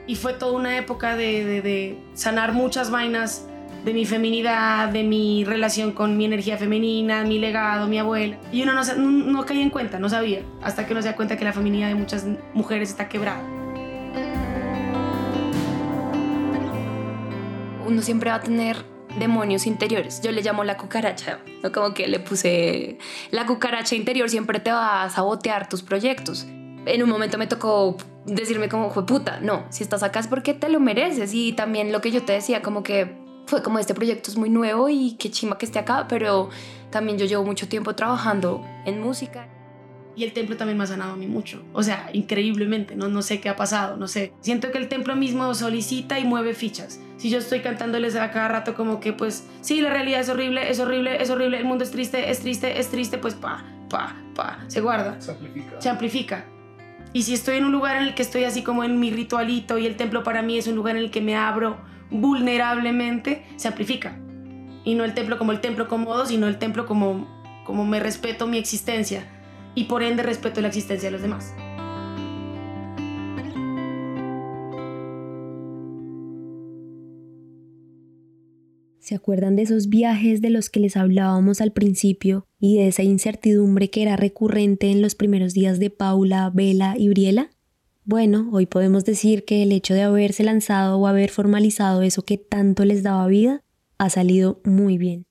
Y 0.06 0.16
fue 0.16 0.32
toda 0.32 0.52
una 0.52 0.78
época 0.78 1.16
de, 1.16 1.98
sanar 2.14 2.52
muchas 2.52 2.90
vainas 2.90 3.46
de 3.86 3.94
mi 3.94 4.04
feminidad, 4.04 4.88
de 4.88 5.04
mi 5.04 5.44
relación 5.44 5.92
con 5.92 6.16
mi 6.16 6.24
energía 6.24 6.58
femenina, 6.58 7.22
mi 7.22 7.38
legado, 7.38 7.86
mi 7.86 8.00
abuela. 8.00 8.36
Y 8.50 8.64
uno 8.64 8.72
no, 8.72 8.82
no, 8.96 9.46
caía 9.46 9.62
en 9.62 9.70
cuenta, 9.70 10.00
no 10.00 10.08
sabía, 10.08 10.42
hasta 10.60 10.84
que 10.84 10.92
uno 10.92 11.02
se 11.02 11.08
da 11.08 11.14
cuenta 11.14 11.36
que 11.36 11.44
la 11.44 11.52
feminidad 11.52 11.86
de 11.86 11.94
muchas 11.94 12.26
mujeres 12.52 12.90
está 12.90 13.08
quebrada. 13.08 13.40
Uno 17.86 18.02
siempre 18.02 18.30
va 18.30 18.36
a 18.36 18.40
tener 18.40 18.84
demonios 19.20 19.68
interiores. 19.68 20.20
Yo 20.20 20.32
le 20.32 20.42
llamo 20.42 20.64
la 20.64 20.76
cucaracha, 20.76 21.38
¿no? 21.62 21.70
como 21.70 21.94
que 21.94 22.08
le 22.08 22.18
puse 22.18 22.98
la 23.30 23.46
cucaracha 23.46 23.94
interior 23.94 24.28
siempre 24.28 24.58
te 24.58 24.72
va 24.72 25.04
a 25.04 25.10
sabotear 25.10 25.68
tus 25.68 25.84
proyectos. 25.84 26.44
En 26.86 27.04
un 27.04 27.08
momento 27.08 27.38
me 27.38 27.46
tocó 27.46 27.96
decirme 28.24 28.68
como 28.68 28.90
fue 28.90 29.06
puta, 29.06 29.38
no, 29.38 29.64
si 29.70 29.84
estás 29.84 30.02
acá 30.02 30.18
es 30.18 30.26
porque 30.26 30.54
te 30.54 30.68
lo 30.68 30.80
mereces 30.80 31.32
y 31.34 31.52
también 31.52 31.92
lo 31.92 32.00
que 32.00 32.10
yo 32.10 32.24
te 32.24 32.32
decía 32.32 32.62
como 32.62 32.82
que 32.82 33.25
fue 33.46 33.62
como 33.62 33.78
este 33.78 33.94
proyecto 33.94 34.30
es 34.30 34.36
muy 34.36 34.50
nuevo 34.50 34.88
y 34.88 35.16
qué 35.18 35.30
chima 35.30 35.56
que 35.56 35.66
esté 35.66 35.78
acá, 35.78 36.06
pero 36.08 36.50
también 36.90 37.18
yo 37.18 37.26
llevo 37.26 37.44
mucho 37.44 37.68
tiempo 37.68 37.94
trabajando 37.94 38.64
en 38.84 39.00
música. 39.00 39.48
Y 40.16 40.24
el 40.24 40.32
templo 40.32 40.56
también 40.56 40.78
me 40.78 40.84
ha 40.84 40.86
sanado 40.86 41.12
a 41.12 41.16
mí 41.16 41.26
mucho, 41.26 41.62
o 41.74 41.82
sea, 41.82 42.08
increíblemente, 42.14 42.96
no, 42.96 43.08
no 43.08 43.20
sé 43.20 43.38
qué 43.38 43.50
ha 43.50 43.56
pasado, 43.56 43.98
no 43.98 44.08
sé. 44.08 44.32
Siento 44.40 44.72
que 44.72 44.78
el 44.78 44.88
templo 44.88 45.14
mismo 45.14 45.54
solicita 45.54 46.18
y 46.18 46.24
mueve 46.24 46.54
fichas. 46.54 47.00
Si 47.18 47.28
yo 47.28 47.38
estoy 47.38 47.60
cantándoles 47.60 48.16
a 48.16 48.30
cada 48.30 48.48
rato 48.48 48.74
como 48.74 48.98
que 48.98 49.12
pues, 49.12 49.46
sí, 49.60 49.82
la 49.82 49.90
realidad 49.90 50.20
es 50.20 50.30
horrible, 50.30 50.70
es 50.70 50.80
horrible, 50.80 51.22
es 51.22 51.28
horrible, 51.28 51.58
el 51.58 51.66
mundo 51.66 51.84
es 51.84 51.90
triste, 51.90 52.30
es 52.30 52.40
triste, 52.40 52.80
es 52.80 52.88
triste, 52.88 53.18
pues 53.18 53.34
pa, 53.34 53.62
pa, 53.90 54.16
pa, 54.34 54.58
se 54.68 54.80
guarda. 54.80 55.20
Se 55.20 55.32
amplifica. 55.32 55.80
Se 55.80 55.88
amplifica. 55.90 56.44
Y 57.12 57.22
si 57.22 57.34
estoy 57.34 57.58
en 57.58 57.66
un 57.66 57.72
lugar 57.72 57.96
en 57.96 58.04
el 58.04 58.14
que 58.14 58.22
estoy 58.22 58.44
así 58.44 58.62
como 58.62 58.84
en 58.84 58.98
mi 58.98 59.10
ritualito 59.10 59.76
y 59.76 59.86
el 59.86 59.96
templo 59.96 60.22
para 60.22 60.40
mí 60.40 60.56
es 60.56 60.66
un 60.66 60.76
lugar 60.76 60.96
en 60.96 61.02
el 61.02 61.10
que 61.10 61.20
me 61.20 61.36
abro 61.36 61.76
vulnerablemente, 62.10 63.44
se 63.56 63.68
amplifica. 63.68 64.18
Y 64.84 64.94
no 64.94 65.04
el 65.04 65.14
templo 65.14 65.38
como 65.38 65.52
el 65.52 65.60
templo 65.60 65.88
cómodo, 65.88 66.26
sino 66.26 66.46
el 66.46 66.58
templo 66.58 66.86
como, 66.86 67.26
como 67.64 67.84
me 67.84 68.00
respeto 68.00 68.46
mi 68.46 68.58
existencia 68.58 69.24
y 69.74 69.84
por 69.84 70.02
ende 70.02 70.22
respeto 70.22 70.60
la 70.60 70.68
existencia 70.68 71.08
de 71.08 71.12
los 71.12 71.22
demás. 71.22 71.54
¿Se 79.06 79.14
acuerdan 79.14 79.54
de 79.54 79.62
esos 79.62 79.88
viajes 79.88 80.40
de 80.40 80.50
los 80.50 80.68
que 80.68 80.80
les 80.80 80.96
hablábamos 80.96 81.60
al 81.60 81.72
principio 81.72 82.48
y 82.58 82.78
de 82.78 82.88
esa 82.88 83.04
incertidumbre 83.04 83.88
que 83.88 84.02
era 84.02 84.16
recurrente 84.16 84.90
en 84.90 85.00
los 85.00 85.14
primeros 85.14 85.54
días 85.54 85.78
de 85.78 85.90
Paula, 85.90 86.50
Vela 86.52 86.96
y 86.98 87.08
Briela? 87.08 87.50
Bueno, 88.08 88.50
hoy 88.52 88.66
podemos 88.66 89.04
decir 89.04 89.44
que 89.44 89.64
el 89.64 89.72
hecho 89.72 89.92
de 89.92 90.02
haberse 90.02 90.44
lanzado 90.44 90.96
o 90.96 91.08
haber 91.08 91.28
formalizado 91.28 92.02
eso 92.02 92.22
que 92.22 92.38
tanto 92.38 92.84
les 92.84 93.02
daba 93.02 93.26
vida 93.26 93.64
ha 93.98 94.10
salido 94.10 94.60
muy 94.64 94.96
bien. 94.96 95.26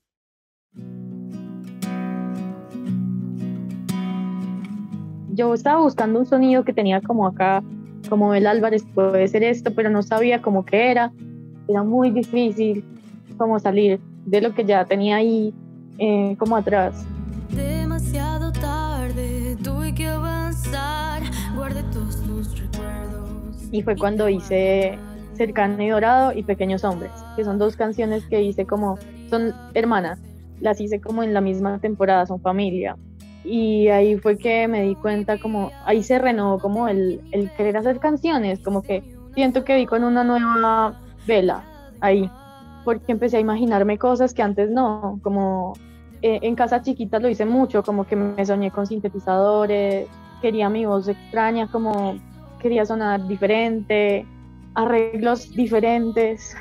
Yo 5.32 5.54
estaba 5.54 5.80
buscando 5.80 6.18
un 6.18 6.26
sonido 6.26 6.64
que 6.64 6.74
tenía 6.74 7.00
como 7.00 7.26
acá, 7.26 7.62
como 8.10 8.34
el 8.34 8.46
Álvarez 8.46 8.84
puede 8.94 9.26
ser 9.26 9.42
esto, 9.42 9.72
pero 9.74 9.88
no 9.88 10.02
sabía 10.02 10.42
cómo 10.42 10.66
que 10.66 10.90
era. 10.90 11.14
Era 11.68 11.82
muy 11.82 12.10
difícil 12.10 12.84
como 13.38 13.58
salir 13.58 14.00
de 14.26 14.42
lo 14.42 14.54
que 14.54 14.66
ya 14.66 14.84
tenía 14.84 15.16
ahí 15.16 15.54
eh, 15.96 16.36
como 16.38 16.58
atrás. 16.58 17.06
Y 23.70 23.82
fue 23.82 23.96
cuando 23.96 24.28
hice 24.28 24.98
Cercano 25.34 25.82
y 25.82 25.88
Dorado 25.88 26.32
y 26.32 26.42
Pequeños 26.42 26.84
Hombres, 26.84 27.12
que 27.36 27.44
son 27.44 27.58
dos 27.58 27.76
canciones 27.76 28.24
que 28.26 28.42
hice 28.42 28.66
como, 28.66 28.98
son 29.28 29.54
hermanas, 29.74 30.18
las 30.60 30.80
hice 30.80 31.00
como 31.00 31.22
en 31.22 31.34
la 31.34 31.40
misma 31.40 31.78
temporada, 31.78 32.26
son 32.26 32.40
familia. 32.40 32.96
Y 33.44 33.88
ahí 33.88 34.16
fue 34.16 34.38
que 34.38 34.66
me 34.66 34.82
di 34.82 34.94
cuenta 34.96 35.38
como, 35.38 35.70
ahí 35.84 36.02
se 36.02 36.18
renovó 36.18 36.58
como 36.58 36.88
el, 36.88 37.20
el 37.32 37.50
querer 37.52 37.76
hacer 37.76 38.00
canciones, 38.00 38.60
como 38.60 38.82
que 38.82 39.04
siento 39.34 39.64
que 39.64 39.76
vi 39.76 39.86
con 39.86 40.02
una 40.02 40.24
nueva 40.24 41.00
vela 41.26 41.62
ahí, 42.00 42.28
porque 42.84 43.12
empecé 43.12 43.36
a 43.36 43.40
imaginarme 43.40 43.98
cosas 43.98 44.32
que 44.34 44.42
antes 44.42 44.70
no, 44.70 45.20
como 45.22 45.74
eh, 46.22 46.40
en 46.42 46.54
casa 46.54 46.82
chiquita 46.82 47.18
lo 47.18 47.28
hice 47.28 47.44
mucho, 47.44 47.82
como 47.82 48.04
que 48.04 48.16
me 48.16 48.44
soñé 48.44 48.70
con 48.70 48.86
sintetizadores, 48.86 50.08
quería 50.40 50.68
mi 50.68 50.86
voz 50.86 51.08
extraña, 51.08 51.68
como 51.70 52.16
quería 52.60 52.84
sonar 52.84 53.26
diferente, 53.26 54.26
arreglos 54.74 55.50
diferentes, 55.54 56.56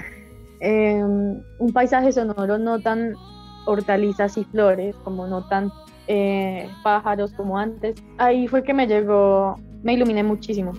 em, 0.59 1.41
un 1.59 1.73
paisaje 1.73 2.11
sonoro 2.11 2.57
no 2.57 2.79
tan 2.79 3.13
hortalizas 3.65 4.37
y 4.37 4.43
flores, 4.45 4.95
como 5.03 5.27
no 5.27 5.47
tan 5.47 5.71
eh, 6.07 6.69
pájaros 6.83 7.33
como 7.33 7.57
antes. 7.57 7.95
Ahí 8.17 8.47
fue 8.47 8.63
que 8.63 8.73
me 8.73 8.87
llegó, 8.87 9.59
me 9.83 9.93
iluminé 9.93 10.23
muchísimo. 10.23 10.73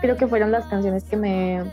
Creo 0.00 0.16
que 0.16 0.28
fueron 0.28 0.52
las 0.52 0.64
canciones 0.66 1.04
que 1.04 1.16
me, 1.16 1.64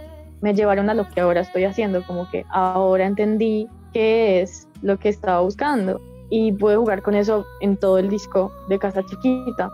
me 0.42 0.54
llevaron 0.54 0.90
a 0.90 0.94
lo 0.94 1.10
que 1.10 1.22
ahora 1.22 1.42
estoy 1.42 1.64
haciendo, 1.66 2.06
como 2.06 2.30
que 2.30 2.46
ahora 2.50 3.06
entendí 3.06 3.68
qué 3.94 4.42
es 4.42 4.68
lo 4.82 4.98
que 4.98 5.10
estaba 5.10 5.42
buscando 5.42 6.02
y 6.30 6.52
pude 6.52 6.76
jugar 6.76 7.02
con 7.02 7.16
eso 7.16 7.46
en 7.62 7.78
todo 7.78 7.98
el 7.98 8.10
disco 8.10 8.52
de 8.70 8.80
Casa 8.80 9.04
Chiquita. 9.06 9.70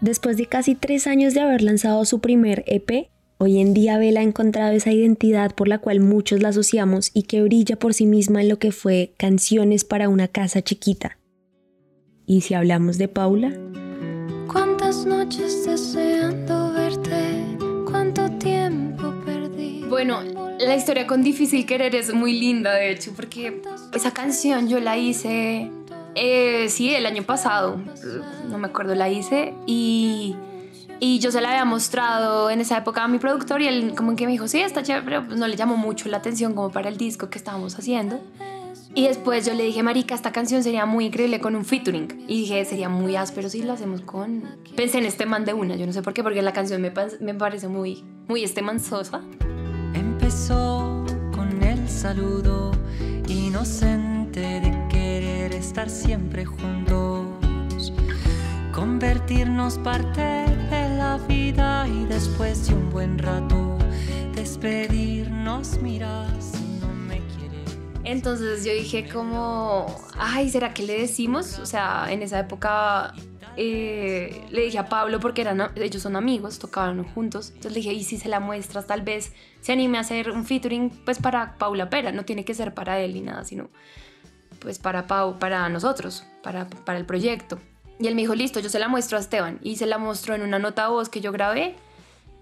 Después 0.00 0.38
de 0.38 0.46
casi 0.46 0.74
tres 0.74 1.06
años 1.06 1.34
de 1.34 1.40
haber 1.40 1.60
lanzado 1.60 2.06
su 2.06 2.20
primer 2.20 2.64
EP, 2.66 3.10
hoy 3.40 3.58
en 3.58 3.72
día 3.72 3.96
Bella 3.96 4.20
ha 4.20 4.22
encontrado 4.22 4.72
esa 4.72 4.92
identidad 4.92 5.54
por 5.54 5.66
la 5.66 5.78
cual 5.78 6.00
muchos 6.00 6.42
la 6.42 6.50
asociamos 6.50 7.10
y 7.14 7.22
que 7.22 7.42
brilla 7.42 7.76
por 7.76 7.94
sí 7.94 8.04
misma 8.04 8.42
en 8.42 8.50
lo 8.50 8.58
que 8.58 8.70
fue 8.70 9.14
Canciones 9.16 9.84
para 9.84 10.10
una 10.10 10.28
casa 10.28 10.60
chiquita. 10.60 11.16
Y 12.26 12.42
si 12.42 12.52
hablamos 12.52 12.98
de 12.98 13.08
Paula, 13.08 13.58
¿Cuántas 14.46 15.06
noches 15.06 15.64
deseando 15.64 16.72
verte? 16.74 17.56
¿Cuánto 17.90 18.28
tiempo 18.32 19.14
perdí? 19.24 19.84
Bueno, 19.88 20.22
la 20.58 20.76
historia 20.76 21.06
con 21.06 21.22
Difícil 21.22 21.64
Querer 21.64 21.94
es 21.94 22.12
muy 22.12 22.38
linda, 22.38 22.74
de 22.74 22.90
hecho, 22.90 23.12
porque 23.16 23.62
esa 23.94 24.12
canción 24.12 24.68
yo 24.68 24.80
la 24.80 24.98
hice, 24.98 25.70
eh, 26.14 26.66
sí, 26.68 26.94
el 26.94 27.06
año 27.06 27.22
pasado, 27.22 27.80
no 28.50 28.58
me 28.58 28.66
acuerdo, 28.66 28.94
la 28.94 29.08
hice 29.08 29.54
y, 29.66 30.36
y 31.00 31.18
yo 31.18 31.32
se 31.32 31.40
la 31.40 31.50
había 31.50 31.64
mostrado 31.64 32.50
en 32.50 32.60
esa 32.60 32.76
época 32.76 33.02
a 33.02 33.08
mi 33.08 33.18
productor 33.18 33.62
y 33.62 33.68
él 33.68 33.94
como 33.96 34.14
que 34.14 34.26
me 34.26 34.32
dijo, 34.32 34.46
sí, 34.46 34.60
está 34.60 34.82
chévere, 34.82 35.04
pero 35.04 35.22
no 35.22 35.48
le 35.48 35.56
llamó 35.56 35.76
mucho 35.76 36.08
la 36.08 36.18
atención 36.18 36.54
como 36.54 36.70
para 36.70 36.88
el 36.88 36.98
disco 36.98 37.30
que 37.30 37.38
estábamos 37.38 37.78
haciendo. 37.78 38.20
Y 38.94 39.06
después 39.06 39.46
yo 39.46 39.54
le 39.54 39.64
dije, 39.64 39.82
Marica, 39.82 40.14
esta 40.14 40.32
canción 40.32 40.62
sería 40.62 40.84
muy 40.84 41.06
increíble 41.06 41.40
con 41.40 41.54
un 41.56 41.64
featuring. 41.64 42.24
Y 42.28 42.40
dije, 42.40 42.64
sería 42.64 42.88
muy 42.88 43.16
áspero 43.16 43.48
si 43.48 43.62
lo 43.62 43.72
hacemos 43.72 44.00
con... 44.02 44.44
Pensé 44.76 44.98
en 44.98 45.04
este 45.04 45.26
man 45.26 45.44
de 45.44 45.54
una, 45.54 45.76
yo 45.76 45.86
no 45.86 45.92
sé 45.92 46.02
por 46.02 46.12
qué, 46.12 46.22
porque 46.22 46.42
la 46.42 46.52
canción 46.52 46.82
me, 46.82 46.92
me 47.20 47.34
parece 47.34 47.68
muy, 47.68 48.04
muy 48.28 48.42
este 48.42 48.62
manzosa. 48.62 49.20
Empezó 49.94 51.04
con 51.32 51.62
el 51.62 51.88
saludo 51.88 52.72
inocente 53.28 54.40
de 54.40 54.88
querer 54.90 55.54
estar 55.54 55.88
siempre 55.88 56.44
juntos, 56.44 57.19
convertirnos 58.80 59.76
parte 59.76 60.22
de 60.22 60.96
la 60.96 61.18
vida 61.28 61.86
y 61.86 62.06
después 62.06 62.66
de 62.66 62.72
un 62.72 62.88
buen 62.88 63.18
rato 63.18 63.76
despedirnos, 64.34 65.78
mira 65.82 66.26
si 66.40 66.64
no 66.80 66.86
me 67.06 67.18
quiere. 67.18 67.62
Entonces 68.04 68.64
yo 68.64 68.72
dije 68.72 69.06
como, 69.06 69.84
ay, 70.16 70.48
¿será 70.48 70.72
que 70.72 70.82
le 70.82 70.98
decimos? 70.98 71.58
O 71.58 71.66
sea, 71.66 72.06
en 72.08 72.22
esa 72.22 72.38
época 72.38 73.12
eh, 73.58 74.46
le 74.50 74.62
dije 74.62 74.78
a 74.78 74.88
Pablo, 74.88 75.20
porque 75.20 75.42
eran, 75.42 75.60
ellos 75.76 76.02
son 76.02 76.16
amigos, 76.16 76.58
tocaban 76.58 77.04
juntos, 77.04 77.48
entonces 77.50 77.72
le 77.72 77.80
dije, 77.80 77.92
y 77.92 78.02
si 78.02 78.16
se 78.16 78.30
la 78.30 78.40
muestras, 78.40 78.86
tal 78.86 79.02
vez 79.02 79.34
se 79.60 79.72
anime 79.72 79.98
a 79.98 80.00
hacer 80.00 80.30
un 80.30 80.46
featuring, 80.46 80.88
pues 81.04 81.18
para 81.18 81.58
Paula 81.58 81.90
Pera, 81.90 82.12
no 82.12 82.24
tiene 82.24 82.46
que 82.46 82.54
ser 82.54 82.72
para 82.72 82.98
él 82.98 83.12
ni 83.12 83.20
nada, 83.20 83.44
sino 83.44 83.68
pues 84.58 84.78
para 84.78 85.06
Pau, 85.06 85.38
para 85.38 85.68
nosotros, 85.68 86.24
para, 86.42 86.66
para 86.66 86.98
el 86.98 87.04
proyecto. 87.04 87.60
Y 88.00 88.06
él 88.06 88.14
me 88.14 88.22
dijo, 88.22 88.34
listo, 88.34 88.60
yo 88.60 88.70
se 88.70 88.78
la 88.78 88.88
muestro 88.88 89.18
a 89.18 89.20
Esteban. 89.20 89.60
Y 89.62 89.76
se 89.76 89.86
la 89.86 89.98
mostró 89.98 90.34
en 90.34 90.42
una 90.42 90.58
nota 90.58 90.88
voz 90.88 91.10
que 91.10 91.20
yo 91.20 91.32
grabé, 91.32 91.76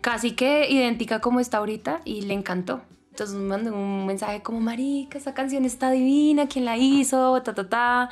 casi 0.01 0.33
que 0.33 0.71
idéntica 0.71 1.21
como 1.21 1.41
está 1.41 1.59
ahorita, 1.59 2.01
y 2.05 2.23
le 2.23 2.35
encantó. 2.35 2.83
Entonces 3.11 3.37
me 3.37 3.49
mandó 3.49 3.75
un 3.75 4.07
mensaje 4.07 4.41
como, 4.41 4.61
marica, 4.61 5.19
esa 5.19 5.35
canción 5.35 5.65
está 5.65 5.91
divina, 5.91 6.47
¿quién 6.47 6.65
la 6.65 6.77
hizo? 6.77 7.43
Ta, 7.43 7.53
ta, 7.53 7.69
ta. 7.69 8.11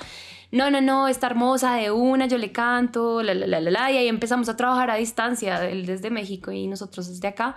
No, 0.50 0.70
no, 0.70 0.80
no, 0.80 1.06
está 1.06 1.28
hermosa 1.28 1.76
de 1.76 1.92
una, 1.92 2.26
yo 2.26 2.38
le 2.38 2.50
canto, 2.50 3.22
la, 3.22 3.32
la, 3.34 3.46
la, 3.46 3.60
la, 3.60 3.70
la. 3.70 3.92
Y 3.92 3.98
ahí 3.98 4.08
empezamos 4.08 4.48
a 4.48 4.56
trabajar 4.56 4.90
a 4.90 4.96
distancia, 4.96 5.64
él 5.68 5.86
desde 5.86 6.10
México 6.10 6.50
y 6.50 6.66
nosotros 6.66 7.08
desde 7.08 7.28
acá. 7.28 7.56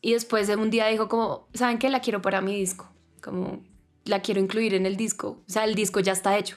Y 0.00 0.12
después 0.12 0.46
de 0.46 0.54
un 0.54 0.70
día 0.70 0.86
dijo 0.86 1.08
como, 1.08 1.48
¿saben 1.52 1.78
qué? 1.78 1.90
La 1.90 1.98
quiero 2.00 2.22
para 2.22 2.40
mi 2.40 2.54
disco. 2.54 2.88
Como, 3.20 3.64
la 4.04 4.20
quiero 4.20 4.40
incluir 4.40 4.74
en 4.74 4.86
el 4.86 4.96
disco. 4.96 5.42
O 5.48 5.50
sea, 5.50 5.64
el 5.64 5.74
disco 5.74 5.98
ya 5.98 6.12
está 6.12 6.38
hecho. 6.38 6.56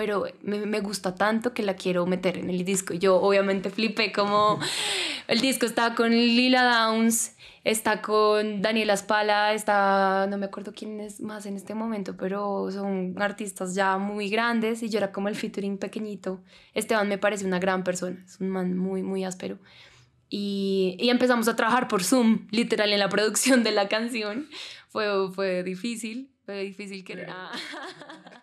Pero 0.00 0.24
me, 0.40 0.64
me 0.64 0.80
gusta 0.80 1.14
tanto 1.14 1.52
que 1.52 1.62
la 1.62 1.74
quiero 1.74 2.06
meter 2.06 2.38
en 2.38 2.48
el 2.48 2.64
disco. 2.64 2.94
Yo 2.94 3.16
obviamente 3.20 3.68
flipé 3.68 4.12
como 4.12 4.58
el 5.28 5.42
disco 5.42 5.66
está 5.66 5.94
con 5.94 6.10
Lila 6.10 6.62
Downs, 6.62 7.36
está 7.64 8.00
con 8.00 8.62
Daniela 8.62 8.96
Spala, 8.96 9.52
está, 9.52 10.26
no 10.30 10.38
me 10.38 10.46
acuerdo 10.46 10.72
quién 10.74 11.00
es 11.00 11.20
más 11.20 11.44
en 11.44 11.54
este 11.54 11.74
momento, 11.74 12.16
pero 12.16 12.70
son 12.70 13.14
artistas 13.20 13.74
ya 13.74 13.98
muy 13.98 14.30
grandes 14.30 14.82
y 14.82 14.88
yo 14.88 14.96
era 14.96 15.12
como 15.12 15.28
el 15.28 15.34
featuring 15.34 15.76
pequeñito. 15.76 16.42
Esteban 16.72 17.06
me 17.06 17.18
parece 17.18 17.44
una 17.44 17.58
gran 17.58 17.84
persona, 17.84 18.24
es 18.24 18.40
un 18.40 18.48
man 18.48 18.78
muy, 18.78 19.02
muy 19.02 19.24
áspero. 19.24 19.58
Y, 20.30 20.96
y 20.98 21.10
empezamos 21.10 21.46
a 21.46 21.56
trabajar 21.56 21.88
por 21.88 22.04
Zoom, 22.04 22.46
literal, 22.52 22.90
en 22.90 23.00
la 23.00 23.10
producción 23.10 23.62
de 23.64 23.72
la 23.72 23.86
canción. 23.88 24.48
Fue, 24.88 25.30
fue 25.34 25.62
difícil, 25.62 26.32
fue 26.46 26.62
difícil 26.62 27.04
que... 27.04 27.26
Ah. 27.28 27.52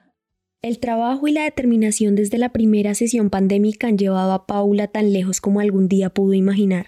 el 0.67 0.79
trabajo 0.79 1.27
y 1.27 1.31
la 1.31 1.43
determinación 1.43 2.15
desde 2.15 2.37
la 2.37 2.49
primera 2.49 2.93
sesión 2.93 3.29
pandémica 3.29 3.87
han 3.87 3.97
llevado 3.97 4.33
a 4.33 4.45
Paula 4.45 4.87
tan 4.87 5.13
lejos 5.13 5.41
como 5.41 5.59
algún 5.59 5.87
día 5.87 6.09
pudo 6.09 6.33
imaginar. 6.33 6.87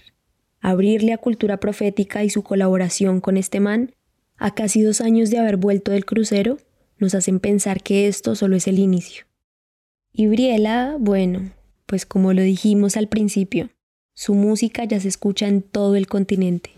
Abrirle 0.59 1.13
a 1.13 1.17
Cultura 1.17 1.59
Profética 1.59 2.23
y 2.23 2.29
su 2.29 2.43
colaboración 2.43 3.21
con 3.21 3.37
este 3.37 3.59
man, 3.59 3.95
a 4.37 4.53
casi 4.53 4.81
dos 4.81 5.01
años 5.01 5.29
de 5.29 5.37
haber 5.37 5.57
vuelto 5.57 5.91
del 5.91 6.05
crucero, 6.05 6.57
nos 6.97 7.15
hacen 7.15 7.39
pensar 7.39 7.81
que 7.81 8.07
esto 8.07 8.35
solo 8.35 8.55
es 8.55 8.67
el 8.67 8.79
inicio. 8.79 9.25
Y 10.11 10.27
Briela, 10.27 10.97
bueno, 10.99 11.51
pues 11.85 12.05
como 12.05 12.33
lo 12.33 12.41
dijimos 12.41 12.97
al 12.97 13.07
principio, 13.07 13.69
su 14.13 14.33
música 14.33 14.83
ya 14.83 14.99
se 14.99 15.07
escucha 15.07 15.47
en 15.47 15.61
todo 15.61 15.95
el 15.95 16.07
continente. 16.07 16.71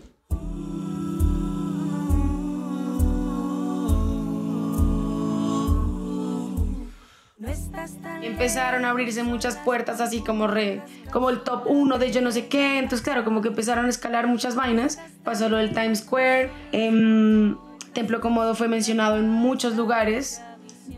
Empezaron 8.22 8.84
a 8.84 8.90
abrirse 8.90 9.22
muchas 9.22 9.56
puertas 9.56 10.00
así 10.00 10.20
como 10.20 10.46
re, 10.46 10.82
como 11.10 11.30
el 11.30 11.40
top 11.40 11.64
1 11.66 11.98
de 11.98 12.12
yo 12.12 12.20
no 12.22 12.30
sé 12.30 12.48
qué, 12.48 12.78
entonces 12.78 13.02
claro, 13.02 13.24
como 13.24 13.42
que 13.42 13.48
empezaron 13.48 13.86
a 13.86 13.88
escalar 13.88 14.26
muchas 14.26 14.54
vainas, 14.54 15.00
pasó 15.24 15.48
lo 15.48 15.56
del 15.56 15.72
Times 15.72 16.00
Square, 16.00 16.50
em, 16.72 17.56
Templo 17.92 18.20
Cómodo 18.20 18.54
fue 18.54 18.68
mencionado 18.68 19.16
en 19.16 19.28
muchos 19.28 19.76
lugares 19.76 20.40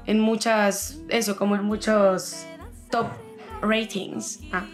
en 0.07 0.21
muchas, 0.21 1.01
eso, 1.09 1.37
como 1.37 1.57
en 1.57 1.65
muchos 1.65 2.47
top 2.91 3.07
ratings. 3.63 4.41
Ah, 4.53 4.65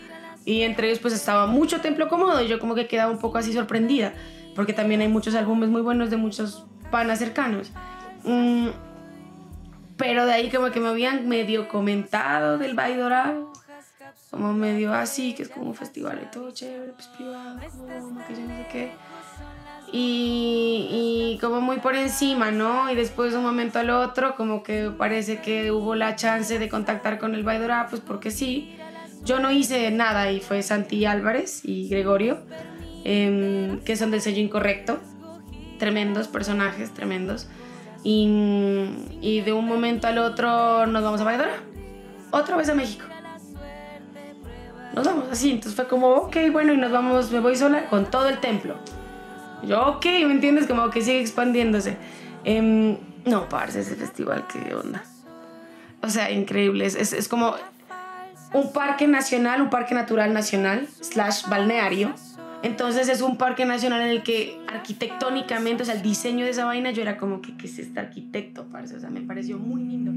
y 0.45 0.63
entre 0.63 0.89
ellos 0.89 0.99
pues 0.99 1.15
estaba 1.15 1.47
mucho 1.47 1.81
Templo 1.81 2.09
Cómodo 2.09 2.43
y 2.43 2.49
yo 2.49 2.59
como 2.59 2.75
que 2.75 2.87
quedaba 2.87 3.11
un 3.11 3.19
poco 3.19 3.39
así 3.39 3.53
sorprendida, 3.53 4.15
porque 4.55 4.73
también 4.73 5.01
hay 5.01 5.09
muchos 5.09 5.35
álbumes 5.35 5.69
muy 5.69 5.83
buenos 5.83 6.11
de 6.11 6.17
muchos 6.17 6.65
panas 6.91 7.19
cercanos. 7.19 7.71
Mm, 8.25 8.69
pero 10.01 10.25
de 10.25 10.33
ahí 10.33 10.51
como 10.51 10.71
que 10.71 10.81
me 10.81 10.89
habían 10.89 11.29
medio 11.29 11.69
comentado 11.69 12.57
del 12.57 12.75
Valle 12.75 12.97
Dorado, 12.97 13.53
como 14.31 14.55
medio 14.55 14.95
así, 14.95 15.35
que 15.35 15.43
es 15.43 15.51
como 15.51 15.67
un 15.67 15.75
festival 15.75 16.21
y 16.23 16.31
todo 16.31 16.51
chévere, 16.51 16.93
pues 16.93 17.07
privado, 17.09 17.61
como 18.01 18.27
que 18.27 18.35
yo 18.35 18.41
no 18.41 18.57
sé 18.57 18.67
qué. 18.73 18.93
Y, 19.93 21.35
y, 21.35 21.39
como 21.41 21.61
muy 21.61 21.81
por 21.81 21.97
encima, 21.97 22.51
¿no? 22.51 22.91
Y 22.91 22.95
después 22.95 23.33
de 23.33 23.39
un 23.39 23.45
momento 23.45 23.79
al 23.79 23.91
otro, 23.91 24.37
como 24.37 24.63
que 24.63 24.91
parece 24.97 25.41
que 25.43 25.71
hubo 25.71 25.95
la 25.95 26.17
chance 26.17 26.59
de 26.59 26.69
contactar 26.69 27.19
con 27.19 27.35
el 27.35 27.45
Dorado, 27.45 27.89
pues 27.91 28.01
porque 28.01 28.31
sí. 28.31 28.77
Yo 29.23 29.39
no 29.39 29.51
hice 29.51 29.91
nada 29.91 30.33
y 30.33 30.41
fue 30.41 30.63
Santi 30.63 31.05
Álvarez 31.05 31.61
y 31.63 31.89
Gregorio, 31.91 32.39
em, 33.05 33.81
que 33.81 33.97
son 33.97 34.11
del 34.11 34.23
sello 34.23 34.41
incorrecto. 34.41 34.99
Tremendos 35.79 36.29
personajes, 36.29 36.95
tremendos. 36.95 37.49
Y, 38.03 38.89
y, 39.21 39.43
de 39.43 39.53
un 39.53 39.67
momento 39.67 40.07
al 40.07 40.19
otro 40.19 40.87
nos 40.87 41.03
vamos 41.03 41.21
a 41.21 41.25
Valladolid. 41.25 41.53
Otra 42.31 42.57
vez 42.57 42.69
a 42.69 42.75
México. 42.75 43.05
Nos 44.95 45.07
vamos 45.07 45.27
así. 45.31 45.51
Entonces 45.51 45.75
fue 45.75 45.87
como, 45.87 46.09
ok, 46.09 46.37
bueno, 46.51 46.73
y 46.73 46.77
nos 46.77 46.91
vamos, 46.91 47.31
me 47.31 47.41
voy 47.41 47.57
sola 47.57 47.87
con 47.87 48.07
todo 48.07 48.29
el 48.29 48.39
templo. 48.39 48.77
yo, 49.63 49.87
ok, 49.89 50.05
¿me 50.05 50.33
entiendes? 50.33 50.67
Como 50.67 50.89
que 50.91 51.03
sigue 51.03 51.21
expandiéndose. 51.21 51.97
Eh, 52.45 52.99
no, 53.27 53.49
parce, 53.49 53.81
ese 53.81 53.97
festival, 53.97 54.47
qué 54.51 54.75
onda. 54.75 55.05
O 56.03 56.09
sea, 56.09 56.31
increíble. 56.31 56.87
Es, 56.87 56.95
es 56.97 57.29
como 57.29 57.55
un 58.53 58.73
parque 58.73 59.07
nacional, 59.07 59.61
un 59.61 59.71
parque 59.71 59.95
natural 59.95 60.33
nacional, 60.33 60.89
slash 61.01 61.47
balneario. 61.49 62.15
Entonces 62.63 63.09
es 63.09 63.23
un 63.23 63.39
parque 63.39 63.65
nacional 63.65 64.03
en 64.03 64.09
el 64.09 64.23
que 64.23 64.59
arquitectónicamente, 64.67 65.83
o 65.83 65.87
sea, 65.87 65.95
el 65.95 66.03
diseño 66.03 66.45
de 66.45 66.51
esa 66.51 66.67
vaina, 66.67 66.91
yo 66.91 67.03
era 67.03 67.17
como 67.17 67.41
que, 67.41 67.57
¿qué 67.57 67.67
es 67.67 67.79
este 67.79 68.01
arquitecto, 68.01 68.67
parce? 68.71 68.97
O 68.97 69.01
sea, 69.01 69.11
me 69.11 69.23
pareció 69.23 69.59
muy 69.59 69.83
lindo. 69.83 70.13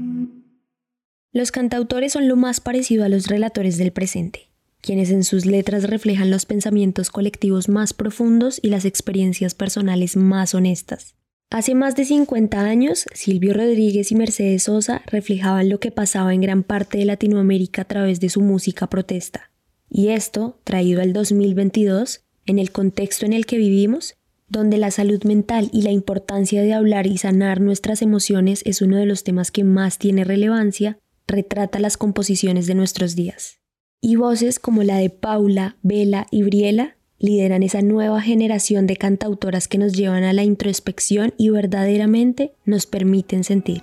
Los 1.32 1.50
cantautores 1.50 2.12
son 2.12 2.28
lo 2.28 2.36
más 2.36 2.60
parecido 2.60 3.04
a 3.04 3.08
los 3.08 3.26
relatores 3.26 3.78
del 3.78 3.92
presente, 3.92 4.50
quienes 4.80 5.10
en 5.10 5.24
sus 5.24 5.46
letras 5.46 5.84
reflejan 5.84 6.30
los 6.30 6.46
pensamientos 6.46 7.10
colectivos 7.10 7.68
más 7.68 7.92
profundos 7.94 8.60
y 8.62 8.68
las 8.68 8.84
experiencias 8.84 9.54
personales 9.54 10.16
más 10.16 10.54
honestas. 10.54 11.16
Hace 11.50 11.74
más 11.74 11.96
de 11.96 12.04
50 12.04 12.60
años, 12.60 13.06
Silvio 13.14 13.54
Rodríguez 13.54 14.12
y 14.12 14.16
Mercedes 14.16 14.64
Sosa 14.64 15.02
reflejaban 15.06 15.68
lo 15.68 15.80
que 15.80 15.90
pasaba 15.90 16.34
en 16.34 16.40
gran 16.40 16.62
parte 16.62 16.98
de 16.98 17.04
Latinoamérica 17.04 17.82
a 17.82 17.86
través 17.86 18.20
de 18.20 18.28
su 18.28 18.40
música 18.40 18.88
protesta. 18.88 19.50
Y 19.88 20.08
esto, 20.08 20.58
traído 20.64 21.00
al 21.00 21.12
2022, 21.12 22.23
en 22.46 22.58
el 22.58 22.70
contexto 22.70 23.26
en 23.26 23.32
el 23.32 23.46
que 23.46 23.58
vivimos, 23.58 24.14
donde 24.48 24.78
la 24.78 24.90
salud 24.90 25.22
mental 25.24 25.70
y 25.72 25.82
la 25.82 25.90
importancia 25.90 26.62
de 26.62 26.74
hablar 26.74 27.06
y 27.06 27.18
sanar 27.18 27.60
nuestras 27.60 28.02
emociones 28.02 28.62
es 28.64 28.82
uno 28.82 28.96
de 28.96 29.06
los 29.06 29.24
temas 29.24 29.50
que 29.50 29.64
más 29.64 29.98
tiene 29.98 30.24
relevancia, 30.24 30.98
retrata 31.26 31.78
las 31.78 31.96
composiciones 31.96 32.66
de 32.66 32.74
nuestros 32.74 33.16
días. 33.16 33.58
Y 34.00 34.16
voces 34.16 34.58
como 34.58 34.82
la 34.82 34.98
de 34.98 35.10
Paula, 35.10 35.76
Vela 35.82 36.26
y 36.30 36.42
Briela 36.42 36.96
lideran 37.18 37.62
esa 37.62 37.80
nueva 37.80 38.20
generación 38.20 38.86
de 38.86 38.96
cantautoras 38.96 39.66
que 39.66 39.78
nos 39.78 39.94
llevan 39.94 40.24
a 40.24 40.34
la 40.34 40.44
introspección 40.44 41.32
y 41.38 41.48
verdaderamente 41.48 42.52
nos 42.66 42.86
permiten 42.86 43.44
sentir. 43.44 43.82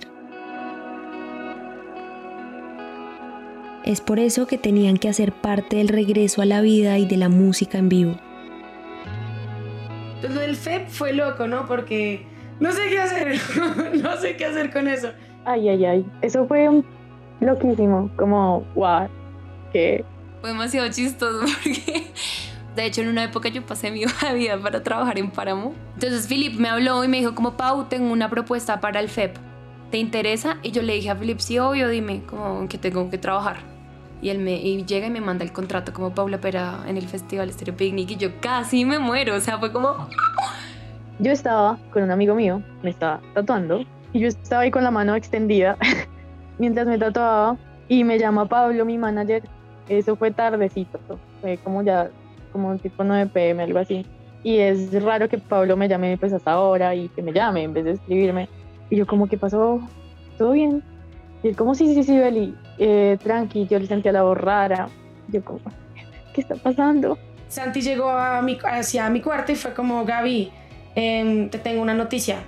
Es 3.84 4.00
por 4.00 4.20
eso 4.20 4.46
que 4.46 4.58
tenían 4.58 4.96
que 4.96 5.08
hacer 5.08 5.32
parte 5.32 5.76
del 5.76 5.88
regreso 5.88 6.40
a 6.40 6.46
la 6.46 6.60
vida 6.60 6.98
y 6.98 7.06
de 7.06 7.16
la 7.16 7.28
música 7.28 7.78
en 7.78 7.88
vivo. 7.88 8.16
Lo 10.22 10.40
del 10.40 10.56
FEP 10.56 10.88
fue 10.88 11.12
loco, 11.12 11.46
¿no? 11.46 11.66
Porque 11.66 12.26
no 12.60 12.72
sé 12.72 12.88
qué 12.88 13.00
hacer, 13.00 13.40
no 14.02 14.16
sé 14.16 14.36
qué 14.36 14.46
hacer 14.46 14.72
con 14.72 14.88
eso. 14.88 15.08
Ay, 15.44 15.68
ay, 15.68 15.84
ay, 15.84 16.06
eso 16.20 16.46
fue 16.46 16.68
loquísimo, 17.40 18.10
como, 18.16 18.60
wow, 18.74 19.08
que... 19.72 20.04
Fue 20.40 20.50
demasiado 20.50 20.88
chistoso 20.90 21.40
porque 21.62 22.12
de 22.74 22.86
hecho, 22.86 23.02
en 23.02 23.08
una 23.08 23.24
época 23.24 23.48
yo 23.48 23.64
pasé 23.64 23.90
mi 23.90 24.04
vida 24.34 24.58
para 24.60 24.82
trabajar 24.82 25.18
en 25.18 25.30
Páramo. 25.30 25.74
Entonces 25.94 26.26
Philip 26.26 26.54
me 26.58 26.68
habló 26.68 27.04
y 27.04 27.08
me 27.08 27.18
dijo 27.18 27.34
como, 27.34 27.56
Pau, 27.56 27.84
tengo 27.84 28.12
una 28.12 28.30
propuesta 28.30 28.80
para 28.80 29.00
el 29.00 29.08
FEP. 29.08 29.36
¿Te 29.90 29.98
interesa? 29.98 30.56
Y 30.62 30.70
yo 30.70 30.80
le 30.80 30.94
dije 30.94 31.10
a 31.10 31.18
Philip, 31.18 31.38
sí, 31.38 31.58
obvio, 31.58 31.88
dime, 31.88 32.22
como 32.24 32.66
que 32.68 32.78
tengo 32.78 33.10
que 33.10 33.18
trabajar. 33.18 33.71
Y 34.22 34.30
él 34.30 34.38
me 34.38 34.54
y 34.54 34.84
llega 34.84 35.08
y 35.08 35.10
me 35.10 35.20
manda 35.20 35.44
el 35.44 35.52
contrato 35.52 35.92
como 35.92 36.14
Paula 36.14 36.40
Pera 36.40 36.84
en 36.86 36.96
el 36.96 37.06
Festival 37.06 37.52
Stereo 37.52 37.76
Picnic 37.76 38.12
y 38.12 38.16
yo 38.16 38.30
casi 38.40 38.84
me 38.84 38.98
muero, 38.98 39.34
o 39.34 39.40
sea, 39.40 39.58
fue 39.58 39.72
como... 39.72 40.08
Yo 41.18 41.32
estaba 41.32 41.78
con 41.92 42.04
un 42.04 42.10
amigo 42.10 42.34
mío, 42.34 42.62
me 42.82 42.90
estaba 42.90 43.20
tatuando, 43.34 43.84
y 44.12 44.20
yo 44.20 44.28
estaba 44.28 44.62
ahí 44.62 44.70
con 44.70 44.84
la 44.84 44.90
mano 44.90 45.14
extendida 45.14 45.76
mientras 46.58 46.86
me 46.86 46.98
tatuaba 46.98 47.56
y 47.88 48.04
me 48.04 48.18
llama 48.18 48.46
Pablo, 48.46 48.84
mi 48.84 48.98
manager. 48.98 49.42
Eso 49.88 50.16
fue 50.16 50.30
tardecito, 50.30 50.98
fue 51.40 51.58
como 51.58 51.82
ya 51.82 52.10
como 52.52 52.76
tipo 52.78 53.04
9 53.04 53.30
pm, 53.32 53.62
algo 53.62 53.78
así. 53.78 54.06
Y 54.42 54.58
es 54.58 55.02
raro 55.02 55.28
que 55.28 55.38
Pablo 55.38 55.76
me 55.76 55.88
llame 55.88 56.16
pues 56.18 56.32
hasta 56.32 56.52
ahora 56.52 56.94
y 56.94 57.08
que 57.10 57.22
me 57.22 57.32
llame 57.32 57.62
en 57.62 57.72
vez 57.72 57.84
de 57.84 57.92
escribirme. 57.92 58.48
Y 58.90 58.96
yo 58.96 59.06
como, 59.06 59.28
¿qué 59.28 59.38
pasó? 59.38 59.80
¿Todo 60.38 60.52
bien? 60.52 60.82
Y 61.42 61.48
él 61.48 61.56
como, 61.56 61.74
sí, 61.74 61.92
sí, 61.94 62.02
sí, 62.02 62.18
Beli, 62.18 62.54
eh, 62.78 63.18
tranqui, 63.22 63.66
yo 63.68 63.78
le 63.78 63.86
sentía 63.86 64.12
la 64.12 64.22
voz 64.22 64.38
rara. 64.38 64.88
Yo 65.28 65.44
como, 65.44 65.60
¿qué 66.34 66.40
está 66.40 66.54
pasando? 66.56 67.18
Santi 67.48 67.80
llegó 67.80 68.10
a 68.10 68.40
mi, 68.42 68.58
hacia 68.64 69.08
mi 69.10 69.20
cuarto 69.20 69.52
y 69.52 69.56
fue 69.56 69.74
como, 69.74 70.04
Gaby, 70.04 70.50
eh, 70.96 71.48
te 71.50 71.58
tengo 71.58 71.82
una 71.82 71.94
noticia. 71.94 72.38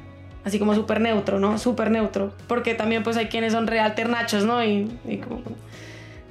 Así 0.45 0.59
como 0.59 0.75
súper 0.75 1.01
neutro, 1.01 1.39
¿no? 1.41 1.57
Súper 1.59 1.91
neutro. 1.91 2.35
Porque 2.47 2.75
también 2.75 3.03
pues 3.03 3.16
hay 3.16 3.27
quienes 3.27 3.53
son 3.53 3.66
realternachos, 3.66 4.45
¿no? 4.45 4.62
Y, 4.62 4.91
y 5.07 5.16
como, 5.18 5.41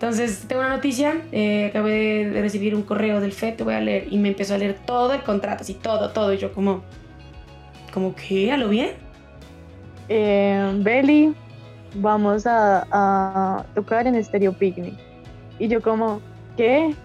entonces, 0.04 0.44
tengo 0.50 0.62
una 0.62 0.76
noticia, 0.76 1.22
eh, 1.32 1.68
acabé 1.68 2.30
de 2.30 2.42
recibir 2.42 2.76
un 2.76 2.82
correo 2.82 3.22
del 3.22 3.32
FED, 3.32 3.56
te 3.56 3.64
voy 3.64 3.74
a 3.74 3.80
leer, 3.80 4.08
y 4.12 4.18
me 4.18 4.28
empezó 4.28 4.54
a 4.54 4.58
leer 4.58 4.76
todo 4.86 5.14
el 5.14 5.22
contrato, 5.22 5.64
así 5.64 5.76
todo, 5.76 6.10
todo, 6.10 6.34
y 6.34 6.38
yo 6.38 6.52
como, 6.52 6.84
como 7.94 8.14
qué, 8.14 8.52
a 8.52 8.58
lo 8.58 8.68
bien. 8.68 8.92
Eh, 10.10 10.74
Beli, 10.80 11.34
vamos 11.96 12.46
a, 12.46 13.66
tocar 13.76 14.08
en 14.08 14.22
Stereo 14.24 14.54
Picnic. 14.54 14.96
Y 15.60 15.68
yo 15.68 15.82
como, 15.82 16.22
¿qué? 16.58 16.96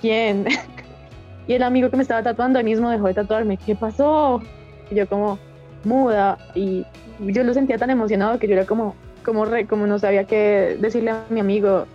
¿Quién? 0.00 0.46
y 1.46 1.54
el 1.54 1.62
amigo 1.62 1.90
que 1.90 1.96
me 1.96 2.02
estaba 2.02 2.22
tatuando 2.22 2.58
ahí 2.58 2.64
mismo 2.64 2.90
dejó 2.90 3.06
de 3.06 3.14
tatuarme, 3.14 3.56
¿qué 3.56 3.74
pasó? 3.74 4.40
Y 4.90 4.94
yo 4.94 5.08
como, 5.08 5.38
muda, 5.84 6.38
y 6.54 6.84
yo 7.20 7.42
lo 7.44 7.54
sentía 7.54 7.78
tan 7.78 7.90
emocionado 7.90 8.38
que 8.38 8.46
yo 8.46 8.54
era 8.54 8.66
como, 8.66 8.94
como, 9.24 9.46
como 9.68 9.86
no 9.86 9.98
sabía 9.98 10.24
qué 10.24 10.76
decirle 10.80 11.10
a 11.10 11.24
mi 11.30 11.40
amigo 11.40 11.86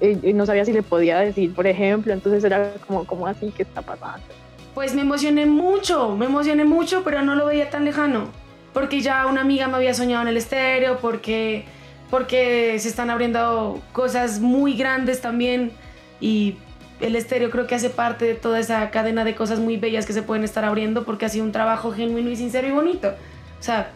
y, 0.00 0.32
no 0.32 0.46
sabía 0.46 0.64
si 0.64 0.72
le 0.72 0.82
podía 0.82 1.18
decir, 1.20 1.54
por 1.54 1.66
ejemplo, 1.66 2.12
entonces 2.12 2.42
era 2.44 2.72
como, 2.86 3.06
como 3.06 3.26
así, 3.26 3.52
¿qué 3.56 3.62
está 3.62 3.82
pasando? 3.82 4.26
Pues 4.74 4.94
me 4.94 5.02
emocioné 5.02 5.46
mucho, 5.46 6.16
me 6.16 6.26
emocioné 6.26 6.64
mucho, 6.64 7.02
pero 7.04 7.22
no 7.22 7.34
lo 7.34 7.46
veía 7.46 7.70
tan 7.70 7.84
lejano, 7.84 8.28
porque 8.72 9.00
ya 9.00 9.26
una 9.26 9.40
amiga 9.42 9.68
me 9.68 9.76
había 9.76 9.94
soñado 9.94 10.22
en 10.22 10.28
el 10.28 10.36
estéreo, 10.36 10.98
porque, 10.98 11.64
porque 12.10 12.76
se 12.78 12.88
están 12.88 13.10
abriendo 13.10 13.80
cosas 13.92 14.40
muy 14.40 14.76
grandes 14.76 15.20
también 15.20 15.72
y 16.20 16.56
el 17.00 17.16
estéreo 17.16 17.50
creo 17.50 17.66
que 17.66 17.74
hace 17.74 17.88
parte 17.88 18.24
de 18.24 18.34
toda 18.34 18.58
esa 18.58 18.90
cadena 18.90 19.24
de 19.24 19.34
cosas 19.34 19.58
muy 19.58 19.76
bellas 19.76 20.04
que 20.04 20.12
se 20.12 20.22
pueden 20.22 20.44
estar 20.44 20.64
abriendo 20.64 21.04
porque 21.04 21.24
ha 21.24 21.28
sido 21.28 21.44
un 21.44 21.52
trabajo 21.52 21.92
genuino 21.92 22.30
y 22.30 22.36
sincero 22.36 22.68
y 22.68 22.72
bonito. 22.72 23.14
O 23.58 23.62
sea, 23.62 23.92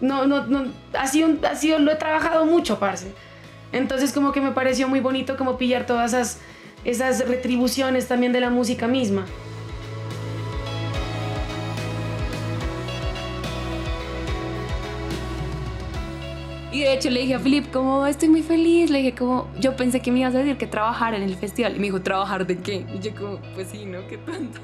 no, 0.00 0.26
no, 0.26 0.46
no, 0.46 0.66
ha 0.98 1.06
sido, 1.06 1.30
ha 1.48 1.54
sido, 1.54 1.78
lo 1.78 1.92
he 1.92 1.96
trabajado 1.96 2.44
mucho, 2.44 2.78
parce. 2.78 3.12
Entonces 3.72 4.12
como 4.12 4.32
que 4.32 4.40
me 4.40 4.50
pareció 4.50 4.88
muy 4.88 5.00
bonito 5.00 5.36
como 5.36 5.56
pillar 5.56 5.86
todas 5.86 6.12
esas, 6.12 6.40
esas 6.84 7.26
retribuciones 7.26 8.06
también 8.06 8.32
de 8.32 8.40
la 8.40 8.50
música 8.50 8.86
misma. 8.86 9.24
Y 16.72 16.80
de 16.80 16.94
hecho 16.94 17.10
le 17.10 17.20
dije 17.20 17.34
a 17.34 17.38
Philip, 17.38 17.70
como 17.70 18.06
estoy 18.06 18.30
muy 18.30 18.42
feliz, 18.42 18.90
le 18.90 18.98
dije 18.98 19.14
como, 19.14 19.46
yo 19.60 19.76
pensé 19.76 20.00
que 20.00 20.10
me 20.10 20.20
ibas 20.20 20.34
a 20.34 20.38
decir 20.38 20.56
que 20.56 20.66
trabajar 20.66 21.14
en 21.14 21.22
el 21.22 21.34
festival. 21.36 21.76
Y 21.76 21.78
me 21.78 21.86
dijo, 21.86 22.00
¿trabajar 22.00 22.46
de 22.46 22.58
qué? 22.58 22.86
Y 22.94 22.98
yo 23.00 23.14
como, 23.14 23.38
pues 23.54 23.68
sí, 23.68 23.84
¿no? 23.84 23.98
Qué 24.08 24.16
tonta. 24.16 24.60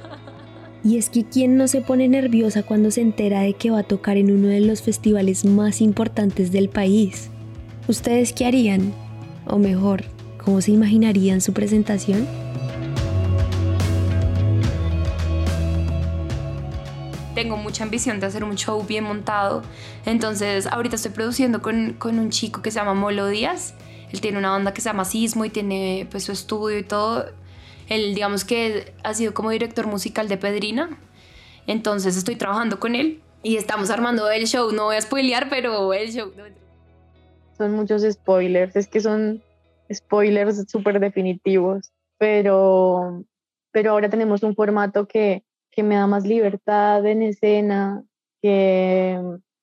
Y 0.84 0.96
es 0.96 1.10
que 1.10 1.24
¿quién 1.24 1.56
no 1.56 1.68
se 1.68 1.80
pone 1.80 2.08
nerviosa 2.08 2.62
cuando 2.62 2.90
se 2.90 3.00
entera 3.00 3.40
de 3.40 3.52
que 3.54 3.70
va 3.70 3.80
a 3.80 3.82
tocar 3.82 4.16
en 4.16 4.30
uno 4.30 4.48
de 4.48 4.60
los 4.60 4.80
festivales 4.80 5.44
más 5.44 5.82
importantes 5.82 6.50
del 6.50 6.68
país? 6.68 7.30
¿Ustedes 7.88 8.32
qué 8.32 8.46
harían? 8.46 8.94
O 9.46 9.58
mejor, 9.58 10.04
¿cómo 10.42 10.60
se 10.60 10.70
imaginarían 10.70 11.40
su 11.40 11.52
presentación? 11.52 12.26
Tengo 17.38 17.56
mucha 17.56 17.84
ambición 17.84 18.18
de 18.18 18.26
hacer 18.26 18.42
un 18.42 18.56
show 18.56 18.84
bien 18.84 19.04
montado. 19.04 19.62
Entonces, 20.04 20.66
ahorita 20.66 20.96
estoy 20.96 21.12
produciendo 21.12 21.62
con, 21.62 21.92
con 21.92 22.18
un 22.18 22.30
chico 22.30 22.62
que 22.62 22.72
se 22.72 22.80
llama 22.80 22.94
Molo 22.94 23.28
Díaz. 23.28 23.74
Él 24.10 24.20
tiene 24.20 24.38
una 24.38 24.50
banda 24.50 24.74
que 24.74 24.80
se 24.80 24.88
llama 24.88 25.04
Sismo 25.04 25.44
y 25.44 25.50
tiene 25.50 26.08
pues 26.10 26.24
su 26.24 26.32
estudio 26.32 26.76
y 26.76 26.82
todo. 26.82 27.26
Él, 27.88 28.12
digamos 28.16 28.44
que 28.44 28.92
ha 29.04 29.14
sido 29.14 29.34
como 29.34 29.50
director 29.50 29.86
musical 29.86 30.28
de 30.28 30.36
Pedrina. 30.36 30.98
Entonces, 31.68 32.16
estoy 32.16 32.34
trabajando 32.34 32.80
con 32.80 32.96
él 32.96 33.22
y 33.44 33.56
estamos 33.56 33.90
armando 33.90 34.28
el 34.28 34.48
show. 34.48 34.72
No 34.72 34.86
voy 34.86 34.96
a 34.96 35.00
spoilear, 35.00 35.48
pero 35.48 35.92
el 35.92 36.10
show. 36.10 36.32
Son 37.56 37.72
muchos 37.72 38.02
spoilers, 38.02 38.74
es 38.74 38.88
que 38.88 38.98
son 38.98 39.44
spoilers 39.92 40.68
súper 40.68 40.98
definitivos, 40.98 41.92
pero, 42.18 43.22
pero 43.70 43.92
ahora 43.92 44.10
tenemos 44.10 44.42
un 44.42 44.56
formato 44.56 45.06
que, 45.06 45.44
que 45.78 45.84
me 45.84 45.94
da 45.94 46.08
más 46.08 46.26
libertad 46.26 47.06
en 47.06 47.22
escena, 47.22 48.02
que, 48.42 49.16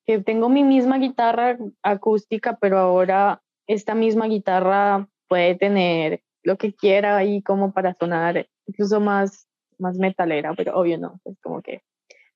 que 0.05 0.19
tengo 0.19 0.47
mi 0.47 0.63
misma 0.63 0.97
guitarra 0.97 1.57
acústica, 1.83 2.57
pero 2.57 2.77
ahora 2.77 3.41
esta 3.67 3.95
misma 3.95 4.27
guitarra 4.27 5.09
puede 5.27 5.55
tener 5.55 6.23
lo 6.41 6.57
que 6.57 6.73
quiera 6.73 7.17
ahí 7.17 7.41
como 7.41 7.73
para 7.73 7.97
sonar 7.99 8.47
incluso 8.65 9.01
más, 9.01 9.49
más 9.77 9.97
metalera, 9.97 10.53
pero 10.55 10.79
obvio 10.79 10.97
no, 10.97 11.19
es 11.25 11.37
como 11.41 11.61
que... 11.61 11.81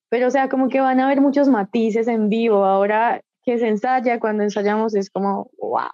Pero 0.10 0.28
o 0.28 0.30
sea, 0.30 0.50
como 0.50 0.68
que 0.68 0.82
van 0.82 1.00
a 1.00 1.06
haber 1.06 1.22
muchos 1.22 1.48
matices 1.48 2.10
en 2.10 2.28
vivo. 2.28 2.66
Ahora 2.66 3.22
que 3.46 3.60
se 3.60 3.70
ensaya, 3.70 4.20
cuando 4.20 4.44
ensayamos 4.44 4.94
es 4.94 5.10
como, 5.10 5.50
wow. 5.58 5.88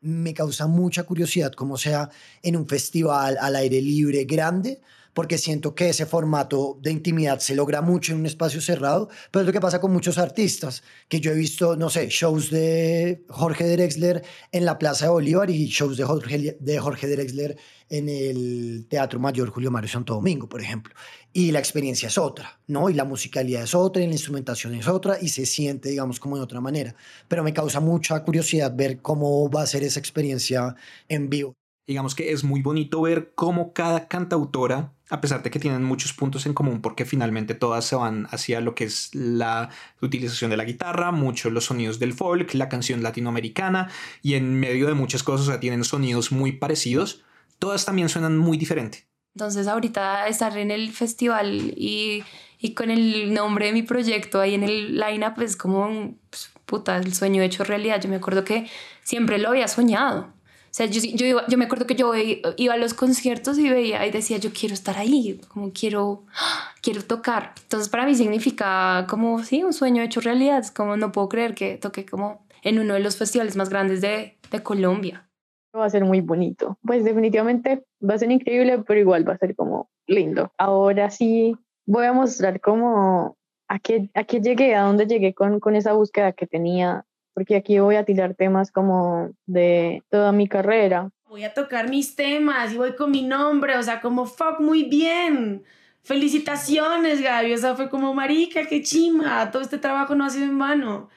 Me 0.00 0.34
causa 0.34 0.66
mucha 0.66 1.04
curiosidad 1.04 1.52
cómo 1.52 1.76
sea 1.76 2.08
en 2.42 2.56
un 2.56 2.66
festival 2.66 3.38
al 3.40 3.54
aire 3.54 3.80
libre 3.80 4.24
grande, 4.24 4.80
porque 5.14 5.38
siento 5.38 5.74
que 5.74 5.88
ese 5.88 6.06
formato 6.06 6.78
de 6.80 6.90
intimidad 6.90 7.40
se 7.40 7.54
logra 7.54 7.82
mucho 7.82 8.12
en 8.12 8.20
un 8.20 8.26
espacio 8.26 8.60
cerrado, 8.60 9.08
pero 9.30 9.42
es 9.42 9.46
lo 9.46 9.52
que 9.52 9.60
pasa 9.60 9.80
con 9.80 9.92
muchos 9.92 10.18
artistas, 10.18 10.82
que 11.08 11.20
yo 11.20 11.32
he 11.32 11.34
visto, 11.34 11.76
no 11.76 11.90
sé, 11.90 12.08
shows 12.08 12.50
de 12.50 13.24
Jorge 13.28 13.68
Drexler 13.68 14.22
en 14.52 14.64
la 14.64 14.78
Plaza 14.78 15.06
de 15.06 15.12
Bolívar 15.12 15.50
y 15.50 15.66
shows 15.66 15.96
de 15.96 16.04
Jorge, 16.04 16.56
de 16.58 16.78
Jorge 16.78 17.08
Drexler 17.08 17.56
en 17.90 18.08
el 18.08 18.86
Teatro 18.88 19.18
Mayor 19.18 19.50
Julio 19.50 19.70
Mario 19.70 19.90
Santo 19.90 20.14
Domingo, 20.14 20.48
por 20.48 20.60
ejemplo. 20.60 20.94
Y 21.32 21.50
la 21.50 21.58
experiencia 21.58 22.08
es 22.08 22.18
otra, 22.18 22.60
¿no? 22.68 22.88
Y 22.88 22.94
la 22.94 23.04
musicalidad 23.04 23.62
es 23.62 23.74
otra, 23.74 24.02
y 24.02 24.06
la 24.06 24.12
instrumentación 24.12 24.74
es 24.74 24.88
otra, 24.88 25.18
y 25.20 25.28
se 25.28 25.44
siente, 25.44 25.90
digamos, 25.90 26.20
como 26.20 26.36
de 26.36 26.42
otra 26.42 26.60
manera. 26.60 26.94
Pero 27.28 27.42
me 27.42 27.52
causa 27.52 27.80
mucha 27.80 28.22
curiosidad 28.24 28.74
ver 28.74 29.02
cómo 29.02 29.50
va 29.50 29.62
a 29.62 29.66
ser 29.66 29.82
esa 29.82 30.00
experiencia 30.00 30.74
en 31.08 31.28
vivo. 31.28 31.54
Digamos 31.86 32.14
que 32.14 32.30
es 32.30 32.44
muy 32.44 32.62
bonito 32.62 33.02
ver 33.02 33.32
cómo 33.34 33.72
cada 33.72 34.06
cantautora, 34.06 34.94
a 35.10 35.20
pesar 35.20 35.42
de 35.42 35.50
que 35.50 35.58
tienen 35.58 35.84
muchos 35.84 36.12
puntos 36.12 36.46
en 36.46 36.54
común, 36.54 36.80
porque 36.80 37.04
finalmente 37.04 37.54
todas 37.54 37.84
se 37.84 37.96
van 37.96 38.28
hacia 38.30 38.60
lo 38.60 38.74
que 38.74 38.84
es 38.84 39.14
la 39.14 39.70
utilización 40.00 40.50
de 40.50 40.56
la 40.56 40.64
guitarra, 40.64 41.10
muchos 41.10 41.52
los 41.52 41.64
sonidos 41.64 41.98
del 41.98 42.14
folk, 42.14 42.54
la 42.54 42.68
canción 42.68 43.02
latinoamericana, 43.02 43.90
y 44.22 44.34
en 44.34 44.58
medio 44.58 44.86
de 44.86 44.94
muchas 44.94 45.22
cosas, 45.22 45.48
o 45.48 45.50
sea, 45.50 45.60
tienen 45.60 45.84
sonidos 45.84 46.30
muy 46.30 46.52
parecidos, 46.52 47.22
todas 47.58 47.84
también 47.84 48.08
suenan 48.08 48.38
muy 48.38 48.56
diferente. 48.56 49.06
Entonces 49.34 49.66
ahorita 49.66 50.26
estar 50.28 50.56
en 50.58 50.70
el 50.70 50.90
festival 50.90 51.74
y, 51.76 52.24
y 52.58 52.74
con 52.74 52.90
el 52.90 53.32
nombre 53.32 53.66
de 53.66 53.72
mi 53.72 53.82
proyecto 53.82 54.40
ahí 54.40 54.54
en 54.54 54.64
el 54.64 54.98
line-up 54.98 55.40
es 55.40 55.56
como, 55.56 56.14
pues, 56.30 56.50
puta, 56.66 56.96
el 56.96 57.14
sueño 57.14 57.42
hecho 57.42 57.64
realidad. 57.64 58.00
Yo 58.00 58.08
me 58.08 58.16
acuerdo 58.16 58.44
que 58.44 58.68
siempre 59.02 59.38
lo 59.38 59.50
había 59.50 59.68
soñado. 59.68 60.32
O 60.70 60.72
sea, 60.72 60.86
yo, 60.86 61.00
yo, 61.14 61.40
yo 61.48 61.58
me 61.58 61.64
acuerdo 61.64 61.84
que 61.84 61.96
yo 61.96 62.12
iba 62.56 62.74
a 62.74 62.76
los 62.76 62.94
conciertos 62.94 63.58
y 63.58 63.68
veía 63.68 64.06
y 64.06 64.12
decía, 64.12 64.38
yo 64.38 64.50
quiero 64.52 64.72
estar 64.72 64.96
ahí, 64.98 65.40
como 65.48 65.72
quiero, 65.72 66.24
quiero 66.80 67.02
tocar. 67.02 67.54
Entonces 67.62 67.88
para 67.88 68.06
mí 68.06 68.14
significa 68.14 69.04
como, 69.10 69.42
sí, 69.42 69.64
un 69.64 69.72
sueño 69.72 70.00
hecho 70.00 70.20
realidad. 70.20 70.60
Es 70.60 70.70
como, 70.70 70.96
no 70.96 71.10
puedo 71.10 71.28
creer 71.28 71.56
que 71.56 71.76
toque 71.76 72.06
como 72.06 72.46
en 72.62 72.78
uno 72.78 72.94
de 72.94 73.00
los 73.00 73.16
festivales 73.16 73.56
más 73.56 73.68
grandes 73.68 74.00
de, 74.00 74.38
de 74.52 74.62
Colombia. 74.62 75.28
Va 75.76 75.86
a 75.86 75.90
ser 75.90 76.04
muy 76.04 76.20
bonito. 76.20 76.78
Pues 76.82 77.02
definitivamente 77.02 77.84
va 78.08 78.14
a 78.14 78.18
ser 78.18 78.30
increíble, 78.30 78.84
pero 78.86 79.00
igual 79.00 79.28
va 79.28 79.34
a 79.34 79.38
ser 79.38 79.56
como 79.56 79.90
lindo. 80.06 80.52
Ahora 80.56 81.10
sí 81.10 81.56
voy 81.84 82.06
a 82.06 82.12
mostrar 82.12 82.60
cómo, 82.60 83.36
a 83.68 83.80
qué, 83.80 84.08
a 84.14 84.22
qué 84.22 84.40
llegué, 84.40 84.76
a 84.76 84.82
dónde 84.82 85.06
llegué 85.06 85.34
con, 85.34 85.58
con 85.58 85.74
esa 85.74 85.94
búsqueda 85.94 86.32
que 86.32 86.46
tenía 86.46 87.06
porque 87.34 87.56
aquí 87.56 87.78
voy 87.78 87.96
a 87.96 88.04
tirar 88.04 88.34
temas 88.34 88.70
como 88.70 89.30
de 89.46 90.02
toda 90.10 90.32
mi 90.32 90.48
carrera. 90.48 91.10
Voy 91.28 91.44
a 91.44 91.54
tocar 91.54 91.88
mis 91.88 92.16
temas 92.16 92.72
y 92.72 92.76
voy 92.76 92.96
con 92.96 93.10
mi 93.10 93.22
nombre, 93.22 93.76
o 93.76 93.82
sea, 93.82 94.00
como 94.00 94.26
fuck, 94.26 94.60
muy 94.60 94.84
bien. 94.84 95.62
Felicitaciones, 96.02 97.22
Gaby, 97.22 97.52
o 97.54 97.58
sea, 97.58 97.76
fue 97.76 97.88
como 97.88 98.14
marica, 98.14 98.66
qué 98.66 98.82
chima, 98.82 99.50
todo 99.50 99.62
este 99.62 99.78
trabajo 99.78 100.14
no 100.14 100.24
ha 100.24 100.30
sido 100.30 100.46
en 100.46 100.58
vano. 100.58 101.08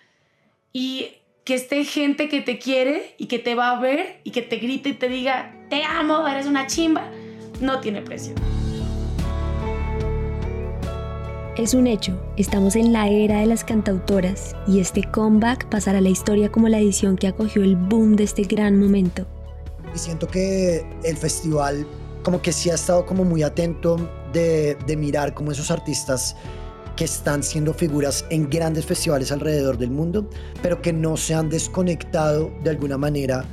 Y 0.72 1.11
que 1.43 1.55
esté 1.55 1.84
gente 1.84 2.30
que 2.30 2.41
te 2.41 2.59
quiere 2.59 3.16
y 3.18 3.28
que 3.28 3.39
te 3.39 3.55
va 3.55 3.72
a 3.72 3.80
ver 3.80 4.22
y 4.24 4.32
que 4.32 4.41
te 4.41 4.57
grite 4.57 4.89
y 4.89 4.93
te 4.93 5.09
diga, 5.09 5.55
te 5.70 5.84
amo, 5.84 6.28
eres 6.28 6.45
una 6.45 6.68
chimba, 6.68 7.09
no 7.59 7.80
tiene 7.80 8.01
precio. 8.01 8.36
Es 11.56 11.76
un 11.76 11.86
hecho, 11.86 12.20
estamos 12.36 12.76
en 12.76 12.91
la 12.93 13.08
era 13.10 13.41
de 13.41 13.45
las 13.45 13.64
cantautoras 13.64 14.56
y 14.68 14.80
este 14.80 15.04
comeback 15.04 15.70
pasará 15.70 15.99
a 15.99 16.01
la 16.01 16.10
historia 16.10 16.51
como 16.51 16.68
la 16.68 16.80
edición 16.80 17.16
que 17.16 17.28
acogió 17.28 17.62
el 17.64 17.76
boom 17.76 18.16
de 18.16 18.24
este 18.24 18.41
gran 18.41 18.80
momento. 18.80 19.28
Y 19.93 19.99
siento 19.99 20.26
que 20.26 20.84
el 21.04 21.16
festival 21.16 21.86
como 22.24 22.41
que 22.41 22.51
sí 22.51 22.72
ha 22.72 22.74
estado 22.74 23.06
como 23.06 23.24
muy 23.24 23.43
atento 23.43 23.97
de, 24.34 24.76
mirar 24.97 25.36
como 25.36 25.51
esos 25.51 25.70
artistas 25.70 26.36
que 26.95 27.06
están 27.06 27.43
siendo 27.43 27.72
figuras 27.76 28.26
en 28.32 28.49
grandes 28.49 28.88
festivales 28.88 29.32
alrededor 29.32 29.78
del 29.78 29.91
mundo, 29.91 30.28
pero 30.64 30.82
que 30.82 30.91
no 30.91 31.18
se 31.18 31.36
han 31.36 31.49
desconectado 31.49 32.51
de 32.64 32.72
alguna 32.72 32.97
manera 32.97 33.45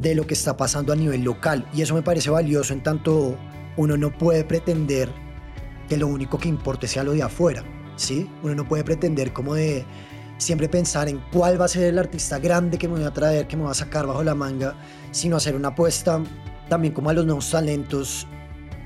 de 0.00 0.14
lo 0.14 0.24
que 0.24 0.34
está 0.34 0.56
pasando 0.56 0.92
a 0.92 0.96
nivel 0.96 1.24
local. 1.24 1.66
Y 1.74 1.82
eso 1.82 1.96
me 1.96 2.02
parece 2.02 2.30
valioso 2.30 2.72
en 2.74 2.84
tanto 2.84 3.34
uno 3.76 3.96
no 3.96 4.16
puede 4.16 4.44
pretender 4.44 5.08
que 5.90 5.96
lo 5.96 6.06
único 6.06 6.38
que 6.38 6.48
importe 6.48 6.86
sea 6.86 7.02
lo 7.02 7.12
de 7.12 7.22
afuera, 7.24 7.64
¿sí? 7.96 8.30
Uno 8.44 8.54
no 8.54 8.64
puede 8.64 8.84
pretender 8.84 9.32
como 9.32 9.54
de 9.54 9.84
siempre 10.38 10.68
pensar 10.68 11.08
en 11.08 11.20
cuál 11.32 11.60
va 11.60 11.64
a 11.64 11.68
ser 11.68 11.82
el 11.82 11.98
artista 11.98 12.38
grande 12.38 12.78
que 12.78 12.86
me 12.86 12.94
voy 12.94 13.02
a 13.02 13.10
traer, 13.10 13.48
que 13.48 13.56
me 13.56 13.64
va 13.64 13.72
a 13.72 13.74
sacar 13.74 14.06
bajo 14.06 14.22
la 14.22 14.36
manga, 14.36 14.76
sino 15.10 15.36
hacer 15.36 15.56
una 15.56 15.68
apuesta 15.68 16.22
también 16.68 16.94
como 16.94 17.10
a 17.10 17.12
los 17.12 17.26
nuevos 17.26 17.50
talentos. 17.50 18.24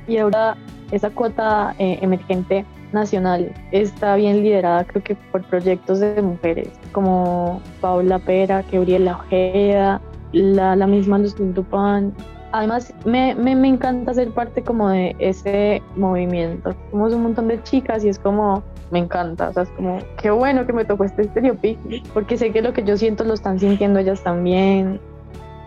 Y 0.08 0.16
ahora 0.16 0.56
esa 0.92 1.10
cuota 1.10 1.74
eh, 1.78 1.98
emergente 2.00 2.64
nacional 2.94 3.52
está 3.70 4.16
bien 4.16 4.42
liderada 4.42 4.84
creo 4.84 5.04
que 5.04 5.14
por 5.14 5.42
proyectos 5.44 6.00
de 6.00 6.22
mujeres 6.22 6.68
como 6.92 7.60
Paula 7.82 8.18
Pera, 8.18 8.64
Gabriela 8.72 9.18
Ojeda, 9.18 10.00
la, 10.32 10.74
la 10.74 10.86
misma 10.86 11.18
Luz 11.18 11.34
Tupan, 11.34 12.14
además 12.54 12.94
me, 13.04 13.34
me, 13.34 13.56
me, 13.56 13.66
encanta 13.66 14.14
ser 14.14 14.30
parte 14.30 14.62
como 14.62 14.88
de 14.88 15.16
ese 15.18 15.82
movimiento. 15.96 16.72
Somos 16.92 17.12
un 17.12 17.24
montón 17.24 17.48
de 17.48 17.60
chicas 17.64 18.04
y 18.04 18.08
es 18.08 18.18
como, 18.18 18.62
me 18.92 19.00
encanta, 19.00 19.48
o 19.48 19.52
sea, 19.52 19.64
es 19.64 19.68
como, 19.70 19.98
qué 20.22 20.30
bueno 20.30 20.64
que 20.64 20.72
me 20.72 20.84
tocó 20.84 21.02
este 21.02 21.22
estereopic, 21.22 21.78
porque 22.12 22.38
sé 22.38 22.52
que 22.52 22.62
lo 22.62 22.72
que 22.72 22.84
yo 22.84 22.96
siento 22.96 23.24
lo 23.24 23.34
están 23.34 23.58
sintiendo 23.58 23.98
ellas 23.98 24.22
también. 24.22 25.00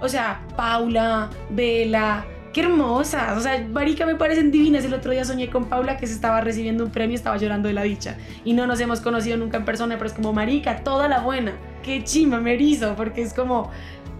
O 0.01 0.07
sea, 0.07 0.41
Paula, 0.55 1.29
Vela, 1.49 2.25
qué 2.53 2.61
hermosas, 2.61 3.38
o 3.38 3.41
sea, 3.41 3.67
marica 3.69 4.05
me 4.05 4.15
parecen 4.15 4.49
divinas. 4.49 4.85
El 4.85 4.93
otro 4.93 5.11
día 5.11 5.25
soñé 5.25 5.49
con 5.49 5.65
Paula 5.65 5.97
que 5.97 6.07
se 6.07 6.13
estaba 6.13 6.39
recibiendo 6.39 6.85
un 6.85 6.91
premio 6.91 7.11
y 7.11 7.15
estaba 7.15 7.35
llorando 7.35 7.67
de 7.67 7.73
la 7.73 7.83
dicha. 7.83 8.15
Y 8.45 8.53
no 8.53 8.65
nos 8.65 8.79
hemos 8.79 9.01
conocido 9.01 9.35
nunca 9.35 9.57
en 9.57 9.65
persona, 9.65 9.95
pero 9.97 10.07
es 10.07 10.13
como, 10.13 10.31
marica, 10.31 10.83
toda 10.83 11.09
la 11.09 11.19
buena. 11.19 11.51
Qué 11.83 12.03
chima, 12.03 12.39
me 12.39 12.53
erizo, 12.53 12.95
porque 12.95 13.21
es 13.23 13.33
como 13.33 13.71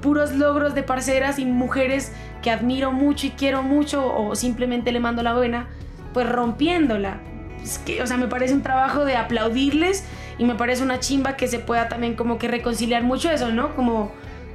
puros 0.02 0.34
logros 0.34 0.76
de 0.76 0.84
parceras 0.84 1.40
y 1.40 1.46
mujeres 1.46 2.12
que 2.42 2.52
admiro 2.52 2.92
mucho 2.92 3.28
y 3.28 3.32
quiero 3.32 3.64
mucho 3.64 4.14
o 4.16 4.36
simplemente 4.36 4.92
le 4.92 5.00
mando 5.00 5.24
la 5.24 5.34
buena, 5.34 5.68
pues 6.14 6.30
rompiéndola. 6.30 7.20
Es 7.64 7.80
que, 7.80 8.02
o 8.02 8.08
sea, 8.08 8.18
me 8.18 8.28
parece 8.28 8.54
un 8.54 8.62
trabajo 8.62 9.06
de 9.06 9.16
aplaudirles 9.16 10.06
y 10.38 10.46
me 10.46 10.56
parece 10.56 10.84
una 10.84 11.00
chimba 11.00 11.36
que 11.36 11.48
se 11.48 11.60
pueda 11.60 11.90
también 11.90 12.16
como 12.16 12.38
que 12.38 12.48
reconciliar 12.48 13.04
mucho 13.04 13.30
eso, 13.30 13.52
¿no? 13.52 13.76
Como 13.76 14.12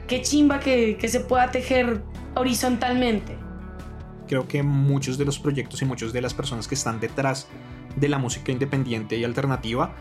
qué 0.06 0.22
chimba 0.22 0.60
que, 0.60 0.96
que 0.96 1.08
se 1.08 1.20
pueda 1.20 1.50
tejer 1.50 2.02
horizontalmente. 2.34 3.36
Creo 4.28 4.48
que 4.48 4.62
muchos 4.62 5.18
de 5.18 5.24
los 5.24 5.38
proyectos 5.38 5.82
y 5.82 5.84
muchas 5.84 6.12
de 6.12 6.20
las 6.22 6.32
personas 6.32 6.68
que 6.68 6.74
están 6.74 7.00
detrás 7.00 7.48
de 7.96 8.08
la 8.08 8.18
música 8.18 8.52
independiente 8.52 9.16
y 9.16 9.24
alternativa 9.24 9.94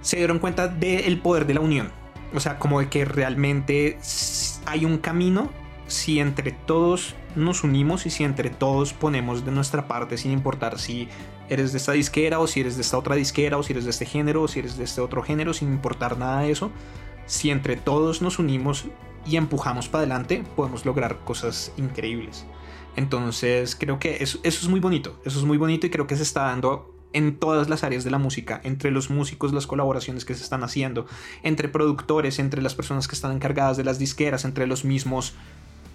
se 0.00 0.18
dieron 0.18 0.38
cuenta 0.38 0.68
del 0.68 1.18
poder 1.20 1.46
de 1.46 1.54
la 1.54 1.60
unión. 1.60 1.90
O 2.34 2.40
sea, 2.40 2.58
como 2.58 2.80
de 2.80 2.88
que 2.88 3.04
realmente 3.04 3.96
hay 4.66 4.84
un 4.84 4.98
camino 4.98 5.50
si 5.86 6.20
entre 6.20 6.52
todos 6.52 7.14
nos 7.36 7.64
unimos 7.64 8.06
y 8.06 8.10
si 8.10 8.24
entre 8.24 8.50
todos 8.50 8.92
ponemos 8.92 9.44
de 9.44 9.52
nuestra 9.52 9.86
parte 9.86 10.16
sin 10.16 10.32
importar 10.32 10.78
si 10.78 11.08
eres 11.48 11.72
de 11.72 11.78
esta 11.78 11.92
disquera 11.92 12.38
o 12.40 12.46
si 12.46 12.60
eres 12.60 12.76
de 12.76 12.82
esta 12.82 12.98
otra 12.98 13.16
disquera 13.16 13.58
o 13.58 13.62
si 13.62 13.72
eres 13.72 13.84
de 13.84 13.90
este 13.90 14.06
género 14.06 14.42
o 14.42 14.48
si 14.48 14.60
eres 14.60 14.76
de 14.76 14.84
este 14.84 15.00
otro 15.00 15.22
género, 15.22 15.52
sin 15.52 15.68
importar 15.68 16.16
nada 16.16 16.40
de 16.40 16.50
eso, 16.50 16.70
si 17.26 17.50
entre 17.50 17.76
todos 17.76 18.22
nos 18.22 18.38
unimos 18.38 18.86
y 19.26 19.36
empujamos 19.36 19.88
para 19.88 20.00
adelante, 20.00 20.44
podemos 20.56 20.84
lograr 20.84 21.20
cosas 21.24 21.72
increíbles. 21.76 22.46
Entonces 22.96 23.76
creo 23.76 23.98
que 23.98 24.18
eso, 24.20 24.38
es 24.42 24.68
muy 24.68 24.80
bonito, 24.80 25.20
eso 25.24 25.38
es 25.38 25.44
muy 25.44 25.58
bonito 25.58 25.86
y 25.86 25.90
creo 25.90 26.06
que 26.06 26.16
se 26.16 26.22
está 26.22 26.44
dando 26.44 26.93
en 27.14 27.36
todas 27.36 27.70
las 27.70 27.84
áreas 27.84 28.04
de 28.04 28.10
la 28.10 28.18
música, 28.18 28.60
entre 28.64 28.90
los 28.90 29.08
músicos, 29.08 29.54
las 29.54 29.66
colaboraciones 29.66 30.26
que 30.26 30.34
se 30.34 30.42
están 30.42 30.62
haciendo, 30.64 31.06
entre 31.42 31.68
productores, 31.68 32.38
entre 32.38 32.60
las 32.60 32.74
personas 32.74 33.08
que 33.08 33.14
están 33.14 33.32
encargadas 33.32 33.78
de 33.78 33.84
las 33.84 33.98
disqueras, 33.98 34.44
entre 34.44 34.66
los 34.66 34.84
mismos 34.84 35.32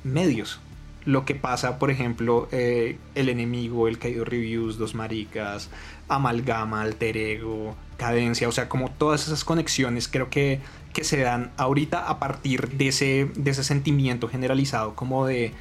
medios. 0.03 0.59
Lo 1.05 1.25
que 1.25 1.35
pasa, 1.35 1.77
por 1.77 1.91
ejemplo, 1.91 2.47
eh, 2.51 2.97
El 3.15 3.29
Enemigo, 3.29 3.87
El 3.87 3.99
Caído 3.99 4.25
Reviews, 4.25 4.77
Dos 4.77 4.95
Maricas, 4.95 5.69
Amalgama, 6.07 6.81
Alter 6.81 7.17
Ego, 7.17 7.75
Cadencia, 7.97 8.47
o 8.47 8.51
sea, 8.51 8.69
como 8.69 8.89
todas 8.89 9.27
esas 9.27 9.43
conexiones 9.43 10.07
creo 10.07 10.29
que, 10.29 10.61
que 10.93 11.03
se 11.03 11.19
dan 11.19 11.51
ahorita 11.57 12.07
a 12.07 12.19
partir 12.19 12.69
de 12.69 12.87
ese, 12.87 13.29
de 13.35 13.51
ese 13.51 13.63
sentimiento 13.63 14.29
generalizado 14.29 14.95
como 14.95 15.25
de 15.25 15.53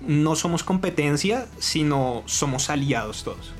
no 0.00 0.34
somos 0.34 0.64
competencia, 0.64 1.46
sino 1.58 2.24
somos 2.26 2.70
aliados 2.70 3.22
todos. 3.22 3.52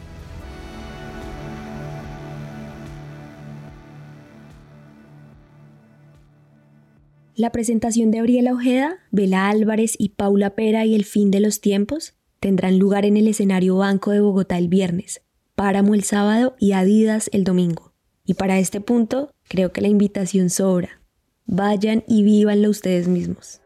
La 7.37 7.51
presentación 7.51 8.12
de 8.12 8.20
Abriela 8.20 8.53
Ojeda, 8.53 8.99
Bela 9.11 9.49
Álvarez 9.49 9.97
y 9.99 10.11
Paula 10.11 10.55
Pera 10.55 10.87
y 10.87 10.95
El 10.95 11.05
fin 11.05 11.32
de 11.32 11.41
los 11.41 11.61
tiempos 11.61 12.14
tendrán 12.39 12.78
lugar 12.78 13.05
en 13.05 13.16
el 13.16 13.26
escenario 13.26 13.76
Banco 13.76 14.12
de 14.12 14.20
Bogotá 14.20 14.57
el 14.57 14.68
viernes, 14.68 15.20
Páramo 15.57 15.95
el 15.95 16.05
sábado 16.05 16.55
y 16.61 16.72
Adidas 16.72 17.28
el 17.32 17.43
domingo. 17.43 17.93
Y 18.24 18.35
para 18.35 18.61
este 18.61 18.80
punto, 18.80 19.32
creo 19.49 19.72
que 19.72 19.80
la 19.80 19.89
invitación 19.89 20.49
sobra. 20.49 21.01
Vayan 21.45 22.05
y 22.07 22.22
vívanlo 22.22 22.70
ustedes 22.70 23.09
mismos. 23.09 23.61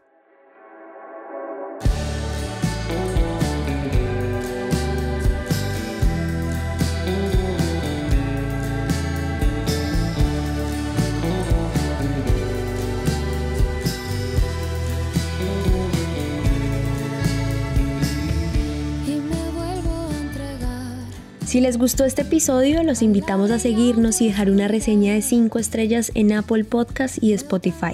Si 21.49 21.61
les 21.61 21.79
gustó 21.79 22.05
este 22.05 22.21
episodio, 22.21 22.83
los 22.83 23.01
invitamos 23.01 23.49
a 23.49 23.57
seguirnos 23.57 24.21
y 24.21 24.27
dejar 24.27 24.51
una 24.51 24.67
reseña 24.67 25.15
de 25.15 25.23
5 25.23 25.57
estrellas 25.57 26.11
en 26.13 26.31
Apple 26.31 26.63
Podcast 26.63 27.17
y 27.23 27.33
Spotify. 27.33 27.93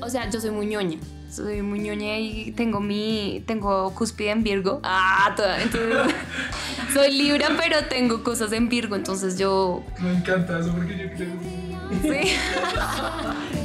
O 0.00 0.08
sea, 0.10 0.28
yo 0.28 0.40
soy 0.40 0.50
muy 0.50 0.66
ñoña. 0.66 0.98
Soy 1.30 1.62
muy 1.62 1.78
ñoña 1.78 2.18
y 2.18 2.50
tengo 2.50 2.80
mi. 2.80 3.44
Tengo 3.46 3.94
cúspide 3.94 4.30
en 4.30 4.42
Virgo. 4.42 4.80
Ah, 4.82 5.32
toda. 5.36 5.62
Entonces, 5.62 6.16
soy 6.92 7.12
Libra, 7.12 7.50
pero 7.56 7.86
tengo 7.88 8.24
cosas 8.24 8.50
en 8.50 8.68
Virgo. 8.68 8.96
Entonces 8.96 9.38
yo. 9.38 9.84
Me 10.00 10.10
encanta 10.10 10.58
eso 10.58 10.72
porque 10.72 10.98
yo 10.98 11.12
creo. 11.14 11.32
Sí. 12.02 12.32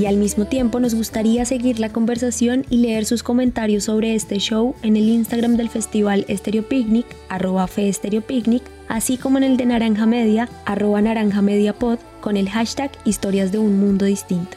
y 0.00 0.06
al 0.06 0.16
mismo 0.16 0.46
tiempo 0.46 0.80
nos 0.80 0.94
gustaría 0.94 1.44
seguir 1.44 1.78
la 1.78 1.90
conversación 1.90 2.64
y 2.70 2.78
leer 2.78 3.04
sus 3.04 3.22
comentarios 3.22 3.84
sobre 3.84 4.14
este 4.14 4.38
show 4.38 4.74
en 4.82 4.96
el 4.96 5.06
Instagram 5.06 5.58
del 5.58 5.68
Festival 5.68 6.24
Estéreo 6.26 6.66
Picnic, 6.66 7.04
arroba 7.28 7.66
Fe 7.66 7.92
Picnic, 8.26 8.62
así 8.88 9.18
como 9.18 9.36
en 9.36 9.44
el 9.44 9.58
de 9.58 9.66
Naranja 9.66 10.06
Media, 10.06 10.48
arroba 10.64 11.02
Naranja 11.02 11.42
Media 11.42 11.74
Pod, 11.74 11.98
con 12.22 12.38
el 12.38 12.48
hashtag 12.48 12.90
Historias 13.04 13.52
de 13.52 13.58
un 13.58 13.78
Mundo 13.78 14.06
Distinto. 14.06 14.56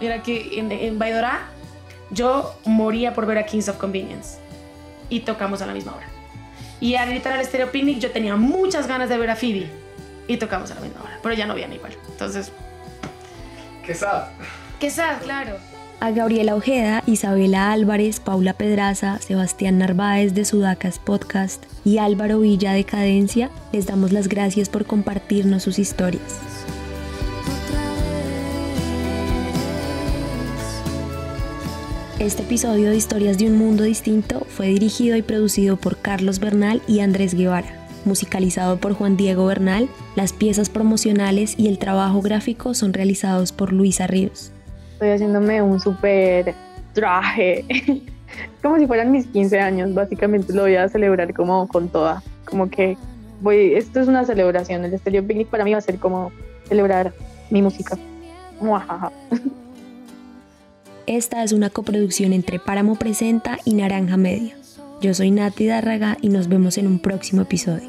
Mira 0.00 0.22
que 0.22 0.58
en, 0.58 0.72
en 0.72 0.98
Baidora 0.98 1.50
yo 2.10 2.54
moría 2.64 3.12
por 3.12 3.26
ver 3.26 3.36
a 3.36 3.44
Kings 3.44 3.68
of 3.68 3.76
Convenience 3.76 4.38
y 5.10 5.20
tocamos 5.20 5.60
a 5.60 5.66
la 5.66 5.74
misma 5.74 5.96
hora. 5.96 6.06
Y 6.80 6.94
al 6.94 7.10
gritar 7.10 7.34
al 7.34 7.42
Estéreo 7.42 7.70
Picnic 7.70 7.98
yo 7.98 8.10
tenía 8.10 8.36
muchas 8.36 8.86
ganas 8.86 9.10
de 9.10 9.18
ver 9.18 9.28
a 9.28 9.36
Phoebe 9.36 9.68
y 10.28 10.38
tocamos 10.38 10.70
a 10.70 10.76
la 10.76 10.80
misma 10.80 11.02
hora, 11.02 11.18
pero 11.22 11.34
ya 11.34 11.44
no 11.44 11.52
habían 11.52 11.74
igual. 11.74 11.92
Entonces... 12.10 12.50
¿Qué 13.84 13.94
sabe? 13.94 14.28
¿Qué 14.80 14.90
sabes? 14.90 15.24
Claro. 15.24 15.56
A 15.98 16.12
Gabriela 16.12 16.54
Ojeda, 16.54 17.02
Isabela 17.06 17.72
Álvarez, 17.72 18.20
Paula 18.20 18.52
Pedraza, 18.52 19.18
Sebastián 19.18 19.78
Narváez 19.78 20.34
de 20.34 20.44
Sudacas 20.44 21.00
Podcast 21.00 21.64
y 21.84 21.98
Álvaro 21.98 22.38
Villa 22.38 22.72
de 22.72 22.84
Cadencia 22.84 23.50
les 23.72 23.86
damos 23.86 24.12
las 24.12 24.28
gracias 24.28 24.68
por 24.68 24.86
compartirnos 24.86 25.64
sus 25.64 25.80
historias. 25.80 26.38
Este 32.20 32.42
episodio 32.42 32.90
de 32.90 32.96
Historias 32.96 33.38
de 33.38 33.46
un 33.46 33.58
Mundo 33.58 33.82
Distinto 33.82 34.46
fue 34.48 34.68
dirigido 34.68 35.16
y 35.16 35.22
producido 35.22 35.76
por 35.76 35.98
Carlos 35.98 36.38
Bernal 36.38 36.82
y 36.86 37.00
Andrés 37.00 37.34
Guevara, 37.34 37.88
musicalizado 38.04 38.78
por 38.78 38.92
Juan 38.92 39.16
Diego 39.16 39.46
Bernal, 39.46 39.88
las 40.14 40.32
piezas 40.32 40.68
promocionales 40.68 41.54
y 41.58 41.66
el 41.66 41.78
trabajo 41.78 42.22
gráfico 42.22 42.74
son 42.74 42.92
realizados 42.92 43.50
por 43.50 43.72
Luisa 43.72 44.06
Ríos 44.06 44.52
estoy 44.98 45.10
haciéndome 45.10 45.62
un 45.62 45.78
súper 45.78 46.54
traje, 46.92 47.64
como 48.62 48.78
si 48.78 48.86
fueran 48.88 49.12
mis 49.12 49.28
15 49.28 49.60
años, 49.60 49.94
básicamente 49.94 50.52
lo 50.52 50.62
voy 50.62 50.74
a 50.74 50.88
celebrar 50.88 51.32
como 51.34 51.68
con 51.68 51.88
toda, 51.88 52.20
como 52.44 52.68
que 52.68 52.96
voy, 53.40 53.74
esto 53.74 54.00
es 54.00 54.08
una 54.08 54.24
celebración, 54.24 54.84
el 54.84 54.98
Stereo 54.98 55.24
Picnic 55.24 55.46
para 55.46 55.64
mí 55.64 55.70
va 55.70 55.78
a 55.78 55.82
ser 55.82 55.98
como 55.98 56.32
celebrar 56.64 57.12
mi 57.50 57.62
música. 57.62 57.96
Esta 61.06 61.44
es 61.44 61.52
una 61.52 61.70
coproducción 61.70 62.32
entre 62.32 62.58
Páramo 62.58 62.96
Presenta 62.96 63.58
y 63.64 63.74
Naranja 63.74 64.16
Media. 64.16 64.56
Yo 65.00 65.14
soy 65.14 65.30
Nati 65.30 65.68
Darraga 65.68 66.18
y 66.20 66.28
nos 66.28 66.48
vemos 66.48 66.76
en 66.76 66.88
un 66.88 66.98
próximo 66.98 67.42
episodio. 67.42 67.88